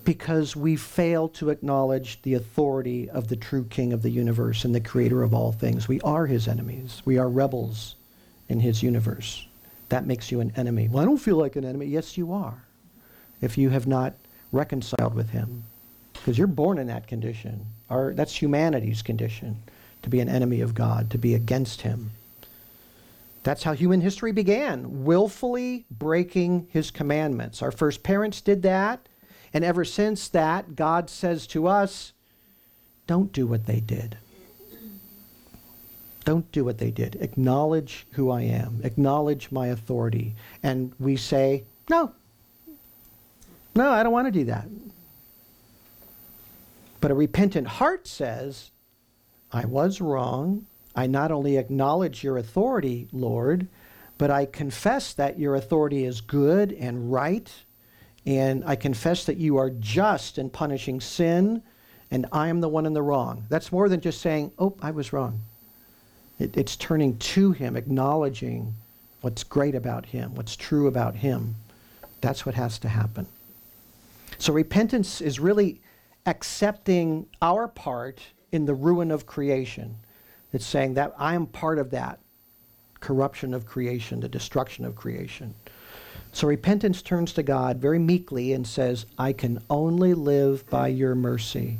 because 0.03 0.55
we 0.55 0.75
fail 0.75 1.29
to 1.29 1.49
acknowledge 1.49 2.21
the 2.23 2.33
authority 2.33 3.09
of 3.09 3.27
the 3.27 3.35
true 3.35 3.65
king 3.65 3.93
of 3.93 4.01
the 4.01 4.09
universe 4.09 4.65
and 4.65 4.75
the 4.75 4.79
creator 4.79 5.23
of 5.23 5.33
all 5.33 5.51
things. 5.51 5.87
We 5.87 6.01
are 6.01 6.25
his 6.25 6.47
enemies. 6.47 7.01
We 7.05 7.17
are 7.17 7.29
rebels 7.29 7.95
in 8.49 8.59
his 8.59 8.83
universe. 8.83 9.47
That 9.89 10.05
makes 10.05 10.31
you 10.31 10.41
an 10.41 10.51
enemy. 10.55 10.89
Well, 10.89 11.01
I 11.01 11.05
don't 11.05 11.17
feel 11.17 11.37
like 11.37 11.55
an 11.55 11.65
enemy. 11.65 11.85
Yes, 11.85 12.17
you 12.17 12.33
are. 12.33 12.63
If 13.41 13.57
you 13.57 13.69
have 13.69 13.87
not 13.87 14.13
reconciled 14.51 15.15
with 15.15 15.29
him, 15.29 15.63
because 16.23 16.37
you're 16.37 16.47
born 16.47 16.77
in 16.77 16.87
that 16.87 17.05
condition. 17.05 17.65
Our, 17.89 18.13
that's 18.13 18.41
humanity's 18.41 19.01
condition, 19.01 19.57
to 20.03 20.09
be 20.09 20.21
an 20.21 20.29
enemy 20.29 20.61
of 20.61 20.73
God, 20.73 21.11
to 21.11 21.17
be 21.17 21.35
against 21.35 21.81
him. 21.81 22.11
That's 23.43 23.63
how 23.63 23.73
human 23.73 23.99
history 23.99 24.31
began, 24.31 25.03
willfully 25.03 25.83
breaking 25.91 26.67
his 26.71 26.91
commandments. 26.91 27.61
Our 27.61 27.73
first 27.73 28.03
parents 28.03 28.39
did 28.39 28.61
that. 28.61 29.01
And 29.53 29.65
ever 29.65 29.83
since 29.83 30.29
that, 30.29 30.77
God 30.77 31.09
says 31.09 31.45
to 31.47 31.67
us, 31.67 32.13
don't 33.05 33.33
do 33.33 33.45
what 33.45 33.65
they 33.65 33.81
did. 33.81 34.17
Don't 36.23 36.49
do 36.53 36.63
what 36.63 36.77
they 36.77 36.89
did. 36.89 37.17
Acknowledge 37.19 38.07
who 38.11 38.31
I 38.31 38.43
am. 38.43 38.79
Acknowledge 38.85 39.51
my 39.51 39.67
authority. 39.67 40.35
And 40.63 40.93
we 41.01 41.17
say, 41.17 41.65
no. 41.89 42.13
No, 43.75 43.91
I 43.91 44.03
don't 44.03 44.13
want 44.13 44.27
to 44.27 44.31
do 44.31 44.45
that. 44.45 44.67
But 47.03 47.11
a 47.11 47.15
repentant 47.15 47.67
heart 47.67 48.07
says, 48.07 48.71
I 49.51 49.65
was 49.65 49.99
wrong. 49.99 50.67
I 50.95 51.05
not 51.05 51.33
only 51.33 51.57
acknowledge 51.57 52.23
your 52.23 52.37
authority, 52.37 53.09
Lord, 53.11 53.67
but 54.17 54.31
I 54.31 54.45
confess 54.45 55.11
that 55.11 55.37
your 55.37 55.55
authority 55.55 56.05
is 56.05 56.21
good 56.21 56.71
and 56.71 57.11
right 57.11 57.51
and 58.25 58.63
I 58.65 58.77
confess 58.77 59.25
that 59.25 59.35
you 59.35 59.57
are 59.57 59.69
just 59.69 60.37
in 60.37 60.49
punishing 60.49 61.01
sin, 61.01 61.61
and 62.09 62.25
I 62.31 62.47
am 62.47 62.61
the 62.61 62.69
one 62.69 62.85
in 62.85 62.93
the 62.93 63.01
wrong. 63.01 63.47
That's 63.49 63.69
more 63.69 63.89
than 63.89 63.99
just 63.99 64.21
saying, 64.21 64.53
oh, 64.57 64.77
I 64.81 64.91
was 64.91 65.11
wrong. 65.11 65.41
It, 66.39 66.55
it's 66.55 66.77
turning 66.77 67.17
to 67.17 67.51
Him, 67.51 67.75
acknowledging 67.75 68.75
what's 69.19 69.43
great 69.43 69.75
about 69.75 70.05
Him, 70.05 70.35
what's 70.35 70.55
true 70.55 70.87
about 70.87 71.17
Him. 71.17 71.55
That's 72.21 72.45
what 72.45 72.55
has 72.55 72.79
to 72.79 72.87
happen. 72.87 73.27
So 74.37 74.53
repentance 74.53 75.19
is 75.19 75.37
really 75.37 75.81
accepting 76.25 77.27
our 77.41 77.67
part 77.67 78.21
in 78.51 78.65
the 78.65 78.73
ruin 78.73 79.11
of 79.11 79.25
creation. 79.25 79.95
It's 80.51 80.65
saying 80.65 80.93
that 80.93 81.13
I 81.17 81.35
am 81.35 81.47
part 81.47 81.79
of 81.79 81.91
that 81.91 82.19
corruption 82.99 83.53
of 83.53 83.65
creation, 83.65 84.21
the 84.21 84.29
destruction 84.29 84.85
of 84.85 84.95
creation. 84.95 85.53
So 86.31 86.47
repentance 86.47 87.01
turns 87.01 87.33
to 87.33 87.43
God 87.43 87.77
very 87.77 87.99
meekly 87.99 88.53
and 88.53 88.65
says, 88.65 89.05
I 89.17 89.33
can 89.33 89.61
only 89.69 90.13
live 90.13 90.67
by 90.69 90.87
your 90.87 91.15
mercy. 91.15 91.77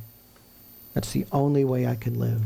That's 0.93 1.11
the 1.11 1.25
only 1.31 1.65
way 1.65 1.87
I 1.87 1.95
can 1.95 2.19
live. 2.19 2.41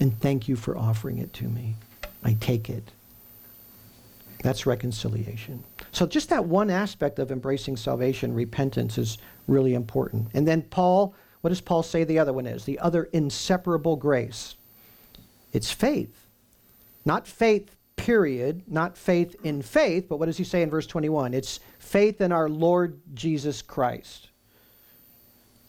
And 0.00 0.18
thank 0.20 0.48
you 0.48 0.56
for 0.56 0.76
offering 0.78 1.18
it 1.18 1.32
to 1.34 1.44
me. 1.44 1.74
I 2.22 2.34
take 2.40 2.70
it. 2.70 2.92
That's 4.42 4.66
reconciliation. 4.66 5.64
So 5.92 6.06
just 6.06 6.28
that 6.28 6.44
one 6.44 6.70
aspect 6.70 7.18
of 7.18 7.32
embracing 7.32 7.76
salvation, 7.76 8.34
repentance, 8.34 8.96
is 8.96 9.18
really 9.46 9.74
important. 9.74 10.28
And 10.34 10.46
then 10.46 10.62
Paul, 10.62 11.14
what 11.40 11.50
does 11.50 11.60
Paul 11.60 11.82
say 11.82 12.04
the 12.04 12.18
other 12.18 12.32
one 12.32 12.46
is? 12.46 12.64
The 12.64 12.78
other 12.78 13.04
inseparable 13.12 13.96
grace. 13.96 14.56
It's 15.52 15.70
faith. 15.70 16.26
Not 17.04 17.26
faith 17.26 17.76
period, 17.96 18.62
not 18.66 18.96
faith 18.96 19.34
in 19.42 19.62
faith, 19.62 20.06
but 20.08 20.18
what 20.18 20.26
does 20.26 20.36
he 20.36 20.44
say 20.44 20.62
in 20.62 20.70
verse 20.70 20.86
21? 20.86 21.34
It's 21.34 21.60
faith 21.78 22.20
in 22.20 22.30
our 22.32 22.48
Lord 22.48 23.00
Jesus 23.14 23.62
Christ. 23.62 24.28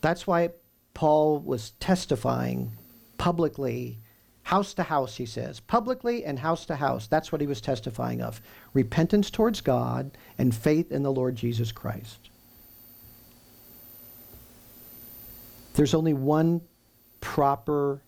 That's 0.01 0.27
why 0.27 0.49
Paul 0.93 1.39
was 1.39 1.71
testifying 1.79 2.71
publicly, 3.17 3.99
house 4.43 4.73
to 4.75 4.83
house, 4.83 5.15
he 5.15 5.25
says, 5.25 5.59
publicly 5.59 6.25
and 6.25 6.39
house 6.39 6.65
to 6.65 6.75
house. 6.75 7.07
That's 7.07 7.31
what 7.31 7.41
he 7.41 7.47
was 7.47 7.61
testifying 7.61 8.21
of 8.21 8.41
repentance 8.73 9.29
towards 9.29 9.61
God 9.61 10.11
and 10.37 10.53
faith 10.53 10.91
in 10.91 11.03
the 11.03 11.11
Lord 11.11 11.35
Jesus 11.35 11.71
Christ. 11.71 12.29
There's 15.77 15.93
only 15.93 16.13
one 16.13 16.61
proper 17.21 18.01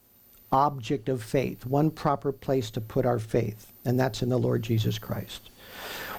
object 0.51 1.07
of 1.07 1.21
faith, 1.21 1.67
one 1.67 1.91
proper 1.91 2.31
place 2.31 2.71
to 2.71 2.81
put 2.81 3.05
our 3.05 3.19
faith, 3.19 3.71
and 3.85 3.99
that's 3.99 4.23
in 4.23 4.29
the 4.29 4.39
Lord 4.39 4.63
Jesus 4.63 4.97
Christ. 4.97 5.51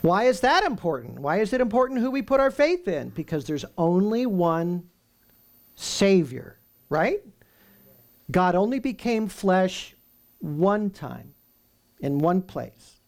Why 0.02 0.24
is 0.24 0.38
that 0.40 0.62
important? 0.62 1.18
Why 1.18 1.40
is 1.40 1.52
it 1.52 1.60
important 1.60 1.98
who 1.98 2.12
we 2.12 2.22
put 2.22 2.38
our 2.38 2.52
faith 2.52 2.86
in? 2.86 3.08
Because 3.08 3.46
there's 3.46 3.64
only 3.76 4.26
one 4.26 4.88
Savior, 5.74 6.56
right? 6.88 7.20
God 8.30 8.54
only 8.54 8.78
became 8.78 9.26
flesh 9.26 9.96
one 10.38 10.88
time, 10.88 11.34
in 11.98 12.20
one 12.20 12.42
place. 12.42 13.00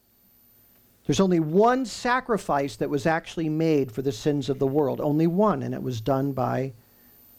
There's 1.07 1.21
only 1.21 1.39
one 1.39 1.87
sacrifice 1.87 2.75
that 2.75 2.91
was 2.91 3.07
actually 3.07 3.49
made 3.49 3.93
for 3.93 4.03
the 4.03 4.11
sins 4.11 4.49
of 4.49 4.59
the 4.59 4.67
world, 4.67 5.01
only 5.01 5.29
one, 5.29 5.63
and 5.63 5.75
it 5.75 5.83
was 5.83 6.01
done 6.01 6.33
by 6.33 6.73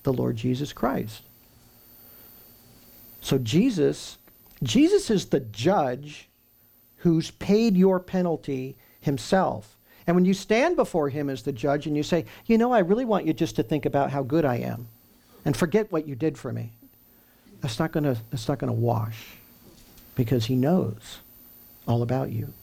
the 0.03 0.13
Lord 0.13 0.35
Jesus 0.35 0.73
Christ. 0.73 1.23
So 3.21 3.37
Jesus, 3.37 4.17
Jesus 4.61 5.09
is 5.09 5.25
the 5.27 5.39
judge 5.39 6.29
who's 6.97 7.31
paid 7.31 7.75
your 7.75 7.99
penalty 7.99 8.75
himself. 9.01 9.77
And 10.05 10.15
when 10.15 10.25
you 10.25 10.33
stand 10.33 10.75
before 10.75 11.09
him 11.09 11.29
as 11.29 11.43
the 11.43 11.53
judge 11.53 11.87
and 11.87 11.95
you 11.95 12.03
say, 12.03 12.25
you 12.45 12.57
know, 12.57 12.73
I 12.73 12.79
really 12.79 13.05
want 13.05 13.25
you 13.25 13.33
just 13.33 13.55
to 13.55 13.63
think 13.63 13.85
about 13.85 14.11
how 14.11 14.23
good 14.23 14.43
I 14.43 14.57
am 14.57 14.87
and 15.45 15.55
forget 15.55 15.91
what 15.91 16.07
you 16.07 16.15
did 16.15 16.37
for 16.37 16.51
me. 16.51 16.73
That's 17.61 17.79
not 17.79 17.93
going 17.93 18.03
to 18.13 18.71
wash 18.73 19.37
because 20.15 20.45
he 20.45 20.55
knows 20.55 21.19
all 21.87 22.01
about 22.01 22.31
you. 22.31 22.53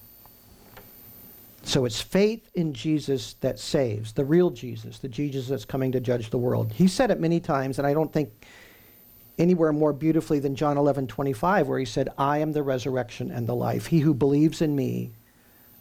So 1.62 1.84
it's 1.84 2.00
faith 2.00 2.50
in 2.54 2.72
Jesus 2.72 3.34
that 3.40 3.58
saves, 3.58 4.12
the 4.12 4.24
real 4.24 4.50
Jesus, 4.50 4.98
the 4.98 5.08
Jesus 5.08 5.48
that's 5.48 5.64
coming 5.64 5.92
to 5.92 6.00
judge 6.00 6.30
the 6.30 6.38
world. 6.38 6.72
He 6.72 6.88
said 6.88 7.10
it 7.10 7.20
many 7.20 7.38
times 7.38 7.78
and 7.78 7.86
I 7.86 7.92
don't 7.92 8.12
think 8.12 8.46
anywhere 9.38 9.72
more 9.72 9.92
beautifully 9.92 10.38
than 10.38 10.54
John 10.54 10.76
11, 10.76 11.06
25, 11.06 11.68
where 11.68 11.78
he 11.78 11.84
said, 11.84 12.08
I 12.18 12.38
am 12.38 12.52
the 12.52 12.62
resurrection 12.62 13.30
and 13.30 13.46
the 13.46 13.54
life. 13.54 13.86
He 13.86 14.00
who 14.00 14.14
believes 14.14 14.60
in 14.60 14.76
me 14.76 15.12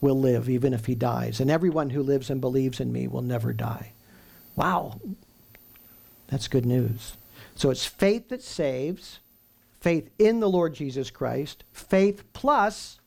will 0.02 0.20
live 0.20 0.50
even 0.50 0.74
if 0.74 0.86
he 0.86 0.96
dies. 0.96 1.40
And 1.40 1.52
everyone 1.52 1.90
who 1.90 2.02
lives 2.02 2.30
and 2.30 2.40
believes 2.40 2.80
in 2.80 2.92
me 2.92 3.08
will 3.08 3.22
never 3.22 3.52
die. 3.52 3.92
Wow. 4.56 5.00
That's 6.28 6.48
good 6.48 6.66
news. 6.66 7.18
So 7.56 7.70
it's 7.70 7.86
faith 7.86 8.30
that 8.30 8.42
saves, 8.42 9.20
faith 9.80 10.10
in 10.18 10.40
the 10.40 10.50
Lord 10.50 10.74
Jesus 10.74 11.12
Christ, 11.12 11.64
faith 11.74 12.24
plus 12.32 13.00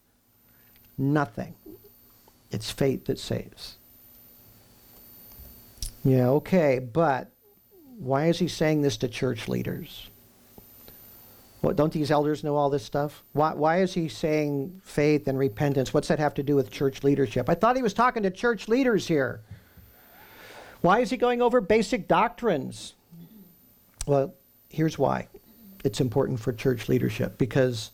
nothing. 0.98 1.54
It's 2.52 2.70
faith 2.70 3.06
that 3.06 3.18
saves. 3.18 3.78
Yeah, 6.04 6.28
okay, 6.28 6.78
but 6.78 7.32
why 7.98 8.26
is 8.26 8.38
he 8.38 8.48
saying 8.48 8.82
this 8.82 8.96
to 8.98 9.08
church 9.08 9.48
leaders? 9.48 10.08
What, 11.62 11.76
don't 11.76 11.92
these 11.92 12.10
elders 12.10 12.42
know 12.42 12.56
all 12.56 12.70
this 12.70 12.84
stuff? 12.84 13.22
Why, 13.32 13.54
why 13.54 13.80
is 13.82 13.94
he 13.94 14.08
saying 14.08 14.80
faith 14.84 15.28
and 15.28 15.38
repentance? 15.38 15.94
What's 15.94 16.08
that 16.08 16.18
have 16.18 16.34
to 16.34 16.42
do 16.42 16.56
with 16.56 16.70
church 16.70 17.04
leadership? 17.04 17.48
I 17.48 17.54
thought 17.54 17.76
he 17.76 17.82
was 17.82 17.94
talking 17.94 18.24
to 18.24 18.30
church 18.30 18.68
leaders 18.68 19.06
here. 19.06 19.40
Why 20.80 20.98
is 20.98 21.10
he 21.10 21.16
going 21.16 21.40
over 21.40 21.60
basic 21.60 22.08
doctrines? 22.08 22.94
Well, 24.06 24.34
here's 24.68 24.98
why 24.98 25.28
it's 25.84 26.00
important 26.00 26.40
for 26.40 26.52
church 26.52 26.88
leadership 26.88 27.38
because 27.38 27.92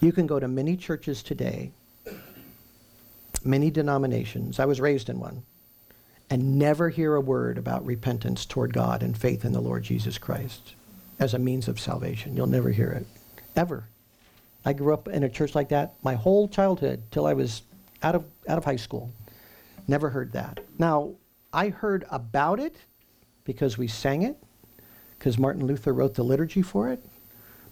you 0.00 0.12
can 0.12 0.26
go 0.26 0.40
to 0.40 0.48
many 0.48 0.76
churches 0.76 1.22
today, 1.22 1.72
many 3.44 3.70
denominations. 3.70 4.58
I 4.58 4.64
was 4.64 4.80
raised 4.80 5.08
in 5.08 5.20
one, 5.20 5.42
and 6.30 6.58
never 6.58 6.88
hear 6.88 7.14
a 7.14 7.20
word 7.20 7.58
about 7.58 7.84
repentance 7.86 8.44
toward 8.44 8.72
God 8.72 9.02
and 9.02 9.16
faith 9.16 9.44
in 9.44 9.52
the 9.52 9.60
Lord 9.60 9.82
Jesus 9.82 10.18
Christ 10.18 10.74
as 11.18 11.34
a 11.34 11.38
means 11.38 11.68
of 11.68 11.80
salvation. 11.80 12.36
You'll 12.36 12.46
never 12.46 12.70
hear 12.70 12.90
it, 12.90 13.06
ever. 13.56 13.88
I 14.64 14.72
grew 14.72 14.92
up 14.92 15.08
in 15.08 15.22
a 15.22 15.28
church 15.28 15.54
like 15.54 15.70
that 15.70 15.94
my 16.02 16.14
whole 16.14 16.48
childhood 16.48 17.02
till 17.10 17.26
I 17.26 17.32
was 17.32 17.62
out 18.02 18.14
of, 18.14 18.24
out 18.46 18.58
of 18.58 18.64
high 18.64 18.76
school. 18.76 19.10
Never 19.86 20.10
heard 20.10 20.32
that. 20.32 20.60
Now, 20.78 21.14
I 21.52 21.70
heard 21.70 22.04
about 22.10 22.60
it 22.60 22.76
because 23.44 23.78
we 23.78 23.88
sang 23.88 24.22
it, 24.22 24.36
because 25.18 25.38
Martin 25.38 25.66
Luther 25.66 25.94
wrote 25.94 26.14
the 26.14 26.22
liturgy 26.22 26.62
for 26.62 26.90
it, 26.90 27.04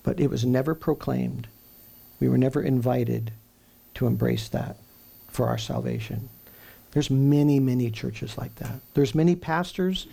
but 0.03 0.19
it 0.19 0.31
was 0.31 0.45
never 0.45 0.75
proclaimed. 0.75 1.49
We 2.19 2.29
were 2.29 2.39
never 2.39 2.63
invited 2.63 3.33
to 3.95 4.07
embrace 4.07 4.49
that 4.49 4.77
for 5.37 5.49
our 5.49 5.59
salvation. 5.59 6.31
There's 6.93 7.11
many, 7.11 7.61
many 7.61 7.91
churches 7.91 8.39
like 8.39 8.55
that. 8.57 8.81
There's 8.95 9.15
many 9.15 9.37
pastors 9.37 10.07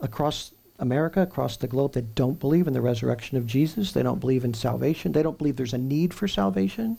across 0.00 0.50
America, 0.80 1.22
across 1.22 1.56
the 1.56 1.68
globe, 1.68 1.92
that 1.92 2.16
don't 2.16 2.40
believe 2.40 2.66
in 2.66 2.74
the 2.74 2.80
resurrection 2.80 3.38
of 3.38 3.46
Jesus. 3.46 3.92
They 3.92 4.02
don't 4.02 4.18
believe 4.18 4.44
in 4.44 4.52
salvation. 4.52 5.12
They 5.12 5.22
don't 5.22 5.38
believe 5.38 5.54
there's 5.54 5.72
a 5.72 5.78
need 5.78 6.12
for 6.12 6.26
salvation. 6.26 6.98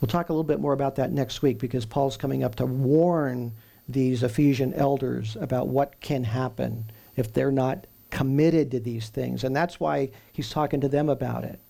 We'll 0.00 0.08
talk 0.08 0.30
a 0.30 0.32
little 0.32 0.44
bit 0.44 0.58
more 0.58 0.72
about 0.72 0.96
that 0.96 1.12
next 1.12 1.42
week 1.42 1.58
because 1.58 1.84
Paul's 1.84 2.16
coming 2.16 2.42
up 2.42 2.54
to 2.54 2.64
warn 2.64 3.52
these 3.86 4.22
Ephesian 4.22 4.72
elders 4.72 5.36
about 5.38 5.68
what 5.68 6.00
can 6.00 6.24
happen 6.24 6.86
if 7.16 7.34
they're 7.34 7.52
not 7.52 7.86
committed 8.10 8.70
to 8.70 8.80
these 8.80 9.10
things. 9.10 9.44
And 9.44 9.54
that's 9.54 9.78
why 9.78 10.08
he's 10.32 10.48
talking 10.48 10.80
to 10.80 10.88
them 10.88 11.10
about 11.10 11.44
it. 11.44 11.60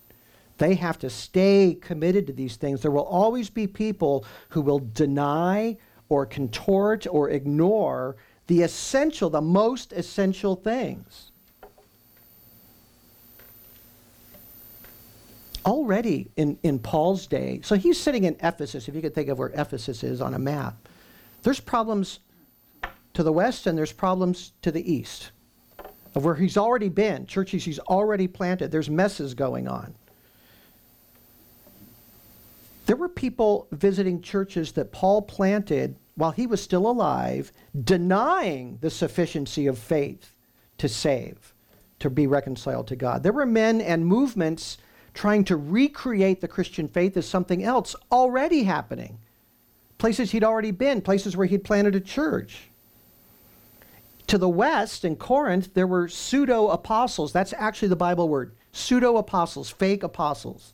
They 0.57 0.75
have 0.75 0.97
to 0.99 1.09
stay 1.09 1.77
committed 1.79 2.27
to 2.27 2.33
these 2.33 2.55
things. 2.55 2.81
There 2.81 2.91
will 2.91 3.05
always 3.05 3.49
be 3.49 3.67
people 3.67 4.25
who 4.49 4.61
will 4.61 4.79
deny 4.79 5.77
or 6.09 6.25
contort 6.25 7.05
or 7.09 7.29
ignore 7.29 8.15
the 8.47 8.63
essential, 8.63 9.29
the 9.29 9.41
most 9.41 9.93
essential 9.93 10.55
things. 10.55 11.31
Already 15.65 16.29
in, 16.37 16.57
in 16.63 16.79
Paul's 16.79 17.27
day, 17.27 17.59
so 17.61 17.75
he's 17.75 17.99
sitting 17.99 18.23
in 18.23 18.37
Ephesus, 18.41 18.87
if 18.87 18.95
you 18.95 19.01
could 19.01 19.13
think 19.13 19.27
of 19.27 19.37
where 19.37 19.51
Ephesus 19.53 20.01
is 20.01 20.21
on 20.21 20.33
a 20.33 20.39
map. 20.39 20.87
There's 21.43 21.59
problems 21.59 22.19
to 23.13 23.21
the 23.21 23.33
west 23.33 23.67
and 23.67 23.77
there's 23.77 23.91
problems 23.91 24.53
to 24.61 24.71
the 24.71 24.91
east 24.91 25.31
of 26.15 26.23
where 26.23 26.35
he's 26.35 26.57
already 26.57 26.89
been, 26.89 27.25
churches 27.25 27.65
he's 27.65 27.79
already 27.79 28.27
planted. 28.27 28.71
There's 28.71 28.89
messes 28.89 29.33
going 29.33 29.67
on. 29.67 29.93
There 32.87 32.95
were 32.95 33.09
people 33.09 33.67
visiting 33.73 34.21
churches 34.21 34.71
that 34.71 34.93
Paul 34.93 35.21
planted 35.21 35.97
while 36.15 36.31
he 36.31 36.47
was 36.47 36.63
still 36.63 36.89
alive, 36.89 37.51
denying 37.83 38.79
the 38.81 38.89
sufficiency 38.89 39.67
of 39.67 39.77
faith 39.77 40.33
to 40.77 40.87
save, 40.87 41.53
to 41.99 42.09
be 42.09 42.27
reconciled 42.27 42.87
to 42.87 42.95
God. 42.95 43.23
There 43.23 43.33
were 43.33 43.45
men 43.45 43.81
and 43.81 44.05
movements 44.05 44.77
trying 45.13 45.43
to 45.45 45.57
recreate 45.57 46.39
the 46.39 46.47
Christian 46.47 46.87
faith 46.87 47.17
as 47.17 47.27
something 47.27 47.61
else 47.61 47.93
already 48.09 48.63
happening. 48.63 49.19
Places 49.97 50.31
he'd 50.31 50.45
already 50.45 50.71
been, 50.71 51.01
places 51.01 51.35
where 51.35 51.47
he'd 51.47 51.65
planted 51.65 51.93
a 51.93 51.99
church. 51.99 52.69
To 54.27 54.37
the 54.37 54.47
west, 54.47 55.03
in 55.03 55.17
Corinth, 55.17 55.73
there 55.73 55.87
were 55.87 56.07
pseudo 56.07 56.69
apostles. 56.69 57.33
That's 57.33 57.53
actually 57.53 57.89
the 57.89 57.95
Bible 57.97 58.29
word 58.29 58.55
pseudo 58.71 59.17
apostles, 59.17 59.69
fake 59.69 60.03
apostles, 60.03 60.73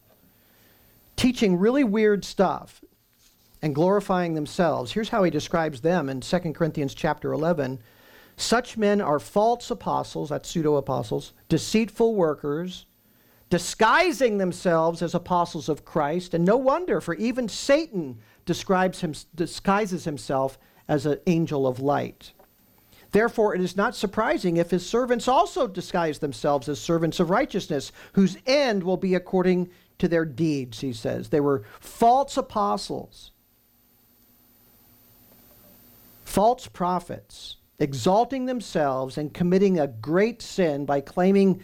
teaching 1.16 1.58
really 1.58 1.84
weird 1.84 2.26
stuff 2.26 2.84
and 3.62 3.74
glorifying 3.74 4.34
themselves. 4.34 4.92
Here's 4.92 5.10
how 5.10 5.24
he 5.24 5.32
describes 5.32 5.82
them 5.82 6.10
in 6.10 6.22
2 6.22 6.40
Corinthians 6.54 6.94
chapter 6.94 7.32
11, 7.32 7.80
Such 8.36 8.78
men 8.78 9.00
are 9.00 9.20
false 9.20 9.72
apostles, 9.72 10.30
that's 10.30 10.50
pseudo 10.50 10.76
apostles, 10.76 11.34
deceitful 11.48 12.16
workers, 12.16 12.86
disguising 13.50 14.38
themselves 14.38 15.02
as 15.02 15.14
apostles 15.14 15.70
of 15.70 15.86
Christ. 15.86 16.34
And 16.34 16.44
no 16.44 16.58
wonder, 16.58 17.00
for 17.00 17.14
even 17.14 17.48
Satan 17.48 18.18
describes 18.46 19.02
him, 19.02 19.14
disguises 19.36 20.04
himself 20.04 20.58
as 20.88 21.06
an 21.06 21.20
angel 21.28 21.66
of 21.66 21.80
light. 21.80 22.34
Therefore, 23.12 23.54
it 23.54 23.62
is 23.62 23.78
not 23.78 23.96
surprising 23.96 24.58
if 24.58 24.72
his 24.72 24.90
servants 24.90 25.28
also 25.28 25.68
disguise 25.68 26.18
themselves 26.18 26.68
as 26.68 26.82
servants 26.82 27.20
of 27.20 27.30
righteousness, 27.30 27.92
whose 28.14 28.38
end 28.48 28.84
will 28.84 28.98
be 28.98 29.14
according 29.14 29.70
to 30.00 30.08
their 30.08 30.26
deeds, 30.26 30.82
he 30.82 30.94
says. 30.94 31.30
They 31.30 31.40
were 31.40 31.64
false 31.80 32.38
apostles, 32.38 33.32
false 36.26 36.68
prophets, 36.68 37.58
exalting 37.80 38.46
themselves 38.46 39.18
and 39.18 39.34
committing 39.34 39.80
a 39.80 39.88
great 39.88 40.42
sin 40.42 40.86
by 40.86 41.02
claiming 41.02 41.64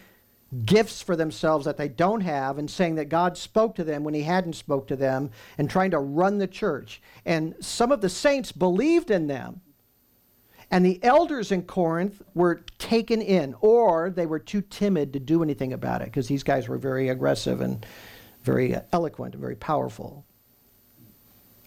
gifts 0.65 1.01
for 1.01 1.15
themselves 1.15 1.65
that 1.65 1.77
they 1.77 1.87
don't 1.87 2.21
have 2.21 2.57
and 2.57 2.69
saying 2.69 2.95
that 2.95 3.05
God 3.05 3.37
spoke 3.37 3.75
to 3.75 3.83
them 3.83 4.03
when 4.03 4.13
he 4.13 4.23
hadn't 4.23 4.53
spoke 4.53 4.87
to 4.87 4.95
them 4.95 5.29
and 5.57 5.69
trying 5.69 5.91
to 5.91 5.99
run 5.99 6.39
the 6.39 6.47
church. 6.47 7.01
And 7.25 7.55
some 7.59 7.91
of 7.91 8.01
the 8.01 8.09
saints 8.09 8.51
believed 8.51 9.11
in 9.11 9.27
them. 9.27 9.61
And 10.71 10.85
the 10.85 10.99
elders 11.03 11.51
in 11.51 11.63
Corinth 11.63 12.21
were 12.35 12.61
taken 12.77 13.21
in 13.21 13.55
or 13.61 14.11
they 14.11 14.25
were 14.25 14.39
too 14.39 14.61
timid 14.61 15.13
to 15.13 15.19
do 15.19 15.41
anything 15.41 15.73
about 15.73 16.01
it 16.01 16.05
because 16.05 16.27
these 16.27 16.43
guys 16.43 16.67
were 16.67 16.77
very 16.77 17.09
aggressive 17.09 17.61
and 17.61 17.85
very 18.49 18.75
eloquent 18.91 19.35
and 19.35 19.41
very 19.41 19.55
powerful. 19.55 20.25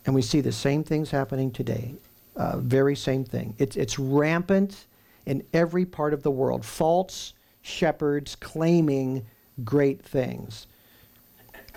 And 0.04 0.14
we 0.14 0.22
see 0.22 0.40
the 0.40 0.52
same 0.52 0.82
things 0.82 1.10
happening 1.10 1.52
today. 1.52 1.94
Uh, 2.34 2.58
very 2.58 2.96
same 2.96 3.24
thing. 3.24 3.54
It's, 3.58 3.76
it's 3.76 3.98
rampant 3.98 4.86
in 5.26 5.44
every 5.52 5.86
part 5.86 6.12
of 6.12 6.24
the 6.24 6.30
world. 6.30 6.64
False 6.64 7.34
shepherds 7.60 8.34
claiming 8.34 9.24
great 9.62 10.02
things. 10.02 10.66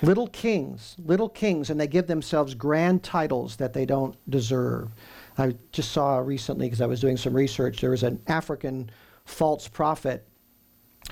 Little 0.01 0.27
kings, 0.27 0.95
little 1.05 1.29
kings, 1.29 1.69
and 1.69 1.79
they 1.79 1.87
give 1.87 2.07
themselves 2.07 2.55
grand 2.55 3.03
titles 3.03 3.55
that 3.57 3.73
they 3.73 3.85
don't 3.85 4.17
deserve. 4.29 4.89
I 5.37 5.53
just 5.71 5.91
saw 5.91 6.17
recently, 6.17 6.65
because 6.65 6.81
I 6.81 6.87
was 6.87 6.99
doing 6.99 7.17
some 7.17 7.33
research, 7.33 7.79
there 7.79 7.91
was 7.91 8.03
an 8.03 8.19
African 8.27 8.89
false 9.25 9.67
prophet 9.67 10.25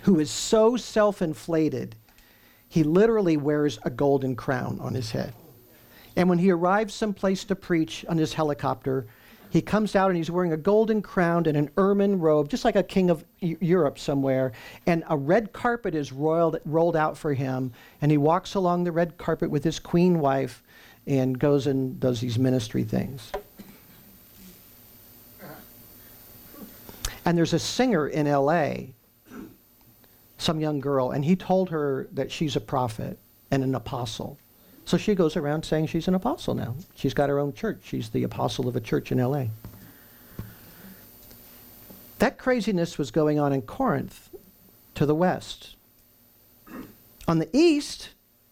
who 0.02 0.20
is 0.20 0.32
so 0.32 0.76
self 0.78 1.22
inflated, 1.22 1.96
he 2.74 2.82
literally 2.82 3.38
wears 3.38 3.78
a 3.84 3.90
golden 3.92 4.36
crown 4.36 4.80
on 4.82 4.96
his 4.96 5.12
head. 5.12 5.32
And 6.16 6.28
when 6.28 6.40
he 6.40 6.50
arrives 6.50 6.96
someplace 6.96 7.44
to 7.44 7.56
preach 7.56 8.04
on 8.10 8.18
his 8.18 8.34
helicopter, 8.34 9.06
he 9.52 9.62
comes 9.62 9.96
out 9.96 10.10
and 10.10 10.18
he's 10.18 10.32
wearing 10.32 10.54
a 10.54 10.58
golden 10.58 11.04
crown 11.04 11.46
and 11.46 11.56
an 11.56 11.70
ermine 11.78 12.18
robe, 12.18 12.50
just 12.50 12.66
like 12.66 12.76
a 12.76 12.82
king 12.82 13.12
of 13.12 13.24
Europe 13.42 14.00
somewhere. 14.00 14.54
And 14.88 15.04
a 15.08 15.16
red 15.16 15.54
carpet 15.54 15.94
is 15.94 16.12
rolled, 16.12 16.58
rolled 16.66 16.96
out 16.96 17.16
for 17.16 17.36
him. 17.36 17.74
And 18.02 18.10
he 18.10 18.18
walks 18.18 18.56
along 18.56 18.86
the 18.86 18.92
red 18.92 19.20
carpet 19.20 19.52
with 19.52 19.64
his 19.64 19.78
queen 19.78 20.20
wife 20.20 20.64
and 21.06 21.38
goes 21.38 21.68
and 21.68 22.00
does 22.00 22.22
these 22.22 22.40
ministry 22.40 22.86
things. 22.86 23.32
And 27.24 27.38
there's 27.38 27.54
a 27.54 27.60
singer 27.60 28.08
in 28.08 28.26
LA, 28.26 28.93
some 30.44 30.60
young 30.60 30.80
girl, 30.80 31.12
and 31.12 31.26
he 31.26 31.36
told 31.36 31.70
her 31.70 32.08
that 32.12 32.32
she's 32.32 32.56
a 32.56 32.62
prophet 32.62 33.18
and 33.50 33.64
an 33.64 33.74
apostle. 33.74 34.38
So 34.86 34.98
she 34.98 35.16
goes 35.16 35.38
around 35.38 35.64
saying 35.64 35.88
she's 35.88 36.08
an 36.08 36.16
apostle 36.16 36.54
now. 36.54 36.76
She's 36.96 37.14
got 37.14 37.30
her 37.30 37.40
own 37.40 37.54
church. 37.54 37.80
She's 37.84 38.10
the 38.10 38.24
apostle 38.24 38.68
of 38.68 38.76
a 38.76 38.82
church 38.82 39.12
in 39.12 39.18
LA. 39.18 39.46
That 42.20 42.38
craziness 42.38 42.98
was 42.98 43.12
going 43.12 43.40
on 43.40 43.54
in 43.54 43.62
Corinth 43.62 44.30
to 44.96 45.06
the 45.06 45.16
west. 45.16 45.76
On 47.28 47.40
the 47.40 47.50
east, 47.54 48.10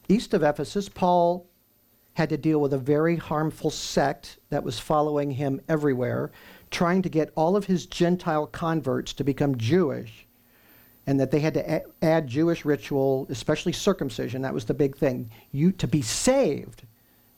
east 0.07 0.33
of 0.33 0.43
Ephesus, 0.43 0.87
Paul 0.87 1.45
had 2.13 2.29
to 2.29 2.37
deal 2.37 2.59
with 2.59 2.73
a 2.73 2.77
very 2.77 3.17
harmful 3.17 3.69
sect 3.69 4.39
that 4.49 4.63
was 4.63 4.79
following 4.79 5.31
him 5.31 5.61
everywhere, 5.67 6.31
trying 6.69 7.01
to 7.01 7.09
get 7.09 7.31
all 7.35 7.55
of 7.55 7.65
his 7.65 7.85
Gentile 7.85 8.47
converts 8.47 9.13
to 9.13 9.23
become 9.23 9.57
Jewish 9.57 10.27
and 11.07 11.19
that 11.19 11.31
they 11.31 11.39
had 11.39 11.53
to 11.55 11.75
a- 11.75 11.83
add 12.01 12.27
Jewish 12.27 12.65
ritual, 12.65 13.25
especially 13.29 13.73
circumcision. 13.73 14.41
That 14.41 14.53
was 14.53 14.65
the 14.65 14.73
big 14.73 14.95
thing. 14.95 15.29
You 15.51 15.71
to 15.73 15.87
be 15.87 16.01
saved, 16.01 16.83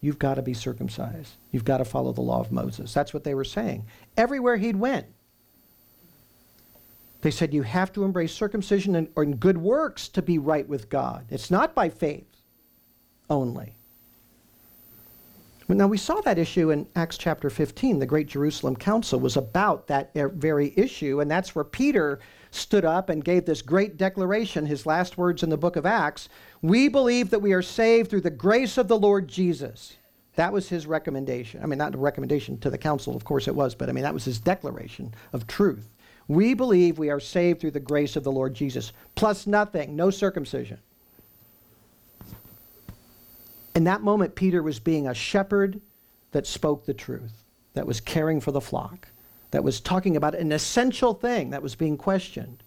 you've 0.02 0.20
got 0.20 0.36
to 0.36 0.42
be 0.42 0.54
circumcised. 0.54 1.34
You've 1.52 1.66
got 1.66 1.78
to 1.78 1.86
follow 1.86 2.12
the 2.12 2.22
law 2.22 2.40
of 2.40 2.52
Moses. 2.52 2.94
That's 2.94 3.14
what 3.14 3.24
they 3.24 3.34
were 3.34 3.46
saying. 3.46 3.86
Everywhere 4.18 4.58
he'd 4.58 4.76
went, 4.76 5.08
they 7.22 7.32
said 7.32 7.54
you 7.54 7.62
have 7.62 7.94
to 7.94 8.04
embrace 8.04 8.34
circumcision 8.34 8.96
and, 8.96 9.08
and 9.16 9.40
good 9.40 9.58
works 9.58 10.10
to 10.10 10.22
be 10.22 10.38
right 10.38 10.68
with 10.68 10.90
God. 10.90 11.26
It's 11.30 11.50
not 11.50 11.74
by 11.74 11.90
faith 11.90 12.28
only. 13.30 13.76
Now, 15.70 15.88
we 15.88 15.98
saw 15.98 16.20
that 16.22 16.38
issue 16.38 16.72
in 16.72 16.86
Acts 16.96 17.18
chapter 17.18 17.50
15. 17.50 17.98
The 18.00 18.06
Great 18.06 18.28
Jerusalem 18.28 18.76
Council 18.76 19.20
was 19.20 19.38
about 19.38 19.88
that 19.88 20.12
eh, 20.14 20.28
very 20.34 20.74
issue, 20.76 21.22
and 21.22 21.32
that's 21.32 21.56
where 21.56 21.64
Peter 21.64 22.20
stood 22.56 22.86
up 22.86 23.10
and 23.10 23.24
gave 23.24 23.46
this 23.46 23.62
great 23.62 23.98
declaration, 23.98 24.66
his 24.66 24.86
last 24.86 25.18
words 25.18 25.44
in 25.44 25.50
the 25.50 25.58
book 25.58 25.76
of 25.76 25.86
Acts. 25.86 26.30
We 26.62 26.88
believe 26.88 27.30
that 27.32 27.42
we 27.42 27.54
are 27.54 27.62
saved 27.62 28.10
through 28.10 28.22
the 28.22 28.30
grace 28.30 28.78
of 28.78 28.88
the 28.88 28.98
Lord 28.98 29.28
Jesus. 29.28 29.98
That 30.36 30.54
was 30.54 30.70
his 30.70 30.88
recommendation. 30.88 31.62
I 31.62 31.66
mean, 31.66 31.78
not 31.78 31.96
a 31.96 31.98
recommendation 31.98 32.58
to 32.60 32.70
the 32.70 32.78
council, 32.78 33.16
of 33.16 33.24
course 33.24 33.48
it 33.48 33.56
was, 33.56 33.76
but 33.76 33.90
I 33.90 33.92
mean, 33.92 34.04
that 34.04 34.14
was 34.14 34.26
his 34.26 34.40
declaration 34.40 35.14
of 35.32 35.48
truth. 35.48 35.90
We 36.28 36.54
believe 36.54 36.98
we 36.98 37.10
are 37.10 37.20
saved 37.20 37.60
through 37.60 37.72
the 37.72 37.80
grace 37.80 38.16
of 38.16 38.24
the 38.24 38.32
Lord 38.32 38.54
Jesus, 38.54 38.94
plus 39.16 39.46
nothing, 39.46 39.96
no 39.96 40.10
circumcision. 40.10 40.80
In 43.76 43.84
that 43.86 44.02
moment, 44.02 44.36
Peter 44.36 44.64
was 44.64 44.80
being 44.80 45.08
a 45.08 45.14
shepherd 45.14 45.82
that 46.32 46.48
spoke 46.48 46.86
the 46.86 46.94
truth, 46.94 47.44
that 47.74 47.88
was 47.88 48.00
caring 48.00 48.40
for 48.40 48.52
the 48.52 48.62
flock, 48.62 49.08
that 49.54 49.64
was 49.64 49.80
talking 49.80 50.18
about 50.18 50.34
an 50.34 50.52
essential 50.52 51.14
thing 51.14 51.52
that 51.52 51.62
was 51.62 51.76
being 51.76 51.96
questioned. 51.96 52.64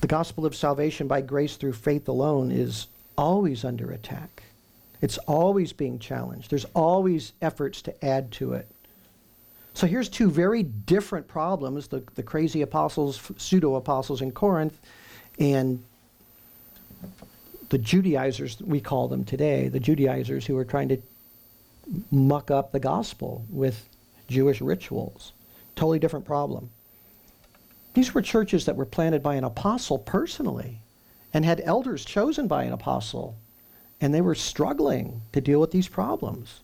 The 0.00 0.06
gospel 0.06 0.46
of 0.46 0.54
salvation 0.54 1.08
by 1.08 1.20
grace 1.20 1.56
through 1.56 1.72
faith 1.72 2.06
alone 2.06 2.52
is 2.52 2.86
always 3.18 3.64
under 3.64 3.90
attack. 3.90 4.44
It's 5.00 5.18
always 5.18 5.72
being 5.72 5.98
challenged. 5.98 6.48
There's 6.48 6.64
always 6.76 7.32
efforts 7.42 7.82
to 7.82 8.04
add 8.04 8.30
to 8.32 8.52
it. 8.52 8.68
So 9.74 9.88
here's 9.88 10.08
two 10.08 10.30
very 10.30 10.62
different 10.62 11.26
problems 11.26 11.88
the, 11.88 12.04
the 12.14 12.22
crazy 12.22 12.62
apostles, 12.62 13.20
pseudo 13.36 13.74
apostles 13.74 14.22
in 14.22 14.30
Corinth, 14.30 14.78
and 15.40 15.82
the 17.70 17.78
Judaizers, 17.78 18.60
we 18.60 18.80
call 18.80 19.08
them 19.08 19.24
today, 19.24 19.66
the 19.66 19.80
Judaizers 19.80 20.46
who 20.46 20.56
are 20.56 20.64
trying 20.64 20.88
to 20.90 20.98
muck 22.10 22.50
up 22.50 22.72
the 22.72 22.80
gospel 22.80 23.44
with 23.50 23.88
Jewish 24.28 24.60
rituals. 24.60 25.32
Totally 25.74 25.98
different 25.98 26.24
problem. 26.24 26.70
These 27.94 28.12
were 28.12 28.22
churches 28.22 28.66
that 28.66 28.76
were 28.76 28.84
planted 28.84 29.22
by 29.22 29.36
an 29.36 29.44
apostle 29.44 29.98
personally 29.98 30.80
and 31.32 31.44
had 31.44 31.60
elders 31.64 32.04
chosen 32.04 32.46
by 32.46 32.64
an 32.64 32.72
apostle, 32.72 33.36
and 34.00 34.12
they 34.12 34.20
were 34.20 34.34
struggling 34.34 35.22
to 35.32 35.40
deal 35.40 35.60
with 35.60 35.70
these 35.70 35.88
problems. 35.88 36.60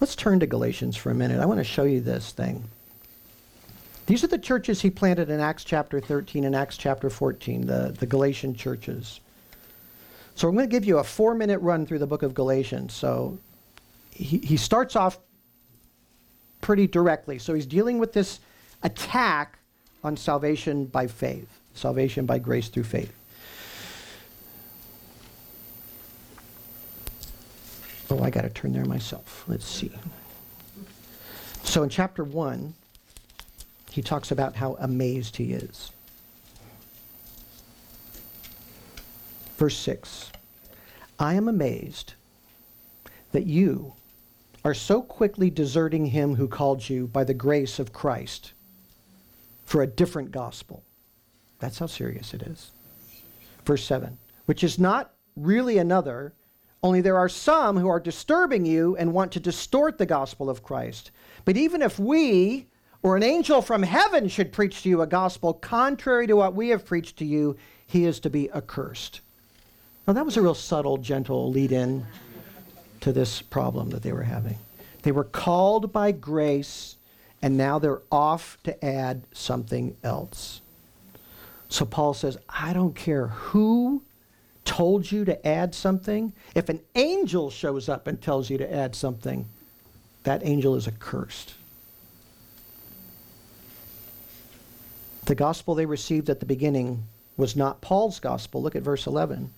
Let's 0.00 0.16
turn 0.16 0.40
to 0.40 0.46
Galatians 0.46 0.96
for 0.96 1.10
a 1.10 1.14
minute. 1.14 1.40
I 1.40 1.46
want 1.46 1.58
to 1.58 1.64
show 1.64 1.84
you 1.84 2.00
this 2.00 2.32
thing. 2.32 2.64
These 4.06 4.24
are 4.24 4.28
the 4.28 4.38
churches 4.38 4.80
he 4.80 4.90
planted 4.90 5.30
in 5.30 5.38
Acts 5.38 5.64
chapter 5.64 6.00
13 6.00 6.44
and 6.44 6.56
Acts 6.56 6.76
chapter 6.76 7.08
14, 7.08 7.66
the, 7.66 7.94
the 7.98 8.06
Galatian 8.06 8.54
churches. 8.54 9.20
So 10.34 10.48
I'm 10.48 10.54
going 10.54 10.68
to 10.68 10.70
give 10.70 10.84
you 10.84 10.98
a 10.98 11.04
four 11.04 11.34
minute 11.34 11.60
run 11.60 11.86
through 11.86 12.00
the 12.00 12.06
book 12.06 12.22
of 12.22 12.34
Galatians. 12.34 12.94
So 12.94 13.38
he, 14.14 14.38
he 14.38 14.56
starts 14.56 14.96
off 14.96 15.18
pretty 16.60 16.86
directly. 16.86 17.38
So 17.38 17.54
he's 17.54 17.66
dealing 17.66 17.98
with 17.98 18.12
this 18.12 18.40
attack 18.82 19.58
on 20.04 20.16
salvation 20.16 20.86
by 20.86 21.06
faith, 21.06 21.48
salvation 21.74 22.26
by 22.26 22.38
grace 22.38 22.68
through 22.68 22.84
faith. 22.84 23.12
Oh, 28.10 28.22
I 28.22 28.30
got 28.30 28.42
to 28.42 28.50
turn 28.50 28.72
there 28.72 28.84
myself. 28.84 29.44
Let's 29.48 29.64
see. 29.64 29.90
So 31.64 31.82
in 31.82 31.88
chapter 31.88 32.24
1, 32.24 32.74
he 33.90 34.02
talks 34.02 34.30
about 34.30 34.54
how 34.54 34.76
amazed 34.80 35.36
he 35.36 35.52
is. 35.52 35.92
Verse 39.56 39.76
6 39.78 40.32
I 41.18 41.34
am 41.34 41.48
amazed 41.48 42.14
that 43.30 43.46
you 43.46 43.94
are 44.64 44.74
so 44.74 45.02
quickly 45.02 45.50
deserting 45.50 46.06
him 46.06 46.36
who 46.36 46.48
called 46.48 46.88
you 46.88 47.06
by 47.06 47.24
the 47.24 47.34
grace 47.34 47.78
of 47.78 47.92
Christ 47.92 48.52
for 49.64 49.82
a 49.82 49.86
different 49.86 50.30
gospel. 50.30 50.82
That's 51.58 51.78
how 51.78 51.86
serious 51.86 52.34
it 52.34 52.42
is. 52.42 52.70
Verse 53.64 53.84
7 53.84 54.18
which 54.46 54.64
is 54.64 54.78
not 54.78 55.14
really 55.36 55.78
another, 55.78 56.34
Only 56.82 57.00
there 57.00 57.16
are 57.16 57.28
some 57.28 57.76
who 57.76 57.88
are 57.88 58.00
disturbing 58.00 58.66
you 58.66 58.96
and 58.96 59.12
want 59.12 59.30
to 59.32 59.40
distort 59.40 59.98
the 59.98 60.06
gospel 60.06 60.50
of 60.50 60.64
Christ. 60.64 61.12
But 61.44 61.56
even 61.56 61.80
if 61.80 61.98
we 61.98 62.66
or 63.04 63.16
an 63.16 63.22
angel 63.22 63.62
from 63.62 63.84
heaven 63.84 64.28
should 64.28 64.52
preach 64.52 64.82
to 64.82 64.88
you 64.88 65.00
a 65.00 65.06
gospel 65.06 65.54
contrary 65.54 66.26
to 66.26 66.34
what 66.34 66.54
we 66.54 66.70
have 66.70 66.84
preached 66.84 67.18
to 67.18 67.24
you, 67.24 67.56
he 67.86 68.04
is 68.04 68.18
to 68.20 68.30
be 68.30 68.50
accursed. 68.50 69.20
Now, 70.06 70.12
that 70.12 70.24
was 70.24 70.36
a 70.36 70.42
real 70.42 70.54
subtle, 70.54 70.96
gentle 70.98 71.50
lead 71.50 71.70
in 71.70 72.04
to 73.02 73.12
this 73.12 73.42
problem 73.42 73.90
that 73.90 74.02
they 74.02 74.12
were 74.12 74.22
having. 74.22 74.58
They 75.02 75.12
were 75.12 75.24
called 75.24 75.92
by 75.92 76.12
grace, 76.12 76.96
and 77.42 77.56
now 77.56 77.78
they're 77.78 78.02
off 78.10 78.58
to 78.64 78.84
add 78.84 79.22
something 79.32 79.96
else. 80.02 80.60
So 81.68 81.84
Paul 81.84 82.14
says, 82.14 82.38
I 82.48 82.72
don't 82.72 82.94
care 82.94 83.28
who 83.28 84.02
told 84.64 85.10
you 85.10 85.24
to 85.24 85.46
add 85.46 85.74
something. 85.74 86.32
If 86.54 86.68
an 86.68 86.80
angel 86.94 87.50
shows 87.50 87.88
up 87.88 88.06
and 88.06 88.20
tells 88.20 88.48
you 88.48 88.58
to 88.58 88.72
add 88.72 88.94
something, 88.94 89.46
that 90.22 90.44
angel 90.44 90.76
is 90.76 90.86
accursed. 90.86 91.54
The 95.24 95.34
gospel 95.34 95.74
they 95.74 95.86
received 95.86 96.30
at 96.30 96.40
the 96.40 96.46
beginning 96.46 97.04
was 97.36 97.56
not 97.56 97.80
Paul's 97.80 98.20
gospel. 98.20 98.62
Look 98.62 98.76
at 98.76 98.82
verse 98.82 99.06
11. 99.06 99.52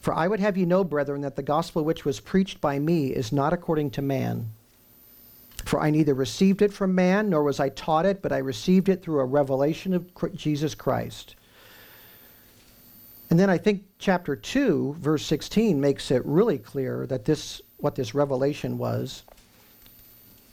For 0.00 0.14
I 0.14 0.28
would 0.28 0.40
have 0.40 0.56
you 0.56 0.66
know, 0.66 0.84
brethren, 0.84 1.22
that 1.22 1.36
the 1.36 1.42
gospel 1.42 1.84
which 1.84 2.04
was 2.04 2.20
preached 2.20 2.60
by 2.60 2.78
me 2.78 3.08
is 3.08 3.32
not 3.32 3.52
according 3.52 3.90
to 3.92 4.02
man. 4.02 4.50
For 5.64 5.80
I 5.80 5.90
neither 5.90 6.14
received 6.14 6.62
it 6.62 6.72
from 6.72 6.94
man, 6.94 7.30
nor 7.30 7.42
was 7.42 7.60
I 7.60 7.68
taught 7.68 8.06
it, 8.06 8.22
but 8.22 8.32
I 8.32 8.38
received 8.38 8.88
it 8.88 9.02
through 9.02 9.20
a 9.20 9.24
revelation 9.24 9.92
of 9.92 10.10
Jesus 10.34 10.74
Christ. 10.74 11.34
And 13.30 13.38
then 13.38 13.50
I 13.50 13.58
think 13.58 13.84
chapter 13.98 14.34
2, 14.34 14.96
verse 14.98 15.26
16, 15.26 15.80
makes 15.80 16.10
it 16.10 16.24
really 16.24 16.58
clear 16.58 17.06
that 17.06 17.24
this, 17.24 17.60
what 17.76 17.94
this 17.94 18.14
revelation 18.14 18.78
was. 18.78 19.24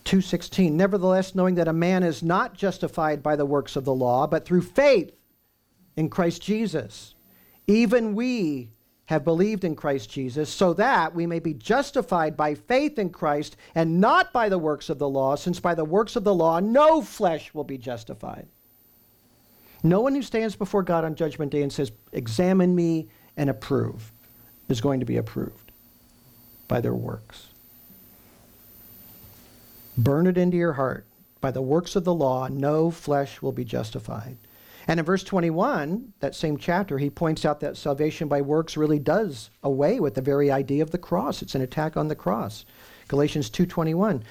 2:16 0.06 0.74
Nevertheless 0.74 1.34
knowing 1.34 1.56
that 1.56 1.68
a 1.68 1.74
man 1.74 2.04
is 2.04 2.22
not 2.22 2.54
justified 2.54 3.24
by 3.24 3.36
the 3.36 3.46
works 3.46 3.76
of 3.76 3.86
the 3.86 3.94
law 3.94 4.28
but 4.28 4.46
through 4.46 4.62
faith 4.62 5.12
in 5.96 6.10
Christ 6.10 6.44
Jesus 6.44 7.16
even 7.66 8.14
we 8.14 8.70
have 9.08 9.24
believed 9.24 9.63
in 9.63 9.76
Christ 9.76 10.10
Jesus 10.10 10.50
so 10.50 10.74
that 10.74 11.13
we 11.13 11.28
may 11.28 11.39
be 11.39 11.54
justified 11.54 12.36
by 12.36 12.56
faith 12.56 12.98
in 12.98 13.10
Christ 13.10 13.56
and 13.76 14.02
not 14.02 14.34
by 14.34 14.50
the 14.50 14.58
works 14.58 14.89
of 14.89 15.00
the 15.00 15.10
law 15.10 15.36
since 15.36 15.60
by 15.60 15.76
the 15.76 15.86
works 15.86 16.15
of 16.15 16.24
the 16.24 16.34
law 16.34 16.60
no 16.60 17.02
flesh 17.02 17.54
will 17.54 17.63
be 17.63 17.78
justified 17.78 18.48
no 19.84 20.02
one 20.02 20.15
who 20.15 20.24
stands 20.24 20.56
before 20.56 20.82
God 20.82 21.06
on 21.06 21.15
judgment 21.15 21.52
day 21.52 21.62
and 21.62 21.72
says 21.72 21.91
examine 22.13 22.76
me 22.76 23.08
and 23.38 23.50
approve 23.50 24.12
is 24.70 24.82
going 24.82 25.00
to 25.00 25.06
be 25.06 25.18
approved 25.18 25.72
by 26.68 26.82
their 26.82 26.96
works 26.96 27.50
Burn 29.98 30.28
it 30.28 30.38
into 30.38 30.58
your 30.58 30.74
heart. 30.74 31.06
By 31.39 31.52
the 31.52 31.62
works 31.62 31.96
of 31.96 32.04
the 32.04 32.13
law, 32.13 32.48
no 32.48 32.91
flesh 32.91 33.41
will 33.41 33.52
be 33.52 33.63
justified. 33.63 34.38
And 34.88 35.00
in 35.00 35.06
verse 35.06 35.24
21, 35.24 36.13
that 36.19 36.36
same 36.36 36.58
chapter, 36.58 36.98
he 36.98 37.10
points 37.10 37.43
out 37.43 37.60
that 37.62 37.78
salvation 37.78 38.28
by 38.28 38.41
works 38.41 38.78
really 38.78 39.00
does 39.00 39.50
away 39.63 40.00
with 40.00 40.13
the 40.13 40.21
very 40.21 40.52
idea 40.52 40.84
of 40.84 40.91
the 40.91 40.98
cross. 40.98 41.41
It's 41.41 41.56
an 41.56 41.62
attack 41.62 41.98
on 41.98 42.08
the 42.08 42.15
cross. 42.15 42.65
Galatians 43.08 43.50
2:21. 43.50 44.24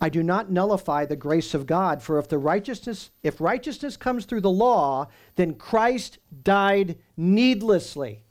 I 0.00 0.08
do 0.08 0.22
not 0.22 0.50
nullify 0.50 1.06
the 1.06 1.16
grace 1.16 1.54
of 1.54 1.66
God, 1.66 2.02
for 2.02 2.18
if 2.18 2.28
the 2.28 2.38
righteousness 2.38 3.10
if 3.22 3.40
righteousness 3.40 3.96
comes 3.96 4.26
through 4.26 4.42
the 4.42 4.50
law, 4.50 5.08
then 5.36 5.54
Christ 5.54 6.18
died 6.44 6.98
needlessly. 7.16 8.22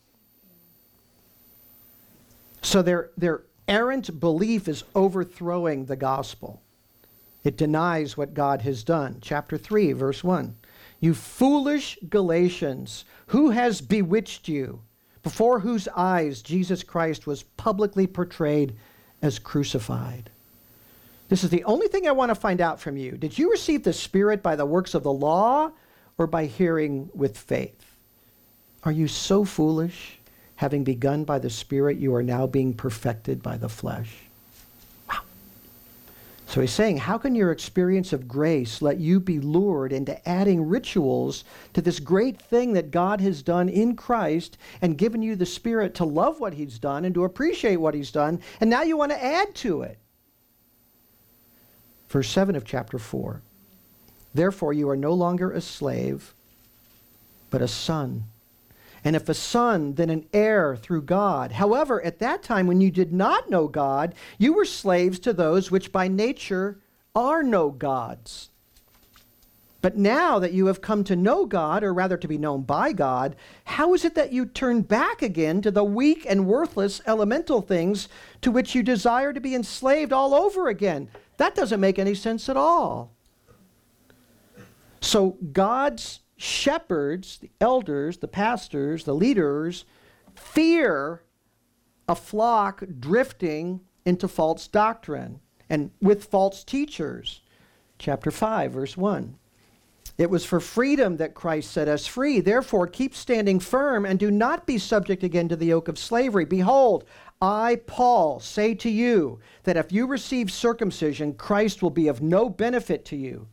So 2.61 2.81
their 2.81 3.09
their 3.17 3.43
errant 3.67 4.19
belief 4.19 4.67
is 4.67 4.83
overthrowing 4.95 5.85
the 5.85 5.95
gospel. 5.95 6.61
It 7.43 7.57
denies 7.57 8.15
what 8.15 8.33
God 8.33 8.61
has 8.61 8.83
done. 8.83 9.17
Chapter 9.21 9.57
3, 9.57 9.91
verse 9.93 10.23
1. 10.23 10.55
You 10.99 11.13
foolish 11.13 11.97
Galatians, 12.09 13.05
who 13.27 13.51
has 13.51 13.81
bewitched 13.81 14.47
you, 14.47 14.81
before 15.23 15.59
whose 15.59 15.87
eyes 15.95 16.41
Jesus 16.41 16.83
Christ 16.83 17.27
was 17.27 17.43
publicly 17.43 18.07
portrayed 18.07 18.75
as 19.21 19.39
crucified? 19.39 20.29
This 21.29 21.43
is 21.43 21.49
the 21.49 21.63
only 21.65 21.87
thing 21.87 22.07
I 22.07 22.11
want 22.11 22.29
to 22.29 22.35
find 22.35 22.61
out 22.61 22.79
from 22.79 22.97
you. 22.97 23.11
Did 23.11 23.37
you 23.37 23.51
receive 23.51 23.83
the 23.83 23.93
Spirit 23.93 24.41
by 24.41 24.55
the 24.55 24.65
works 24.65 24.93
of 24.93 25.03
the 25.03 25.11
law 25.11 25.71
or 26.17 26.25
by 26.25 26.45
hearing 26.45 27.09
with 27.13 27.37
faith? 27.37 27.95
Are 28.83 28.91
you 28.91 29.07
so 29.07 29.43
foolish? 29.43 30.17
having 30.57 30.83
begun 30.83 31.23
by 31.23 31.39
the 31.39 31.49
Spirit, 31.49 31.97
you 31.97 32.13
are 32.13 32.23
now 32.23 32.45
being 32.45 32.73
perfected 32.73 33.41
by 33.41 33.57
the 33.57 33.69
flesh. 33.69 34.26
So 36.47 36.61
he's 36.61 36.71
saying, 36.71 36.97
how 36.97 37.17
can 37.17 37.35
your 37.35 37.51
experience 37.51 38.13
of 38.13 38.25
grace 38.25 38.81
let 38.81 38.99
you 39.01 39.19
be 39.19 39.37
lured 39.41 39.91
into 39.91 40.27
adding 40.27 40.65
rituals 40.65 41.43
to 41.73 41.81
this 41.81 41.99
great 41.99 42.41
thing 42.41 42.71
that 42.71 42.89
God 42.89 43.19
has 43.19 43.43
done 43.43 43.67
in 43.67 43.97
Christ 43.97 44.57
and 44.81 44.97
given 44.97 45.21
you 45.21 45.35
the 45.35 45.45
Spirit 45.45 45.93
to 45.95 46.05
love 46.05 46.39
what 46.39 46.53
he's 46.53 46.79
done 46.79 47.03
and 47.03 47.13
to 47.15 47.25
appreciate 47.25 47.75
what 47.75 47.93
he's 47.93 48.11
done, 48.11 48.39
and 48.61 48.69
now 48.69 48.81
you 48.81 48.95
want 48.95 49.11
to 49.11 49.21
add 49.21 49.55
to 49.55 49.81
it? 49.81 49.97
Verse 52.07 52.29
7 52.29 52.55
of 52.55 52.63
chapter 52.63 52.97
4. 52.97 53.41
Therefore, 54.33 54.71
you 54.71 54.89
are 54.89 54.95
no 54.95 55.11
longer 55.11 55.51
a 55.51 55.59
slave, 55.59 56.33
but 57.49 57.61
a 57.61 57.67
son 57.67 58.23
and 59.03 59.15
if 59.15 59.29
a 59.29 59.33
son, 59.33 59.95
then 59.95 60.09
an 60.09 60.27
heir 60.33 60.75
through 60.75 61.03
God. 61.03 61.53
However, 61.53 62.03
at 62.03 62.19
that 62.19 62.43
time 62.43 62.67
when 62.67 62.81
you 62.81 62.91
did 62.91 63.13
not 63.13 63.49
know 63.49 63.67
God, 63.67 64.15
you 64.37 64.53
were 64.53 64.65
slaves 64.65 65.19
to 65.19 65.33
those 65.33 65.71
which 65.71 65.91
by 65.91 66.07
nature 66.07 66.79
are 67.15 67.43
no 67.43 67.69
gods. 67.69 68.49
But 69.81 69.95
now 69.95 70.39
that 70.39 70.53
you 70.53 70.65
have 70.65 70.81
come 70.81 71.03
to 71.05 71.15
know 71.15 71.45
God, 71.45 71.83
or 71.83 71.93
rather 71.93 72.17
to 72.17 72.27
be 72.27 72.37
known 72.37 72.63
by 72.63 72.93
God, 72.93 73.35
how 73.63 73.93
is 73.93 74.03
it 74.03 74.15
that 74.15 74.33
you 74.33 74.45
turn 74.45 74.81
back 74.81 75.21
again 75.21 75.61
to 75.61 75.71
the 75.71 75.83
weak 75.83 76.25
and 76.27 76.47
worthless 76.47 76.99
elemental 77.05 77.61
things 77.61 78.09
to 78.41 78.51
which 78.51 78.73
you 78.73 78.81
desire 78.81 79.33
to 79.33 79.39
be 79.39 79.55
enslaved 79.55 80.11
all 80.11 80.33
over 80.33 80.67
again? 80.67 81.09
That 81.37 81.55
doesn't 81.55 81.79
make 81.79 81.99
any 81.99 82.15
sense 82.15 82.49
at 82.49 82.57
all. 82.57 83.11
So 84.99 85.37
God's 85.53 86.19
shepherds, 86.37 87.39
the 87.39 87.51
elders, 87.59 88.17
the 88.17 88.27
pastors, 88.27 89.03
the 89.03 89.15
leaders, 89.15 89.85
fear 90.35 91.23
a 92.07 92.15
flock 92.15 92.83
drifting 92.99 93.81
into 94.05 94.27
false 94.27 94.67
doctrine 94.67 95.39
and 95.69 95.91
with 96.01 96.25
false 96.25 96.63
teachers. 96.63 97.41
Chapter 97.99 98.31
5, 98.31 98.71
verse 98.71 98.95
1. 98.95 99.35
It 100.17 100.29
was 100.29 100.45
for 100.45 100.59
freedom 100.59 101.17
that 101.17 101.35
Christ 101.35 101.71
set 101.71 101.87
us 101.87 102.07
free. 102.07 102.39
Therefore, 102.39 102.87
keep 102.87 103.13
standing 103.13 103.59
firm 103.59 104.05
and 104.05 104.17
do 104.17 104.31
not 104.31 104.65
be 104.65 104.77
subject 104.77 105.23
again 105.23 105.47
to 105.49 105.55
the 105.55 105.67
yoke 105.67 105.87
of 105.87 105.99
slavery. 105.99 106.45
Behold, 106.45 107.03
I, 107.39 107.81
Paul, 107.85 108.39
say 108.39 108.73
to 108.75 108.89
you 108.89 109.39
that 109.63 109.77
if 109.77 109.91
you 109.91 110.07
receive 110.07 110.51
circumcision, 110.51 111.33
Christ 111.33 111.83
will 111.83 111.91
be 111.91 112.07
of 112.07 112.21
no 112.21 112.49
benefit 112.49 113.05
to 113.05 113.15
you. 113.15 113.47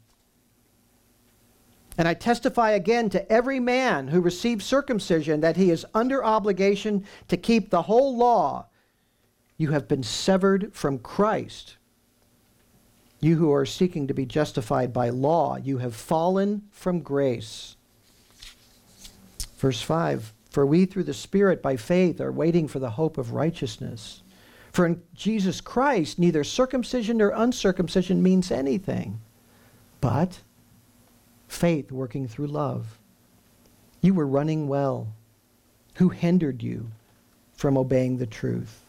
And 1.96 2.08
I 2.08 2.14
testify 2.14 2.70
again 2.70 3.08
to 3.10 3.32
every 3.32 3.60
man 3.60 4.08
who 4.08 4.20
receives 4.20 4.64
circumcision 4.64 5.40
that 5.40 5.56
he 5.56 5.70
is 5.70 5.86
under 5.94 6.24
obligation 6.24 7.04
to 7.28 7.36
keep 7.36 7.70
the 7.70 7.82
whole 7.82 8.16
law. 8.16 8.66
You 9.56 9.70
have 9.70 9.86
been 9.86 10.02
severed 10.02 10.72
from 10.74 10.98
Christ. 10.98 11.76
You 13.20 13.36
who 13.36 13.52
are 13.52 13.64
seeking 13.64 14.08
to 14.08 14.14
be 14.14 14.26
justified 14.26 14.92
by 14.92 15.10
law, 15.10 15.56
you 15.56 15.78
have 15.78 15.94
fallen 15.94 16.62
from 16.70 17.00
grace. 17.00 17.76
Verse 19.56 19.80
5 19.80 20.32
For 20.50 20.66
we 20.66 20.84
through 20.84 21.04
the 21.04 21.14
Spirit 21.14 21.62
by 21.62 21.76
faith 21.76 22.20
are 22.20 22.32
waiting 22.32 22.66
for 22.66 22.80
the 22.80 22.90
hope 22.90 23.16
of 23.16 23.32
righteousness. 23.32 24.22
For 24.72 24.86
in 24.86 25.02
Jesus 25.14 25.60
Christ, 25.60 26.18
neither 26.18 26.42
circumcision 26.42 27.18
nor 27.18 27.30
uncircumcision 27.30 28.20
means 28.20 28.50
anything, 28.50 29.20
but 30.00 30.40
faith 31.54 31.92
working 31.92 32.26
through 32.28 32.48
love. 32.48 32.98
You 34.00 34.14
were 34.14 34.26
running 34.26 34.68
well. 34.68 35.08
Who 35.96 36.08
hindered 36.08 36.62
you 36.62 36.90
from 37.54 37.78
obeying 37.78 38.18
the 38.18 38.26
truth? 38.26 38.80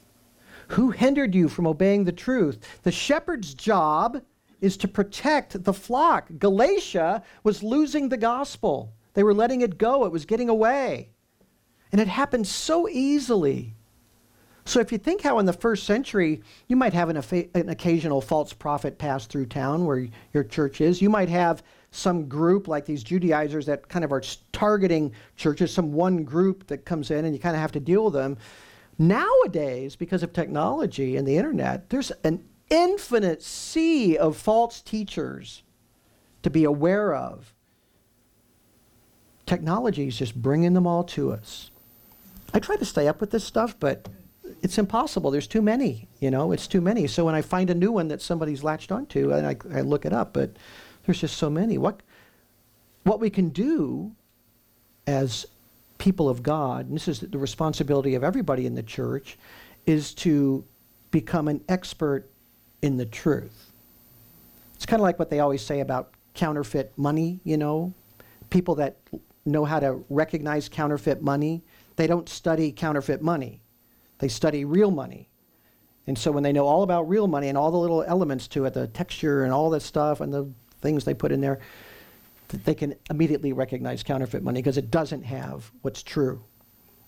Who 0.69 0.91
hindered 0.91 1.35
you 1.35 1.47
from 1.47 1.67
obeying 1.67 2.03
the 2.03 2.11
truth? 2.11 2.59
The 2.83 2.91
shepherd's 2.91 3.53
job 3.53 4.21
is 4.61 4.77
to 4.77 4.87
protect 4.87 5.63
the 5.63 5.73
flock. 5.73 6.29
Galatia 6.39 7.21
was 7.43 7.61
losing 7.61 8.09
the 8.09 8.17
gospel. 8.17 8.91
They 9.13 9.23
were 9.23 9.33
letting 9.33 9.61
it 9.61 9.77
go, 9.77 10.05
it 10.05 10.11
was 10.11 10.25
getting 10.25 10.49
away. 10.49 11.09
And 11.91 12.01
it 12.01 12.07
happened 12.07 12.47
so 12.47 12.89
easily. 12.89 13.75
So 14.65 14.79
if 14.79 14.91
you 14.91 14.97
think 14.97 15.21
how 15.21 15.37
in 15.37 15.45
the 15.45 15.53
first 15.53 15.83
century 15.83 16.41
you 16.67 16.75
might 16.75 16.93
have 16.93 17.09
an, 17.09 17.49
an 17.53 17.69
occasional 17.69 18.19
false 18.19 18.51
prophet 18.51 18.97
pass 18.97 19.27
through 19.27 19.45
town 19.45 19.85
where 19.85 20.07
your 20.33 20.43
church 20.43 20.81
is, 20.81 21.01
you 21.01 21.09
might 21.09 21.29
have 21.29 21.61
some 21.95 22.27
group 22.27 22.67
like 22.67 22.85
these 22.85 23.03
Judaizers 23.03 23.65
that 23.67 23.87
kind 23.87 24.03
of 24.03 24.11
are 24.11 24.21
targeting 24.51 25.13
churches, 25.35 25.73
some 25.73 25.93
one 25.93 26.23
group 26.23 26.67
that 26.67 26.85
comes 26.85 27.11
in 27.11 27.25
and 27.25 27.33
you 27.33 27.39
kind 27.39 27.55
of 27.55 27.61
have 27.61 27.71
to 27.71 27.79
deal 27.79 28.05
with 28.05 28.13
them. 28.13 28.37
Nowadays, 28.97 29.95
because 29.95 30.23
of 30.23 30.33
technology 30.33 31.17
and 31.17 31.27
the 31.27 31.37
internet, 31.37 31.89
there's 31.89 32.11
an 32.23 32.43
infinite 32.69 33.41
sea 33.41 34.17
of 34.17 34.37
false 34.37 34.81
teachers 34.81 35.63
to 36.43 36.49
be 36.49 36.63
aware 36.63 37.13
of. 37.13 37.53
Technology 39.45 40.07
is 40.07 40.17
just 40.17 40.35
bringing 40.35 40.73
them 40.73 40.87
all 40.87 41.03
to 41.03 41.31
us. 41.31 41.71
I 42.53 42.59
try 42.59 42.75
to 42.77 42.85
stay 42.85 43.07
up 43.07 43.21
with 43.21 43.31
this 43.31 43.43
stuff, 43.43 43.75
but 43.79 44.07
it's 44.61 44.77
impossible. 44.77 45.31
There's 45.31 45.47
too 45.47 45.61
many, 45.61 46.07
you 46.19 46.31
know, 46.31 46.51
it's 46.51 46.67
too 46.67 46.81
many. 46.81 47.07
So 47.07 47.25
when 47.25 47.35
I 47.35 47.41
find 47.41 47.69
a 47.69 47.75
new 47.75 47.91
one 47.91 48.07
that 48.07 48.21
somebody's 48.21 48.63
latched 48.63 48.91
onto, 48.91 49.31
and 49.31 49.45
I, 49.45 49.55
I 49.77 49.81
look 49.81 50.05
it 50.05 50.13
up, 50.13 50.33
but 50.33 50.55
there's 51.05 51.21
just 51.21 51.37
so 51.37 51.49
many. 51.49 51.77
What, 51.77 52.01
what 53.03 53.19
we 53.19 53.29
can 53.29 53.49
do 53.49 54.11
as 55.07 55.45
people 55.97 56.27
of 56.29 56.43
God, 56.43 56.87
and 56.87 56.95
this 56.95 57.07
is 57.07 57.19
the 57.19 57.37
responsibility 57.37 58.15
of 58.15 58.23
everybody 58.23 58.65
in 58.65 58.75
the 58.75 58.83
church, 58.83 59.37
is 59.85 60.13
to 60.15 60.63
become 61.11 61.47
an 61.47 61.61
expert 61.69 62.27
in 62.81 62.97
the 62.97 63.05
truth. 63.05 63.71
It's 64.75 64.85
kind 64.85 64.99
of 64.99 65.03
like 65.03 65.19
what 65.19 65.29
they 65.29 65.39
always 65.39 65.61
say 65.61 65.79
about 65.79 66.11
counterfeit 66.33 66.91
money, 66.97 67.39
you 67.43 67.57
know. 67.57 67.93
People 68.49 68.75
that 68.75 68.97
know 69.45 69.63
how 69.65 69.79
to 69.79 70.03
recognize 70.09 70.67
counterfeit 70.67 71.21
money, 71.21 71.63
they 71.95 72.07
don't 72.07 72.27
study 72.27 72.71
counterfeit 72.71 73.21
money. 73.21 73.61
They 74.19 74.27
study 74.27 74.65
real 74.65 74.91
money. 74.91 75.29
And 76.07 76.17
so 76.17 76.31
when 76.31 76.43
they 76.43 76.51
know 76.51 76.65
all 76.65 76.83
about 76.83 77.09
real 77.09 77.27
money 77.27 77.47
and 77.47 77.57
all 77.57 77.71
the 77.71 77.77
little 77.77 78.03
elements 78.03 78.47
to 78.49 78.65
it, 78.65 78.73
the 78.73 78.87
texture 78.87 79.43
and 79.43 79.53
all 79.53 79.69
that 79.71 79.81
stuff 79.81 80.19
and 80.19 80.33
the 80.33 80.47
things 80.85 81.03
they 81.03 81.15
put 81.15 81.31
in 81.31 81.41
there, 81.41 81.59
that 82.49 82.63
they 82.63 82.75
can 82.75 82.93
immediately 83.09 83.53
recognize 83.53 84.03
counterfeit 84.03 84.43
money 84.43 84.61
because 84.61 84.77
it 84.77 84.91
doesn't 84.91 85.23
have 85.23 85.71
what's 85.81 86.03
true. 86.03 86.43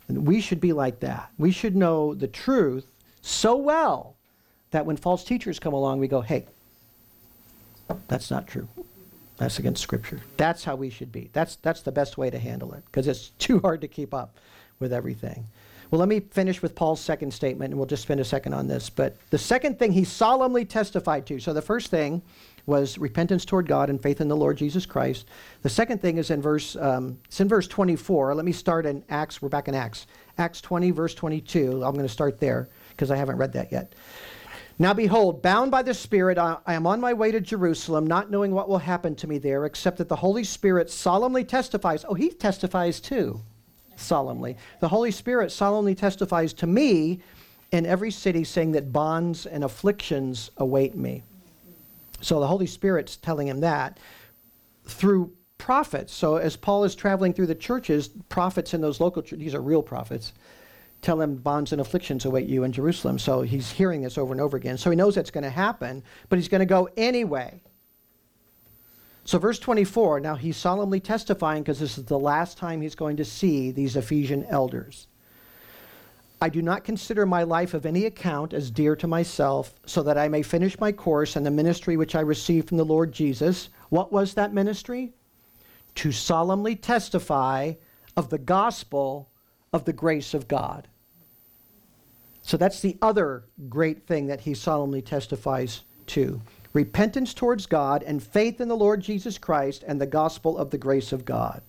And 0.07 0.25
we 0.25 0.41
should 0.41 0.59
be 0.59 0.73
like 0.73 0.99
that. 1.01 1.29
We 1.37 1.51
should 1.51 1.75
know 1.75 2.15
the 2.15 2.27
truth 2.27 2.87
so 3.21 3.55
well 3.55 4.15
that 4.71 4.85
when 4.85 4.97
false 4.97 5.23
teachers 5.23 5.59
come 5.59 5.73
along, 5.73 5.99
we 5.99 6.07
go, 6.07 6.21
hey, 6.21 6.45
that's 8.07 8.31
not 8.31 8.47
true. 8.47 8.67
That's 9.37 9.59
against 9.59 9.83
Scripture. 9.83 10.21
That's 10.37 10.63
how 10.63 10.75
we 10.75 10.89
should 10.89 11.11
be. 11.11 11.29
That's, 11.33 11.57
that's 11.57 11.81
the 11.81 11.91
best 11.91 12.17
way 12.17 12.31
to 12.31 12.39
handle 12.39 12.73
it 12.73 12.83
because 12.85 13.07
it's 13.07 13.29
too 13.39 13.59
hard 13.59 13.81
to 13.81 13.87
keep 13.87 14.11
up 14.11 14.37
with 14.79 14.91
everything. 14.91 15.45
Well, 15.91 15.99
let 15.99 16.09
me 16.09 16.19
finish 16.19 16.61
with 16.63 16.73
Paul's 16.73 16.99
second 16.99 17.31
statement, 17.31 17.71
and 17.71 17.79
we'll 17.79 17.87
just 17.87 18.03
spend 18.03 18.19
a 18.19 18.25
second 18.25 18.53
on 18.53 18.67
this. 18.67 18.89
But 18.89 19.15
the 19.29 19.37
second 19.37 19.77
thing 19.79 19.93
he 19.93 20.03
solemnly 20.03 20.65
testified 20.65 21.27
to. 21.27 21.39
So 21.39 21.53
the 21.53 21.61
first 21.61 21.91
thing 21.91 22.23
was 22.67 22.97
repentance 22.97 23.45
toward 23.45 23.65
God 23.65 23.89
and 23.89 24.03
faith 24.03 24.21
in 24.21 24.27
the 24.27 24.35
Lord 24.35 24.57
Jesus 24.57 24.85
Christ. 24.85 25.25
The 25.63 25.69
second 25.69 26.01
thing 26.01 26.17
is 26.17 26.29
in 26.29 26.41
verse, 26.41 26.75
um, 26.75 27.17
it's 27.25 27.39
in 27.39 27.47
verse 27.47 27.67
24. 27.67 28.35
Let 28.35 28.45
me 28.45 28.51
start 28.51 28.85
in 28.85 29.03
Acts. 29.09 29.41
We're 29.41 29.49
back 29.49 29.69
in 29.69 29.73
Acts. 29.73 30.05
Acts 30.37 30.61
20, 30.61 30.91
verse 30.91 31.15
22. 31.15 31.83
I'm 31.83 31.93
going 31.93 32.05
to 32.05 32.09
start 32.09 32.39
there 32.39 32.67
because 32.89 33.09
I 33.09 33.15
haven't 33.15 33.37
read 33.37 33.53
that 33.53 33.71
yet. 33.71 33.95
Now 34.79 34.93
behold, 34.93 35.41
bound 35.41 35.71
by 35.71 35.81
the 35.81 35.93
Spirit, 35.93 36.37
I, 36.37 36.57
I 36.67 36.73
am 36.73 36.85
on 36.85 36.99
my 36.99 37.13
way 37.13 37.31
to 37.31 37.41
Jerusalem, 37.41 38.05
not 38.05 38.29
knowing 38.29 38.51
what 38.51 38.69
will 38.69 38.77
happen 38.77 39.15
to 39.15 39.27
me 39.27 39.37
there, 39.39 39.65
except 39.65 39.97
that 39.97 40.09
the 40.09 40.17
Holy 40.17 40.43
Spirit 40.43 40.91
solemnly 40.91 41.45
testifies. 41.45 42.05
Oh, 42.07 42.13
he 42.13 42.29
testifies 42.29 42.99
too 42.99 43.41
solemnly. 43.95 44.57
The 44.81 44.89
Holy 44.89 45.11
Spirit 45.11 45.51
solemnly 45.51 45.95
testifies 45.95 46.53
to 46.55 46.67
me 46.67 47.21
in 47.71 47.85
every 47.85 48.11
city, 48.11 48.43
saying 48.43 48.73
that 48.73 48.93
bonds 48.93 49.45
and 49.45 49.63
afflictions 49.63 50.51
await 50.57 50.95
me. 50.95 51.23
So 52.21 52.39
the 52.39 52.47
Holy 52.47 52.67
Spirit's 52.67 53.17
telling 53.17 53.47
him 53.47 53.59
that 53.61 53.99
through 54.85 55.33
prophets. 55.57 56.13
So 56.13 56.37
as 56.37 56.55
Paul 56.55 56.83
is 56.83 56.95
traveling 56.95 57.33
through 57.33 57.47
the 57.47 57.55
churches, 57.55 58.09
prophets 58.29 58.73
in 58.73 58.81
those 58.81 58.99
local 58.99 59.21
churches, 59.21 59.39
these 59.39 59.55
are 59.55 59.61
real 59.61 59.83
prophets, 59.83 60.33
tell 61.01 61.21
him 61.21 61.35
bonds 61.35 61.71
and 61.71 61.81
afflictions 61.81 62.25
await 62.25 62.47
you 62.47 62.63
in 62.63 62.71
Jerusalem. 62.71 63.19
So 63.19 63.41
he's 63.41 63.71
hearing 63.71 64.01
this 64.01 64.17
over 64.17 64.33
and 64.33 64.41
over 64.41 64.57
again. 64.57 64.77
So 64.77 64.89
he 64.89 64.95
knows 64.95 65.15
that's 65.15 65.31
going 65.31 65.43
to 65.43 65.49
happen, 65.49 66.03
but 66.29 66.39
he's 66.39 66.47
going 66.47 66.59
to 66.59 66.65
go 66.65 66.89
anyway. 66.97 67.61
So, 69.27 69.37
verse 69.39 69.59
24, 69.59 70.21
now 70.21 70.35
he's 70.35 70.55
solemnly 70.55 71.01
testifying 71.01 71.61
because 71.61 71.81
this 71.81 71.97
is 71.97 72.05
the 72.05 72.17
last 72.17 72.57
time 72.57 72.79
he's 72.79 72.95
going 72.95 73.17
to 73.17 73.25
see 73.25 73.71
these 73.71 73.97
Ephesian 73.97 74.45
elders. 74.45 75.07
I 76.41 76.49
do 76.49 76.61
not 76.61 76.83
consider 76.83 77.25
my 77.25 77.43
life 77.43 77.73
of 77.73 77.85
any 77.85 78.05
account 78.05 78.53
as 78.53 78.69
dear 78.69 78.95
to 78.97 79.07
myself, 79.07 79.73
so 79.85 80.03
that 80.03 80.17
I 80.17 80.27
may 80.27 80.43
finish 80.43 80.79
my 80.79 80.91
course 80.91 81.35
and 81.35 81.45
the 81.45 81.51
ministry 81.51 81.97
which 81.97 82.15
I 82.15 82.21
received 82.21 82.67
from 82.67 82.77
the 82.77 82.85
Lord 82.85 83.11
Jesus. 83.11 83.69
What 83.89 84.11
was 84.11 84.35
that 84.35 84.53
ministry? 84.53 85.13
To 85.95 86.11
solemnly 86.11 86.75
testify 86.75 87.73
of 88.15 88.29
the 88.29 88.37
gospel 88.37 89.29
of 89.73 89.85
the 89.85 89.93
grace 89.93 90.33
of 90.33 90.47
God. 90.47 90.87
So 92.43 92.55
that's 92.55 92.81
the 92.81 92.97
other 93.01 93.43
great 93.67 94.05
thing 94.05 94.27
that 94.27 94.41
he 94.41 94.53
solemnly 94.53 95.01
testifies 95.01 95.83
to 96.07 96.41
repentance 96.77 97.33
towards 97.33 97.65
God, 97.65 98.03
and 98.03 98.21
faith 98.21 98.61
in 98.61 98.67
the 98.67 98.75
Lord 98.75 99.01
Jesus 99.01 99.39
Christ 99.39 99.83
and 99.87 99.99
the 99.99 100.05
gospel 100.05 100.59
of 100.59 100.69
the 100.69 100.77
grace 100.77 101.11
of 101.11 101.25
God. 101.25 101.63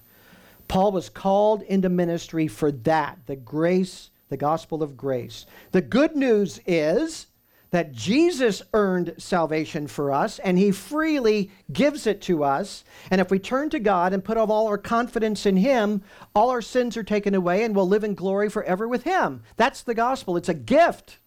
Paul 0.69 0.93
was 0.93 1.09
called 1.09 1.63
into 1.63 1.89
ministry 1.89 2.47
for 2.47 2.71
that, 2.71 3.19
the 3.25 3.37
grace, 3.37 4.11
the 4.29 4.37
gospel 4.37 4.83
of 4.83 4.97
grace. 4.97 5.47
The 5.73 5.81
good 5.81 6.17
news 6.17 6.61
is 6.67 7.27
that 7.71 7.93
Jesus 7.93 8.63
earned 8.73 9.15
salvation 9.19 9.87
for 9.87 10.11
us 10.11 10.39
and 10.39 10.57
he 10.59 10.71
freely 10.71 11.51
gives 11.73 12.07
it 12.07 12.23
to 12.23 12.43
us. 12.43 12.83
And 13.11 13.21
if 13.21 13.31
we 13.31 13.39
turn 13.39 13.69
to 13.71 13.79
God 13.79 14.13
and 14.13 14.25
put 14.25 14.39
all 14.39 14.67
our 14.67 14.79
confidence 14.79 15.45
in 15.45 15.57
him, 15.57 16.03
all 16.35 16.51
our 16.51 16.63
sins 16.63 16.97
are 16.97 17.03
taken 17.03 17.35
away 17.35 17.65
and 17.65 17.77
we'll 17.77 17.89
live 17.89 18.05
in 18.05 18.15
glory 18.15 18.49
forever 18.49 18.89
with 18.89 19.05
him. 19.05 19.43
That's 19.57 19.83
the 19.83 19.95
gospel. 19.95 20.37
It's 20.37 20.49
a 20.49 20.55
gift 20.55 21.19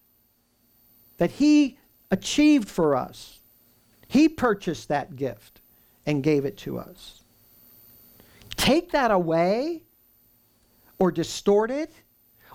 that 1.18 1.32
he 1.32 1.78
achieved 2.10 2.68
for 2.68 2.96
us. 2.96 3.40
He 4.08 4.28
purchased 4.28 4.88
that 4.88 5.14
gift 5.14 5.60
and 6.04 6.22
gave 6.22 6.44
it 6.44 6.58
to 6.58 6.78
us. 6.78 7.22
Take 8.56 8.90
that 8.92 9.10
away 9.10 9.82
or 10.98 11.12
distort 11.12 11.70
it 11.70 11.92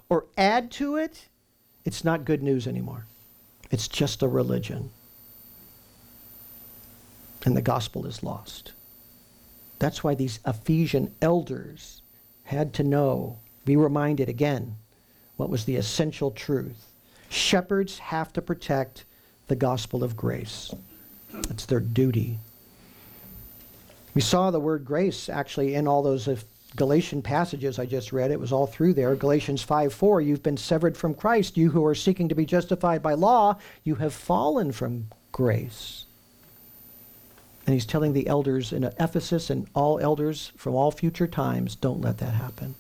or 0.10 0.26
add 0.38 0.72
to 0.72 0.96
it, 0.96 1.28
it's 1.86 2.04
not 2.04 2.26
good 2.26 2.44
news 2.44 2.68
anymore. 2.68 3.06
It's 3.72 3.88
just 3.88 4.22
a 4.22 4.28
religion. 4.28 4.90
And 7.46 7.56
the 7.56 7.62
gospel 7.62 8.06
is 8.06 8.24
lost. 8.24 8.74
That's 9.80 10.04
why 10.04 10.16
these 10.16 10.40
Ephesian 10.46 11.14
elders 11.22 12.02
had 12.44 12.74
to 12.76 12.84
know, 12.84 13.40
be 13.66 13.76
reminded 13.76 14.30
again, 14.30 14.76
what 15.36 15.50
was 15.50 15.66
the 15.66 15.76
essential 15.76 16.32
truth. 16.32 16.88
Shepherds 17.30 18.00
have 18.00 18.34
to 18.34 18.42
protect 18.42 19.06
the 19.48 19.56
gospel 19.56 20.04
of 20.04 20.18
grace. 20.18 20.74
It's 21.50 21.66
their 21.66 21.80
duty. 21.80 22.40
We 24.14 24.22
saw 24.22 24.50
the 24.50 24.60
word 24.60 24.84
grace 24.84 25.30
actually 25.30 25.76
in 25.76 25.88
all 25.88 26.02
those 26.02 26.28
Galatian 26.78 27.24
passages 27.24 27.80
I 27.80 27.86
just 27.86 28.14
read. 28.14 28.32
It 28.32 28.40
was 28.40 28.54
all 28.54 28.68
through 28.68 28.94
there. 28.94 29.16
Galatians 29.16 29.64
5 29.64 29.94
4, 29.94 30.22
you've 30.22 30.44
been 30.44 30.56
severed 30.56 30.96
from 30.96 31.14
Christ. 31.14 31.58
You 31.58 31.72
who 31.72 31.84
are 31.86 31.96
seeking 31.96 32.30
to 32.30 32.36
be 32.36 32.46
justified 32.46 33.02
by 33.02 33.16
law, 33.16 33.58
you 33.84 33.96
have 33.96 34.14
fallen 34.14 34.72
from 34.72 35.08
grace. 35.32 36.06
And 37.66 37.74
he's 37.74 37.86
telling 37.86 38.14
the 38.14 38.28
elders 38.28 38.72
in 38.72 38.84
Ephesus 38.84 39.50
and 39.50 39.68
all 39.74 40.00
elders 40.00 40.54
from 40.56 40.76
all 40.76 40.92
future 40.92 41.28
times 41.28 41.76
don't 41.76 42.00
let 42.00 42.20
that 42.20 42.34
happen. 42.34 42.76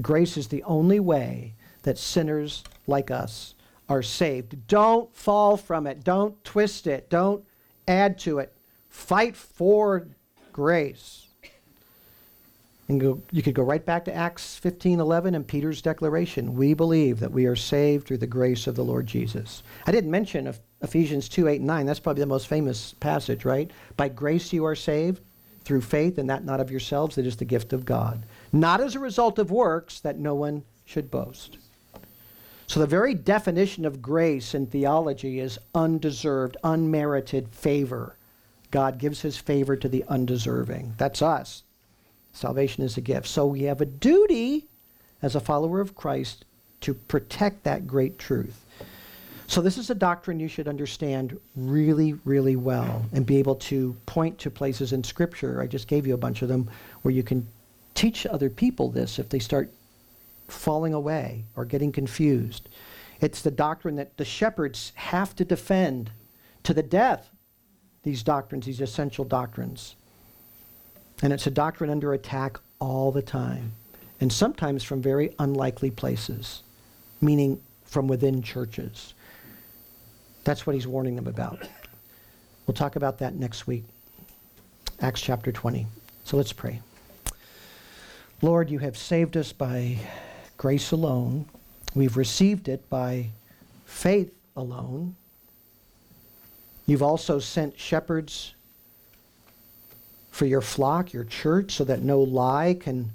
Grace 0.00 0.36
is 0.36 0.48
the 0.48 0.62
only 0.64 0.98
way 0.98 1.54
that 1.82 1.98
sinners 1.98 2.64
like 2.86 3.10
us 3.10 3.54
are 3.88 4.02
saved. 4.02 4.66
Don't 4.66 5.14
fall 5.14 5.56
from 5.56 5.86
it. 5.86 6.02
Don't 6.02 6.42
twist 6.44 6.86
it. 6.86 7.10
Don't 7.10 7.44
add 7.86 8.18
to 8.20 8.38
it. 8.38 8.52
Fight 8.88 9.36
for 9.36 10.08
grace. 10.52 11.25
And 12.88 13.00
go, 13.00 13.20
you 13.32 13.42
could 13.42 13.54
go 13.54 13.64
right 13.64 13.84
back 13.84 14.04
to 14.04 14.14
Acts 14.14 14.56
15 14.56 15.00
11 15.00 15.34
and 15.34 15.46
Peter's 15.46 15.82
declaration. 15.82 16.54
We 16.54 16.72
believe 16.72 17.18
that 17.18 17.32
we 17.32 17.46
are 17.46 17.56
saved 17.56 18.06
through 18.06 18.18
the 18.18 18.26
grace 18.26 18.66
of 18.66 18.76
the 18.76 18.84
Lord 18.84 19.06
Jesus. 19.06 19.64
I 19.86 19.92
didn't 19.92 20.10
mention 20.10 20.54
Ephesians 20.82 21.28
2 21.28 21.48
8 21.48 21.56
and 21.56 21.66
9. 21.66 21.86
That's 21.86 21.98
probably 21.98 22.20
the 22.20 22.26
most 22.26 22.46
famous 22.46 22.94
passage, 23.00 23.44
right? 23.44 23.70
By 23.96 24.08
grace 24.08 24.52
you 24.52 24.64
are 24.64 24.76
saved 24.76 25.20
through 25.64 25.80
faith, 25.80 26.16
and 26.18 26.30
that 26.30 26.44
not 26.44 26.60
of 26.60 26.70
yourselves, 26.70 27.18
it 27.18 27.26
is 27.26 27.36
the 27.36 27.44
gift 27.44 27.72
of 27.72 27.84
God. 27.84 28.22
Not 28.52 28.80
as 28.80 28.94
a 28.94 29.00
result 29.00 29.40
of 29.40 29.50
works, 29.50 29.98
that 30.00 30.18
no 30.18 30.36
one 30.36 30.62
should 30.84 31.10
boast. 31.10 31.58
So, 32.68 32.80
the 32.80 32.86
very 32.86 33.14
definition 33.14 33.84
of 33.84 34.00
grace 34.00 34.54
in 34.54 34.66
theology 34.66 35.40
is 35.40 35.58
undeserved, 35.74 36.56
unmerited 36.62 37.48
favor. 37.48 38.16
God 38.70 38.98
gives 38.98 39.20
his 39.22 39.36
favor 39.36 39.76
to 39.76 39.88
the 39.88 40.04
undeserving. 40.08 40.94
That's 40.98 41.22
us. 41.22 41.64
Salvation 42.36 42.84
is 42.84 42.98
a 42.98 43.00
gift. 43.00 43.26
So, 43.26 43.46
we 43.46 43.62
have 43.62 43.80
a 43.80 43.86
duty 43.86 44.66
as 45.22 45.34
a 45.34 45.40
follower 45.40 45.80
of 45.80 45.94
Christ 45.94 46.44
to 46.82 46.92
protect 46.92 47.64
that 47.64 47.86
great 47.86 48.18
truth. 48.18 48.64
So, 49.46 49.62
this 49.62 49.78
is 49.78 49.88
a 49.88 49.94
doctrine 49.94 50.38
you 50.38 50.48
should 50.48 50.68
understand 50.68 51.38
really, 51.54 52.12
really 52.24 52.56
well 52.56 53.06
and 53.12 53.24
be 53.24 53.38
able 53.38 53.54
to 53.56 53.96
point 54.04 54.38
to 54.40 54.50
places 54.50 54.92
in 54.92 55.02
Scripture. 55.02 55.62
I 55.62 55.66
just 55.66 55.88
gave 55.88 56.06
you 56.06 56.12
a 56.12 56.18
bunch 56.18 56.42
of 56.42 56.48
them 56.48 56.68
where 57.02 57.14
you 57.14 57.22
can 57.22 57.46
teach 57.94 58.26
other 58.26 58.50
people 58.50 58.90
this 58.90 59.18
if 59.18 59.30
they 59.30 59.38
start 59.38 59.72
falling 60.48 60.92
away 60.92 61.44
or 61.56 61.64
getting 61.64 61.90
confused. 61.90 62.68
It's 63.20 63.40
the 63.40 63.50
doctrine 63.50 63.96
that 63.96 64.18
the 64.18 64.26
shepherds 64.26 64.92
have 64.96 65.34
to 65.36 65.44
defend 65.44 66.10
to 66.64 66.74
the 66.74 66.82
death 66.82 67.30
these 68.02 68.22
doctrines, 68.22 68.66
these 68.66 68.80
essential 68.80 69.24
doctrines. 69.24 69.96
And 71.22 71.32
it's 71.32 71.46
a 71.46 71.50
doctrine 71.50 71.90
under 71.90 72.12
attack 72.12 72.58
all 72.78 73.10
the 73.10 73.22
time, 73.22 73.72
and 74.20 74.30
sometimes 74.32 74.84
from 74.84 75.00
very 75.00 75.34
unlikely 75.38 75.90
places, 75.90 76.62
meaning 77.20 77.60
from 77.84 78.06
within 78.06 78.42
churches. 78.42 79.14
That's 80.44 80.66
what 80.66 80.74
he's 80.74 80.86
warning 80.86 81.16
them 81.16 81.26
about. 81.26 81.66
We'll 82.66 82.74
talk 82.74 82.96
about 82.96 83.18
that 83.18 83.34
next 83.34 83.66
week. 83.66 83.84
Acts 85.00 85.20
chapter 85.20 85.52
20. 85.52 85.86
So 86.24 86.36
let's 86.36 86.52
pray. 86.52 86.80
Lord, 88.42 88.70
you 88.70 88.78
have 88.80 88.96
saved 88.96 89.36
us 89.36 89.52
by 89.52 89.98
grace 90.56 90.92
alone. 90.92 91.46
We've 91.94 92.16
received 92.16 92.68
it 92.68 92.88
by 92.90 93.30
faith 93.86 94.34
alone. 94.56 95.16
You've 96.86 97.02
also 97.02 97.38
sent 97.38 97.78
shepherds 97.78 98.54
for 100.36 100.44
your 100.44 100.60
flock, 100.60 101.14
your 101.14 101.24
church, 101.24 101.72
so 101.72 101.82
that 101.84 102.02
no 102.02 102.20
lie 102.20 102.76
can 102.78 103.10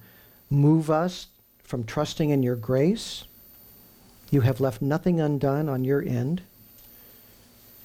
move 0.50 0.90
us 0.90 1.28
from 1.64 1.84
trusting 1.84 2.32
in 2.32 2.42
your 2.42 2.56
grace. 2.56 3.26
You 4.32 4.42
have 4.42 4.60
left 4.60 4.82
nothing 4.82 5.22
undone 5.22 5.70
on 5.70 5.84
your 5.84 6.02
end. 6.02 6.42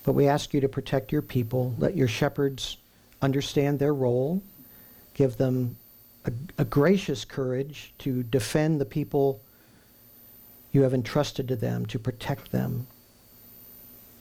But 0.05 0.14
we 0.14 0.26
ask 0.26 0.55
you 0.55 0.62
to 0.62 0.68
protect 0.68 1.12
your 1.12 1.20
people. 1.20 1.74
Let 1.78 1.95
your 1.95 2.09
shepherds 2.09 2.78
understand 3.20 3.78
their 3.78 3.93
role. 3.93 4.43
Give 5.12 5.37
them 5.37 5.76
a, 6.24 6.32
a 6.57 6.64
gracious 6.64 7.26
courage 7.26 7.93
to 7.99 8.22
defend 8.22 8.80
the 8.80 8.87
people 8.87 9.43
you 10.72 10.82
have 10.82 10.95
entrusted 10.95 11.47
to 11.49 11.57
them, 11.57 11.84
to 11.87 11.99
protect 11.99 12.53
them. 12.53 12.87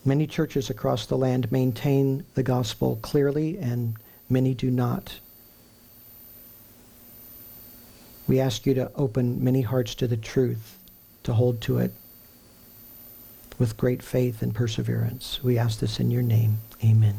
Many 0.03 0.27
churches 0.27 0.69
across 0.69 1.05
the 1.05 1.17
land 1.17 1.51
maintain 1.53 2.25
the 2.33 2.43
gospel 2.43 2.99
clearly, 3.01 3.57
and 3.57 3.95
many 4.29 4.53
do 4.53 4.71
not. 4.71 5.19
We 8.27 8.39
ask 8.39 8.65
you 8.65 8.73
to 8.73 8.91
open 8.95 9.43
many 9.43 9.61
hearts 9.61 9.93
to 9.95 10.07
the 10.07 10.17
truth, 10.17 10.77
to 11.23 11.33
hold 11.33 11.61
to 11.61 11.77
it 11.77 11.91
with 13.57 13.77
great 13.77 14.01
faith 14.01 14.41
and 14.41 14.53
perseverance. 14.53 15.43
We 15.43 15.57
ask 15.57 15.79
this 15.79 15.99
in 15.99 16.11
your 16.11 16.23
name. 16.23 16.59
Amen. 16.83 17.15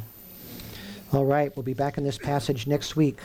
All 1.12 1.24
right, 1.24 1.54
we'll 1.56 1.62
be 1.62 1.74
back 1.74 1.96
in 1.98 2.04
this 2.04 2.18
passage 2.18 2.66
next 2.66 2.96
week. 2.96 3.20